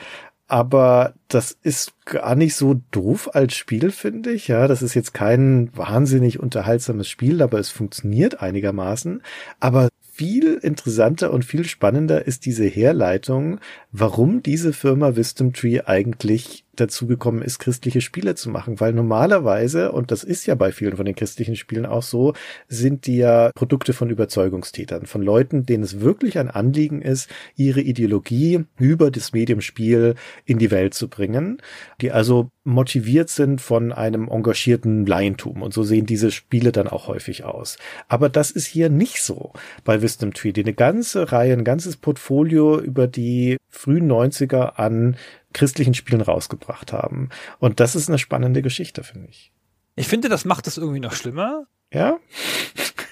[0.46, 4.48] Aber das ist gar nicht so doof als Spiel, finde ich.
[4.48, 9.22] Ja, das ist jetzt kein wahnsinnig unterhaltsames Spiel, aber es funktioniert einigermaßen.
[9.60, 13.60] Aber viel interessanter und viel spannender ist diese Herleitung,
[13.92, 18.80] warum diese Firma Wisdom Tree eigentlich dazu gekommen ist, christliche Spiele zu machen.
[18.80, 22.34] Weil normalerweise, und das ist ja bei vielen von den christlichen Spielen auch so,
[22.68, 27.80] sind die ja Produkte von Überzeugungstätern, von Leuten, denen es wirklich ein Anliegen ist, ihre
[27.80, 30.14] Ideologie über das Mediumspiel
[30.44, 31.58] in die Welt zu bringen,
[32.00, 35.62] die also motiviert sind von einem engagierten Laientum.
[35.62, 37.78] Und so sehen diese Spiele dann auch häufig aus.
[38.08, 39.52] Aber das ist hier nicht so
[39.84, 45.16] bei Wisdom Tree, die eine ganze Reihe, ein ganzes Portfolio über die frühen 90er an
[45.58, 47.30] christlichen Spielen rausgebracht haben.
[47.58, 49.52] Und das ist eine spannende Geschichte, finde ich.
[49.96, 51.66] Ich finde, das macht es irgendwie noch schlimmer.
[51.92, 52.18] Ja?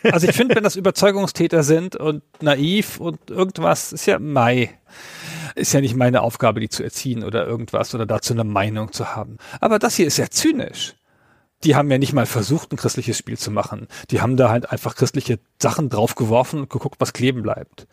[0.04, 4.78] also ich finde, wenn das Überzeugungstäter sind und naiv und irgendwas, ist ja Mai.
[5.56, 9.16] Ist ja nicht meine Aufgabe, die zu erziehen oder irgendwas oder dazu eine Meinung zu
[9.16, 9.38] haben.
[9.60, 10.94] Aber das hier ist ja zynisch.
[11.64, 13.88] Die haben ja nicht mal versucht, ein christliches Spiel zu machen.
[14.10, 17.88] Die haben da halt einfach christliche Sachen draufgeworfen und geguckt, was kleben bleibt.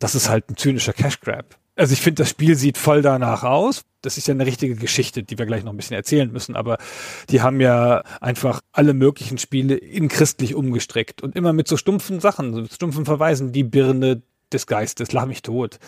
[0.00, 1.56] Das ist halt ein zynischer Cash Grab.
[1.74, 3.82] Also ich finde, das Spiel sieht voll danach aus.
[4.02, 6.54] Das ist ja eine richtige Geschichte, die wir gleich noch ein bisschen erzählen müssen.
[6.54, 6.76] Aber
[7.30, 12.20] die haben ja einfach alle möglichen Spiele in christlich umgestrickt und immer mit so stumpfen
[12.20, 13.52] Sachen, so stumpfen Verweisen.
[13.52, 14.22] Die Birne
[14.52, 15.78] des Geistes, lach mich tot.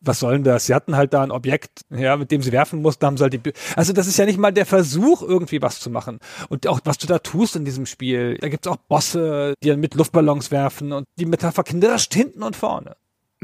[0.00, 0.66] Was soll denn das?
[0.66, 3.32] Sie hatten halt da ein Objekt, ja, mit dem sie werfen mussten, haben sie halt
[3.32, 3.38] die.
[3.38, 6.18] Bir also das ist ja nicht mal der Versuch, irgendwie was zu machen.
[6.48, 8.38] Und auch was du da tust in diesem Spiel.
[8.38, 12.56] Da gibt's auch Bosse, die dann mit Luftballons werfen und die Metapher knirscht hinten und
[12.56, 12.96] vorne.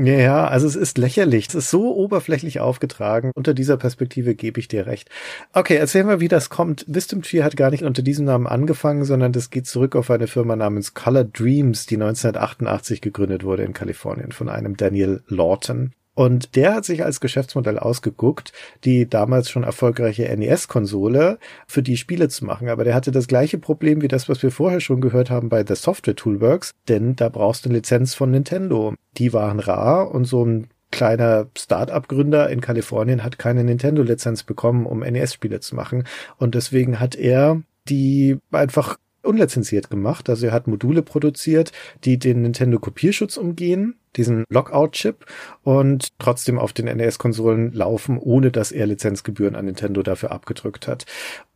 [0.03, 1.49] Ja, also es ist lächerlich.
[1.49, 3.33] Es ist so oberflächlich aufgetragen.
[3.35, 5.11] Unter dieser Perspektive gebe ich dir recht.
[5.53, 6.87] Okay, erzähl mal, wie das kommt.
[6.89, 10.27] Wisdom Tree hat gar nicht unter diesem Namen angefangen, sondern das geht zurück auf eine
[10.27, 15.93] Firma namens Color Dreams, die 1988 gegründet wurde in Kalifornien von einem Daniel Lawton.
[16.15, 18.53] Und der hat sich als Geschäftsmodell ausgeguckt,
[18.85, 22.69] die damals schon erfolgreiche NES-Konsole für die Spiele zu machen.
[22.69, 25.65] Aber der hatte das gleiche Problem wie das, was wir vorher schon gehört haben bei
[25.67, 28.95] The Software Toolworks, denn da brauchst du eine Lizenz von Nintendo.
[29.17, 35.01] Die waren rar und so ein kleiner Start-up-Gründer in Kalifornien hat keine Nintendo-Lizenz bekommen, um
[35.01, 36.05] NES-Spiele zu machen.
[36.37, 38.99] Und deswegen hat er die einfach
[39.31, 40.29] unlizenziert gemacht.
[40.29, 41.73] Also er hat Module produziert,
[42.05, 45.25] die den Nintendo Kopierschutz umgehen diesen Lockout-Chip
[45.63, 51.07] und trotzdem auf den NES-Konsolen laufen, ohne dass er Lizenzgebühren an Nintendo dafür abgedrückt hat.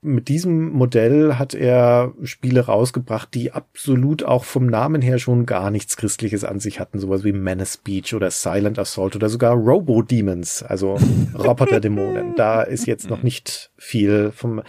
[0.02, 5.70] Mit diesem Modell hat er Spiele rausgebracht, die absolut auch vom Namen her schon gar
[5.70, 10.62] nichts Christliches an sich hatten, sowas wie Menace Beach oder Silent Assault oder sogar Robo-Demons,
[10.62, 10.96] also
[11.34, 12.34] Roboter-Dämonen.
[12.36, 14.62] Da ist jetzt noch nicht viel vom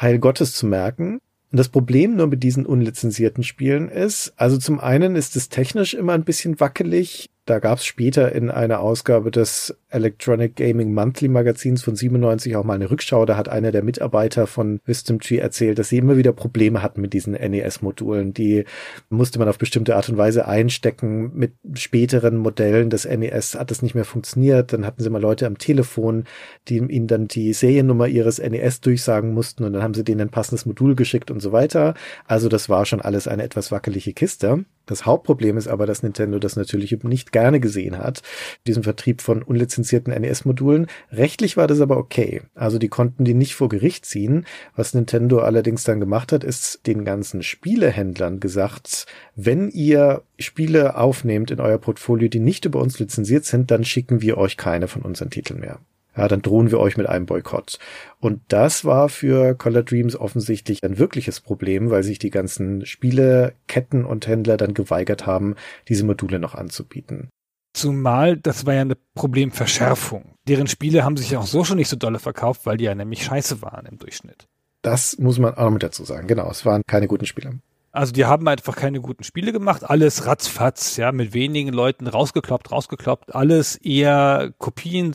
[0.00, 1.20] Heil Gottes zu merken.
[1.50, 5.94] Und das Problem nur mit diesen unlizenzierten Spielen ist, also zum einen ist es technisch
[5.94, 7.28] immer ein bisschen wackelig.
[7.50, 12.62] Da gab es später in einer Ausgabe des Electronic Gaming Monthly Magazins von 97 auch
[12.62, 13.26] mal eine Rückschau.
[13.26, 17.12] Da hat einer der Mitarbeiter von Wisdom erzählt, dass sie immer wieder Probleme hatten mit
[17.12, 18.34] diesen NES-Modulen.
[18.34, 18.66] Die
[19.08, 21.32] musste man auf bestimmte Art und Weise einstecken.
[21.34, 24.72] Mit späteren Modellen des NES hat das nicht mehr funktioniert.
[24.72, 26.26] Dann hatten sie mal Leute am Telefon,
[26.68, 30.30] die ihnen dann die Seriennummer ihres NES durchsagen mussten und dann haben sie denen ein
[30.30, 31.94] passendes Modul geschickt und so weiter.
[32.28, 34.66] Also das war schon alles eine etwas wackelige Kiste.
[34.86, 38.22] Das Hauptproblem ist aber, dass Nintendo das natürlich nicht gerne gesehen hat,
[38.66, 40.86] diesen Vertrieb von unlizenzierten NES-Modulen.
[41.12, 42.42] Rechtlich war das aber okay.
[42.54, 44.46] Also die konnten die nicht vor Gericht ziehen.
[44.74, 51.50] Was Nintendo allerdings dann gemacht hat, ist den ganzen Spielehändlern gesagt, wenn ihr Spiele aufnehmt
[51.50, 55.02] in euer Portfolio, die nicht über uns lizenziert sind, dann schicken wir euch keine von
[55.02, 55.78] unseren Titeln mehr.
[56.16, 57.78] Ja, dann drohen wir euch mit einem Boykott.
[58.18, 64.04] Und das war für Color Dreams offensichtlich ein wirkliches Problem, weil sich die ganzen Spieleketten
[64.04, 65.54] und Händler dann geweigert haben,
[65.88, 67.28] diese Module noch anzubieten.
[67.72, 70.34] Zumal, das war ja eine Problemverschärfung.
[70.48, 72.94] Deren Spiele haben sich ja auch so schon nicht so dolle verkauft, weil die ja
[72.94, 74.48] nämlich scheiße waren im Durchschnitt.
[74.82, 76.26] Das muss man auch noch mit dazu sagen.
[76.26, 77.60] Genau, es waren keine guten Spiele.
[77.92, 82.70] Also die haben einfach keine guten Spiele gemacht, alles ratzfatz, ja, mit wenigen Leuten rausgekloppt,
[82.70, 85.12] rausgekloppt, alles eher Kopien.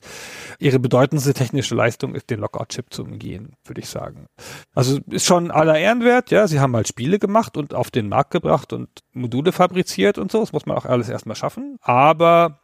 [0.60, 4.26] Ihre bedeutendste technische Leistung ist, den Lockout-Chip zu umgehen, würde ich sagen.
[4.74, 8.32] Also ist schon aller Ehrenwert, ja, sie haben halt Spiele gemacht und auf den Markt
[8.32, 12.60] gebracht und Module fabriziert und so, das muss man auch alles erstmal schaffen, aber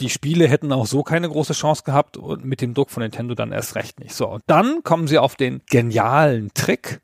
[0.00, 3.34] die Spiele hätten auch so keine große Chance gehabt und mit dem Druck von Nintendo
[3.34, 4.14] dann erst recht nicht.
[4.14, 7.02] So, und dann kommen sie auf den genialen Trick,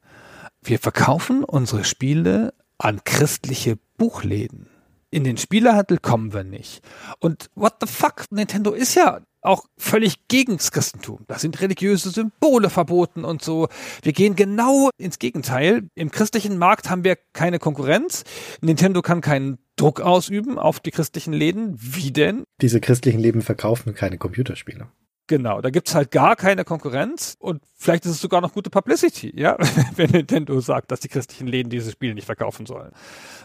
[0.68, 4.68] wir verkaufen unsere Spiele an christliche Buchläden.
[5.10, 6.82] In den Spielehandel kommen wir nicht.
[7.20, 8.24] Und what the fuck?
[8.30, 11.20] Nintendo ist ja auch völlig gegen das Christentum.
[11.28, 13.68] Da sind religiöse Symbole verboten und so.
[14.02, 15.88] Wir gehen genau ins Gegenteil.
[15.94, 18.24] Im christlichen Markt haben wir keine Konkurrenz.
[18.60, 21.76] Nintendo kann keinen Druck ausüben auf die christlichen Läden.
[21.78, 22.43] Wie denn?
[22.60, 24.88] Diese christlichen Läden verkaufen keine Computerspiele.
[25.28, 29.32] Genau, da gibt's halt gar keine Konkurrenz und vielleicht ist es sogar noch gute Publicity,
[29.39, 29.57] ja,
[29.97, 32.93] wenn Nintendo sagt, dass die christlichen Läden diese Spiele nicht verkaufen sollen.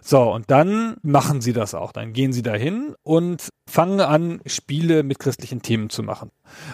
[0.01, 1.91] So, und dann machen sie das auch.
[1.91, 6.31] Dann gehen sie dahin und fangen an, Spiele mit christlichen Themen zu machen.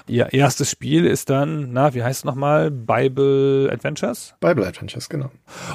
[0.08, 2.72] Ihr erstes Spiel ist dann, na, wie heißt es nochmal?
[2.72, 4.36] Bible Adventures?
[4.40, 5.30] Bible Adventures, genau.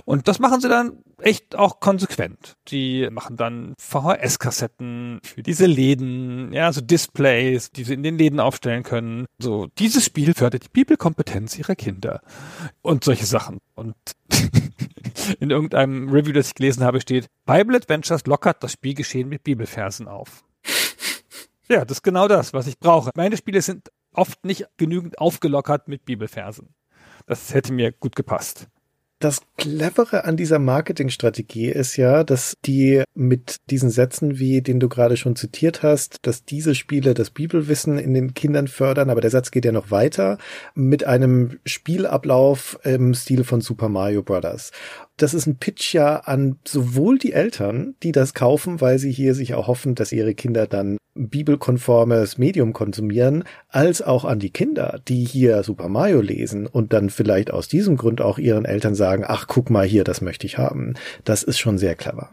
[0.04, 2.56] Und das machen sie dann echt auch konsequent.
[2.68, 8.40] Die machen dann VHS-Kassetten für diese Läden, ja, so Displays, die sie in den Läden
[8.40, 9.21] aufstellen können.
[9.38, 12.22] So, dieses Spiel fördert die Bibelkompetenz ihrer Kinder.
[12.82, 13.58] Und solche Sachen.
[13.74, 13.94] Und
[15.40, 20.08] in irgendeinem Review, das ich gelesen habe, steht, Bible Adventures lockert das Spielgeschehen mit Bibelfersen
[20.08, 20.44] auf.
[21.68, 23.10] Ja, das ist genau das, was ich brauche.
[23.14, 26.74] Meine Spiele sind oft nicht genügend aufgelockert mit Bibelfersen.
[27.26, 28.68] Das hätte mir gut gepasst.
[29.22, 34.88] Das Clevere an dieser Marketingstrategie ist ja, dass die mit diesen Sätzen, wie den du
[34.88, 39.30] gerade schon zitiert hast, dass diese Spiele das Bibelwissen in den Kindern fördern, aber der
[39.30, 40.38] Satz geht ja noch weiter,
[40.74, 44.72] mit einem Spielablauf im Stil von Super Mario Brothers
[45.22, 49.34] das ist ein Pitch ja an sowohl die Eltern, die das kaufen, weil sie hier
[49.34, 55.00] sich auch hoffen, dass ihre Kinder dann bibelkonformes Medium konsumieren, als auch an die Kinder,
[55.06, 59.24] die hier Super Mario lesen und dann vielleicht aus diesem Grund auch ihren Eltern sagen,
[59.26, 60.94] ach, guck mal hier, das möchte ich haben.
[61.24, 62.30] Das ist schon sehr clever.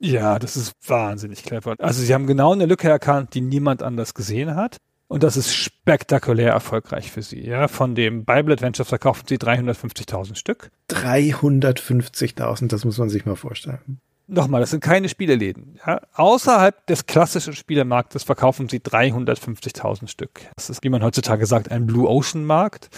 [0.00, 1.76] Ja, das ist wahnsinnig clever.
[1.78, 4.78] Also sie haben genau eine Lücke erkannt, die niemand anders gesehen hat.
[5.08, 7.46] Und das ist spektakulär erfolgreich für sie.
[7.46, 10.70] Ja, von dem Bible Adventure verkaufen sie 350.000 Stück.
[10.90, 14.00] 350.000, das muss man sich mal vorstellen.
[14.26, 15.78] Nochmal, das sind keine Spieleläden.
[15.86, 16.00] Ja?
[16.14, 20.40] Außerhalb des klassischen Spielemarktes verkaufen sie 350.000 Stück.
[20.56, 22.88] Das ist, wie man heutzutage sagt, ein Blue Ocean Markt.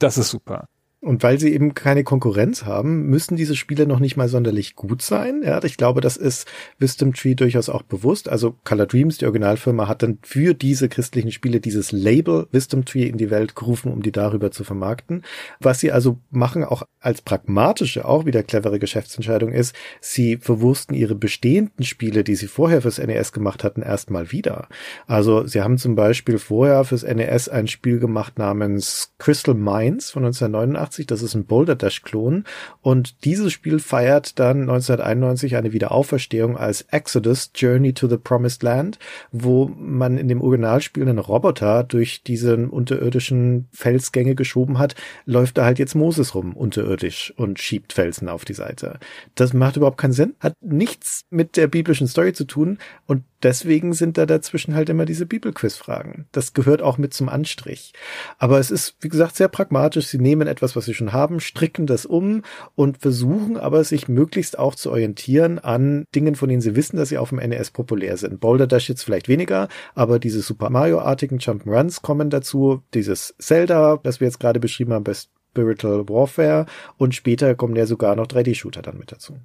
[0.00, 0.68] Das ist super.
[1.06, 5.02] Und weil sie eben keine Konkurrenz haben, müssen diese Spiele noch nicht mal sonderlich gut
[5.02, 5.42] sein.
[5.44, 6.48] Ja, ich glaube, das ist
[6.80, 8.28] Wisdom Tree durchaus auch bewusst.
[8.28, 13.04] Also Color Dreams, die Originalfirma, hat dann für diese christlichen Spiele dieses Label Wisdom Tree
[13.04, 15.22] in die Welt gerufen, um die darüber zu vermarkten.
[15.60, 21.14] Was sie also machen, auch als pragmatische, auch wieder clevere Geschäftsentscheidung ist, sie verwursten ihre
[21.14, 24.66] bestehenden Spiele, die sie vorher fürs NES gemacht hatten, erstmal wieder.
[25.06, 30.24] Also sie haben zum Beispiel vorher fürs NES ein Spiel gemacht namens Crystal Mines von
[30.24, 31.06] 1989 1989.
[31.06, 32.44] Das ist ein Boulder Dash Klon.
[32.80, 38.98] Und dieses Spiel feiert dann 1991 eine Wiederauferstehung als Exodus Journey to the Promised Land,
[39.32, 44.94] wo man in dem Originalspiel einen Roboter durch diese unterirdischen Felsgänge geschoben hat,
[45.24, 48.98] läuft da halt jetzt Moses rum unterirdisch und schiebt Felsen auf die Seite.
[49.34, 53.92] Das macht überhaupt keinen Sinn, hat nichts mit der biblischen Story zu tun und deswegen
[53.92, 56.26] sind da dazwischen halt immer diese Bibelquiz-Fragen.
[56.32, 57.92] Das gehört auch mit zum Anstrich.
[58.38, 60.06] Aber es ist, wie gesagt, sehr pragmatisch.
[60.06, 62.42] Sie nehmen etwas, was sie schon haben, stricken das um
[62.74, 67.08] und versuchen aber sich möglichst auch zu orientieren an Dingen, von denen sie wissen, dass
[67.08, 68.40] sie auf dem NES populär sind.
[68.40, 72.82] Boulder Dash jetzt vielleicht weniger, aber diese Super Mario-artigen Jump'n'Runs kommen dazu.
[72.94, 76.66] Dieses Zelda, das wir jetzt gerade beschrieben haben, bei Spiritual Warfare
[76.98, 79.38] und später kommen ja sogar noch 3D-Shooter dann mit dazu.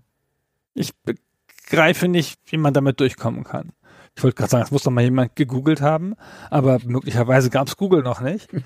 [0.73, 3.72] Ich begreife nicht, wie man damit durchkommen kann.
[4.15, 6.15] Ich wollte gerade sagen, es muss doch mal jemand gegoogelt haben,
[6.49, 8.49] aber möglicherweise gab es Google noch nicht.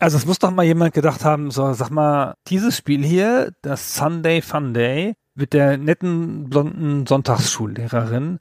[0.00, 3.96] Also es muss doch mal jemand gedacht haben, so sag mal, dieses Spiel hier, das
[3.96, 8.38] Sunday Fun Day mit der netten blonden Sonntagsschullehrerin,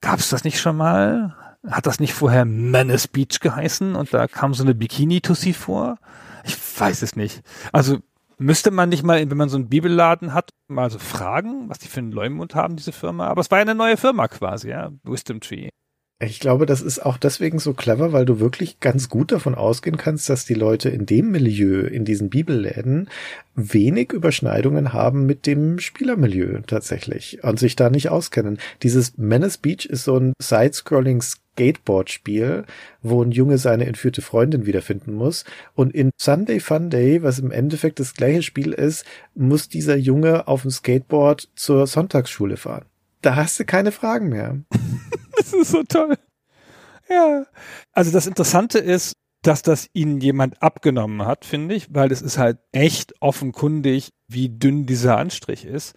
[0.00, 1.36] gab es das nicht schon mal?
[1.68, 5.98] Hat das nicht vorher Menace Beach geheißen und da kam so eine Bikini-Tussi vor?
[6.44, 7.42] Ich weiß es nicht.
[7.72, 7.98] Also
[8.42, 11.88] Müsste man nicht mal, wenn man so einen Bibelladen hat, mal so fragen, was die
[11.88, 13.26] für einen Leumund haben, diese Firma?
[13.26, 15.68] Aber es war ja eine neue Firma quasi, ja, Wisdom Tree.
[16.22, 19.96] Ich glaube, das ist auch deswegen so clever, weil du wirklich ganz gut davon ausgehen
[19.96, 23.08] kannst, dass die Leute in dem Milieu, in diesen Bibelläden,
[23.54, 28.58] wenig Überschneidungen haben mit dem Spielermilieu tatsächlich und sich da nicht auskennen.
[28.82, 32.64] Dieses Menace Beach ist so ein Side-Scrolling Skateboard-Spiel,
[33.00, 35.46] wo ein Junge seine entführte Freundin wiederfinden muss.
[35.74, 40.48] Und in Sunday Fun Day, was im Endeffekt das gleiche Spiel ist, muss dieser Junge
[40.48, 42.84] auf dem Skateboard zur Sonntagsschule fahren.
[43.22, 44.60] Da hast du keine Fragen mehr.
[45.36, 46.18] Das ist so toll.
[47.08, 47.46] Ja.
[47.92, 52.36] Also das Interessante ist, dass das ihnen jemand abgenommen hat, finde ich, weil es ist
[52.36, 55.94] halt echt offenkundig, wie dünn dieser Anstrich ist.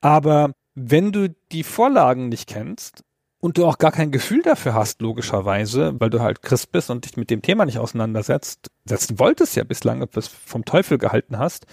[0.00, 3.04] Aber wenn du die Vorlagen nicht kennst
[3.38, 7.04] und du auch gar kein Gefühl dafür hast, logischerweise, weil du halt Christ bist und
[7.04, 10.96] dich mit dem Thema nicht auseinandersetzt, setzen wolltest ja bislang, ob du es vom Teufel
[10.96, 11.66] gehalten hast,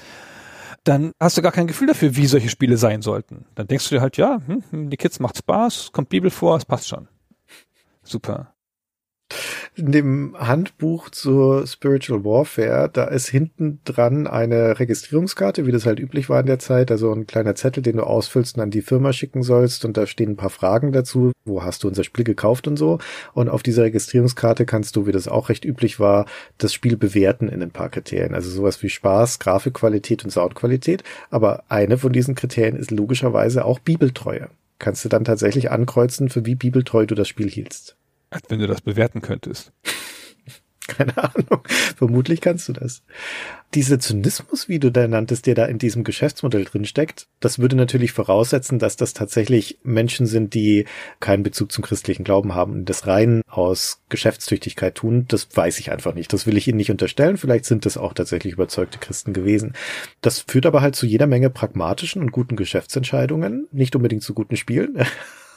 [0.88, 3.46] dann hast du gar kein Gefühl dafür, wie solche Spiele sein sollten.
[3.56, 6.66] Dann denkst du dir halt, ja, hm, die Kids macht Spaß, kommt Bibel vor, es
[6.66, 7.08] passt schon.
[8.04, 8.54] Super.
[9.78, 16.00] In dem Handbuch zur Spiritual Warfare, da ist hinten dran eine Registrierungskarte, wie das halt
[16.00, 18.82] üblich war in der Zeit, also ein kleiner Zettel, den du ausfüllst und an die
[18.82, 19.86] Firma schicken sollst.
[19.86, 22.98] Und da stehen ein paar Fragen dazu, wo hast du unser Spiel gekauft und so?
[23.34, 26.26] Und auf dieser Registrierungskarte kannst du, wie das auch recht üblich war,
[26.58, 31.66] das Spiel bewerten in ein paar Kriterien, also sowas wie Spaß, Grafikqualität und Soundqualität, aber
[31.70, 34.50] eine von diesen Kriterien ist logischerweise auch Bibeltreue.
[34.80, 37.96] Kannst du dann tatsächlich ankreuzen, für wie bibeltreu du das Spiel hielst.
[38.30, 39.72] Als wenn du das bewerten könntest.
[40.88, 41.62] Keine Ahnung.
[41.98, 43.04] Vermutlich kannst du das.
[43.74, 47.76] Dieser Zynismus, wie du da nanntest, der da in diesem Geschäftsmodell drin steckt, das würde
[47.76, 50.86] natürlich voraussetzen, dass das tatsächlich Menschen sind, die
[51.20, 55.26] keinen Bezug zum christlichen Glauben haben und das rein aus Geschäftstüchtigkeit tun.
[55.28, 56.32] Das weiß ich einfach nicht.
[56.32, 57.36] Das will ich Ihnen nicht unterstellen.
[57.36, 59.74] Vielleicht sind das auch tatsächlich überzeugte Christen gewesen.
[60.22, 64.56] Das führt aber halt zu jeder Menge pragmatischen und guten Geschäftsentscheidungen, nicht unbedingt zu guten
[64.56, 64.98] Spielen.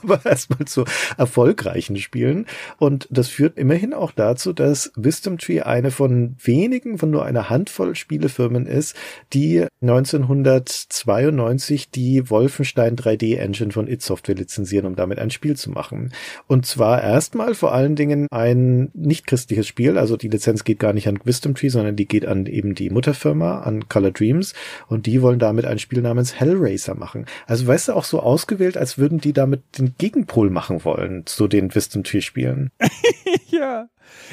[0.03, 0.85] aber erstmal zu
[1.17, 2.47] erfolgreichen Spielen.
[2.79, 7.51] Und das führt immerhin auch dazu, dass Wisdom Tree eine von wenigen, von nur einer
[7.51, 8.97] Handvoll Spielefirmen ist,
[9.33, 15.71] die 1992 die Wolfenstein 3D Engine von id Software lizenzieren, um damit ein Spiel zu
[15.71, 16.13] machen.
[16.47, 20.93] Und zwar erstmal vor allen Dingen ein nicht christliches Spiel, also die Lizenz geht gar
[20.93, 24.55] nicht an Wisdom Tree, sondern die geht an eben die Mutterfirma, an Color Dreams
[24.89, 27.27] und die wollen damit ein Spiel namens Hellraiser machen.
[27.47, 31.49] Also weißt du, auch so ausgewählt, als würden die damit den Gegenpol machen wollen zu
[31.49, 32.71] den Wisdom Tree Spielen.
[33.49, 33.89] ja.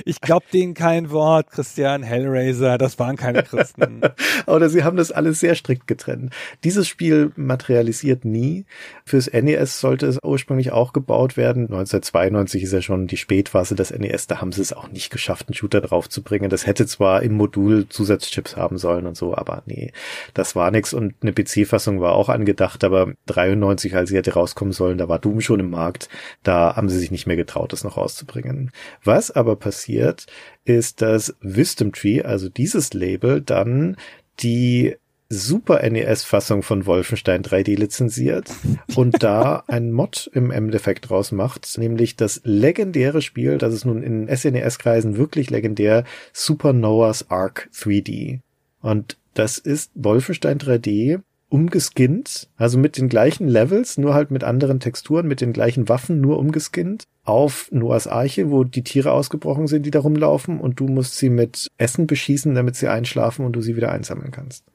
[0.05, 4.01] Ich glaube denen kein Wort, Christian Hellraiser, das waren keine Christen.
[4.45, 6.33] Oder sie haben das alles sehr strikt getrennt.
[6.63, 8.65] Dieses Spiel materialisiert nie.
[9.05, 11.63] Fürs NES sollte es ursprünglich auch gebaut werden.
[11.63, 15.47] 1992 ist ja schon die Spätphase des NES, da haben sie es auch nicht geschafft,
[15.47, 16.49] einen Shooter draufzubringen.
[16.49, 19.91] Das hätte zwar im Modul Zusatzchips haben sollen und so, aber nee,
[20.33, 24.73] das war nix und eine PC-Fassung war auch angedacht, aber 93, als sie hätte rauskommen
[24.73, 26.09] sollen, da war Doom schon im Markt,
[26.43, 28.71] da haben sie sich nicht mehr getraut, das noch rauszubringen.
[29.03, 30.27] Was aber passiert,
[30.65, 33.97] ist, dass Wisdom Tree, also dieses Label, dann
[34.39, 34.95] die
[35.29, 38.49] Super NES-Fassung von Wolfenstein 3D lizenziert
[38.95, 44.03] und da ein Mod im Endeffekt draus macht, nämlich das legendäre Spiel, das ist nun
[44.03, 48.39] in SNES-Kreisen wirklich legendär, Super Noah's Ark 3D.
[48.81, 54.79] Und das ist Wolfenstein 3D umgeskinnt, also mit den gleichen Levels, nur halt mit anderen
[54.79, 59.85] Texturen, mit den gleichen Waffen, nur umgeskinnt, auf Noahs Arche, wo die Tiere ausgebrochen sind,
[59.85, 63.61] die da rumlaufen, und du musst sie mit Essen beschießen, damit sie einschlafen und du
[63.61, 64.65] sie wieder einsammeln kannst.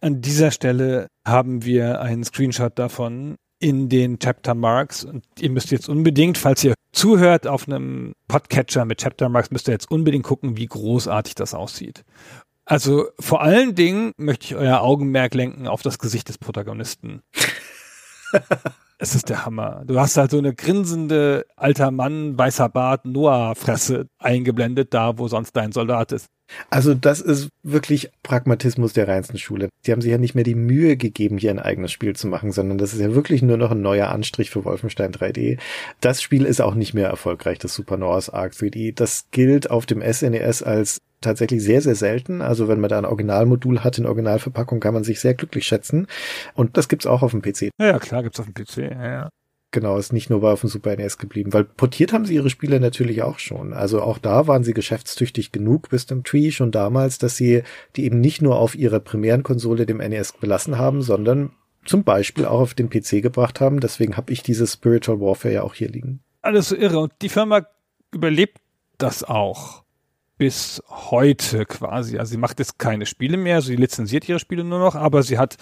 [0.00, 5.70] An dieser Stelle haben wir einen Screenshot davon in den Chapter Marks und ihr müsst
[5.70, 10.24] jetzt unbedingt, falls ihr zuhört auf einem Podcatcher mit Chapter Marks, müsst ihr jetzt unbedingt
[10.24, 12.04] gucken, wie großartig das aussieht.
[12.70, 17.20] Also vor allen Dingen möchte ich euer Augenmerk lenken auf das Gesicht des Protagonisten.
[18.98, 19.82] es ist der Hammer.
[19.88, 25.56] Du hast halt so eine grinsende alter Mann, weißer Bart, Noah-Fresse eingeblendet, da wo sonst
[25.56, 26.26] dein Soldat ist.
[26.68, 29.68] Also das ist wirklich Pragmatismus der reinsten Schule.
[29.84, 32.52] Die haben sich ja nicht mehr die Mühe gegeben, hier ein eigenes Spiel zu machen,
[32.52, 35.58] sondern das ist ja wirklich nur noch ein neuer Anstrich für Wolfenstein 3D.
[36.00, 38.94] Das Spiel ist auch nicht mehr erfolgreich, das Super Noah's Ark 3D.
[38.94, 42.42] Das gilt auf dem SNES e als tatsächlich sehr, sehr selten.
[42.42, 46.06] Also wenn man da ein Originalmodul hat in Originalverpackung, kann man sich sehr glücklich schätzen.
[46.54, 47.70] Und das gibt's auch auf dem PC.
[47.78, 48.78] Ja, klar, gibt's auf dem PC.
[48.78, 49.28] Ja, ja.
[49.72, 52.50] Genau, ist nicht nur bei auf dem Super NES geblieben, weil portiert haben sie ihre
[52.50, 53.72] Spiele natürlich auch schon.
[53.72, 57.62] Also auch da waren sie geschäftstüchtig genug bis zum Tree schon damals, dass sie
[57.94, 61.52] die eben nicht nur auf ihrer primären Konsole dem NES belassen haben, sondern
[61.84, 63.78] zum Beispiel auch auf den PC gebracht haben.
[63.78, 66.20] Deswegen habe ich dieses Spiritual Warfare ja auch hier liegen.
[66.42, 66.98] Alles so irre.
[66.98, 67.64] Und die Firma
[68.12, 68.58] überlebt
[68.98, 69.79] das auch.
[70.40, 72.18] Bis heute quasi.
[72.18, 75.36] Also sie macht jetzt keine Spiele mehr, sie lizenziert ihre Spiele nur noch, aber sie
[75.36, 75.56] hat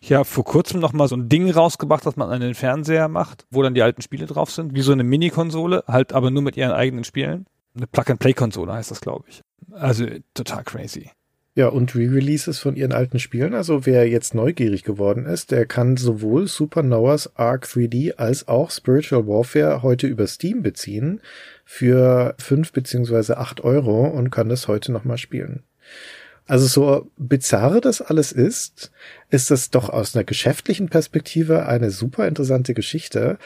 [0.00, 3.44] ja vor kurzem noch mal so ein Ding rausgebracht, das man an den Fernseher macht,
[3.50, 6.56] wo dann die alten Spiele drauf sind, wie so eine Mini-Konsole, halt aber nur mit
[6.56, 7.44] ihren eigenen Spielen.
[7.76, 9.42] Eine Plug-and-Play-Konsole heißt das, glaube ich.
[9.72, 11.10] Also total crazy.
[11.56, 13.54] Ja, und Re-Releases von ihren alten Spielen.
[13.54, 18.70] Also wer jetzt neugierig geworden ist, der kann sowohl Super Noah's Arc 3D als auch
[18.70, 21.22] Spiritual Warfare heute über Steam beziehen
[21.64, 25.62] für fünf beziehungsweise acht Euro und kann das heute nochmal spielen.
[26.46, 28.92] Also so bizarre das alles ist,
[29.30, 33.38] ist das doch aus einer geschäftlichen Perspektive eine super interessante Geschichte.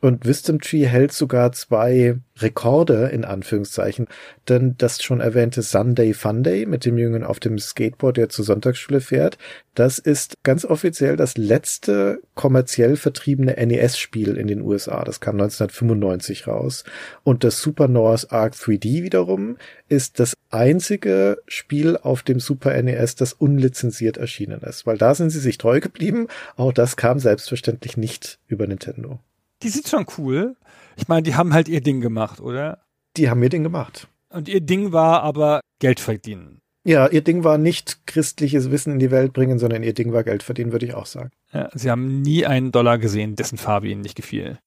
[0.00, 4.06] Und Wisdom Tree hält sogar zwei Rekorde in Anführungszeichen,
[4.48, 9.02] denn das schon erwähnte Sunday Funday mit dem Jungen auf dem Skateboard, der zur Sonntagsschule
[9.02, 9.36] fährt,
[9.74, 15.04] das ist ganz offiziell das letzte kommerziell vertriebene NES-Spiel in den USA.
[15.04, 16.84] Das kam 1995 raus.
[17.22, 19.58] Und das Super North Arc 3D wiederum
[19.88, 25.30] ist das einzige Spiel auf dem Super NES, das unlizenziert erschienen ist, weil da sind
[25.30, 26.26] sie sich treu geblieben.
[26.56, 29.20] Auch das kam selbstverständlich nicht über Nintendo.
[29.62, 30.56] Die sind schon cool.
[30.96, 32.84] Ich meine, die haben halt ihr Ding gemacht, oder?
[33.16, 34.08] Die haben ihr Ding gemacht.
[34.30, 36.60] Und ihr Ding war aber Geld verdienen.
[36.84, 40.24] Ja, ihr Ding war nicht christliches Wissen in die Welt bringen, sondern ihr Ding war
[40.24, 41.30] Geld verdienen, würde ich auch sagen.
[41.52, 44.58] Ja, sie haben nie einen Dollar gesehen, dessen Farbe ihnen nicht gefiel.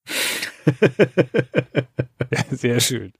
[2.31, 3.13] ja, sehr schön.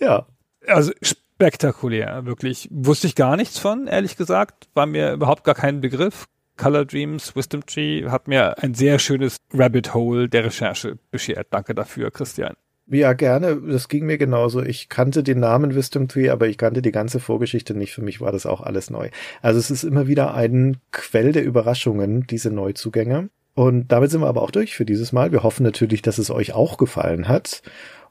[0.00, 0.26] Ja.
[0.66, 2.68] Also spektakulär, wirklich.
[2.70, 4.68] Wusste ich gar nichts von, ehrlich gesagt.
[4.74, 6.26] War mir überhaupt gar kein Begriff.
[6.62, 11.48] Color Dreams, Wisdom Tree hat mir ein sehr schönes Rabbit Hole der Recherche beschert.
[11.50, 12.54] Danke dafür, Christian.
[12.86, 13.60] Ja, gerne.
[13.60, 14.62] Das ging mir genauso.
[14.62, 17.92] Ich kannte den Namen Wisdom Tree, aber ich kannte die ganze Vorgeschichte nicht.
[17.92, 19.10] Für mich war das auch alles neu.
[19.40, 23.28] Also es ist immer wieder ein Quell der Überraschungen, diese Neuzugänge.
[23.54, 25.32] Und damit sind wir aber auch durch für dieses Mal.
[25.32, 27.62] Wir hoffen natürlich, dass es euch auch gefallen hat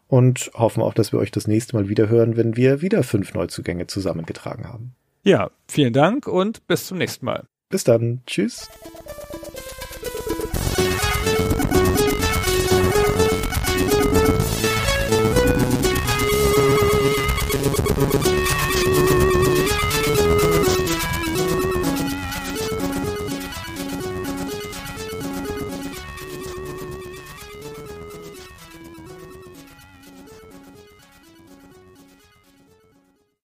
[0.08, 3.34] und hoffen auch, dass wir euch das nächste Mal wieder hören, wenn wir wieder fünf
[3.34, 4.94] Neuzugänge zusammengetragen haben.
[5.24, 7.46] Ja, vielen Dank und bis zum nächsten Mal.
[7.72, 8.22] Bis dann.
[8.28, 8.70] Tschüss.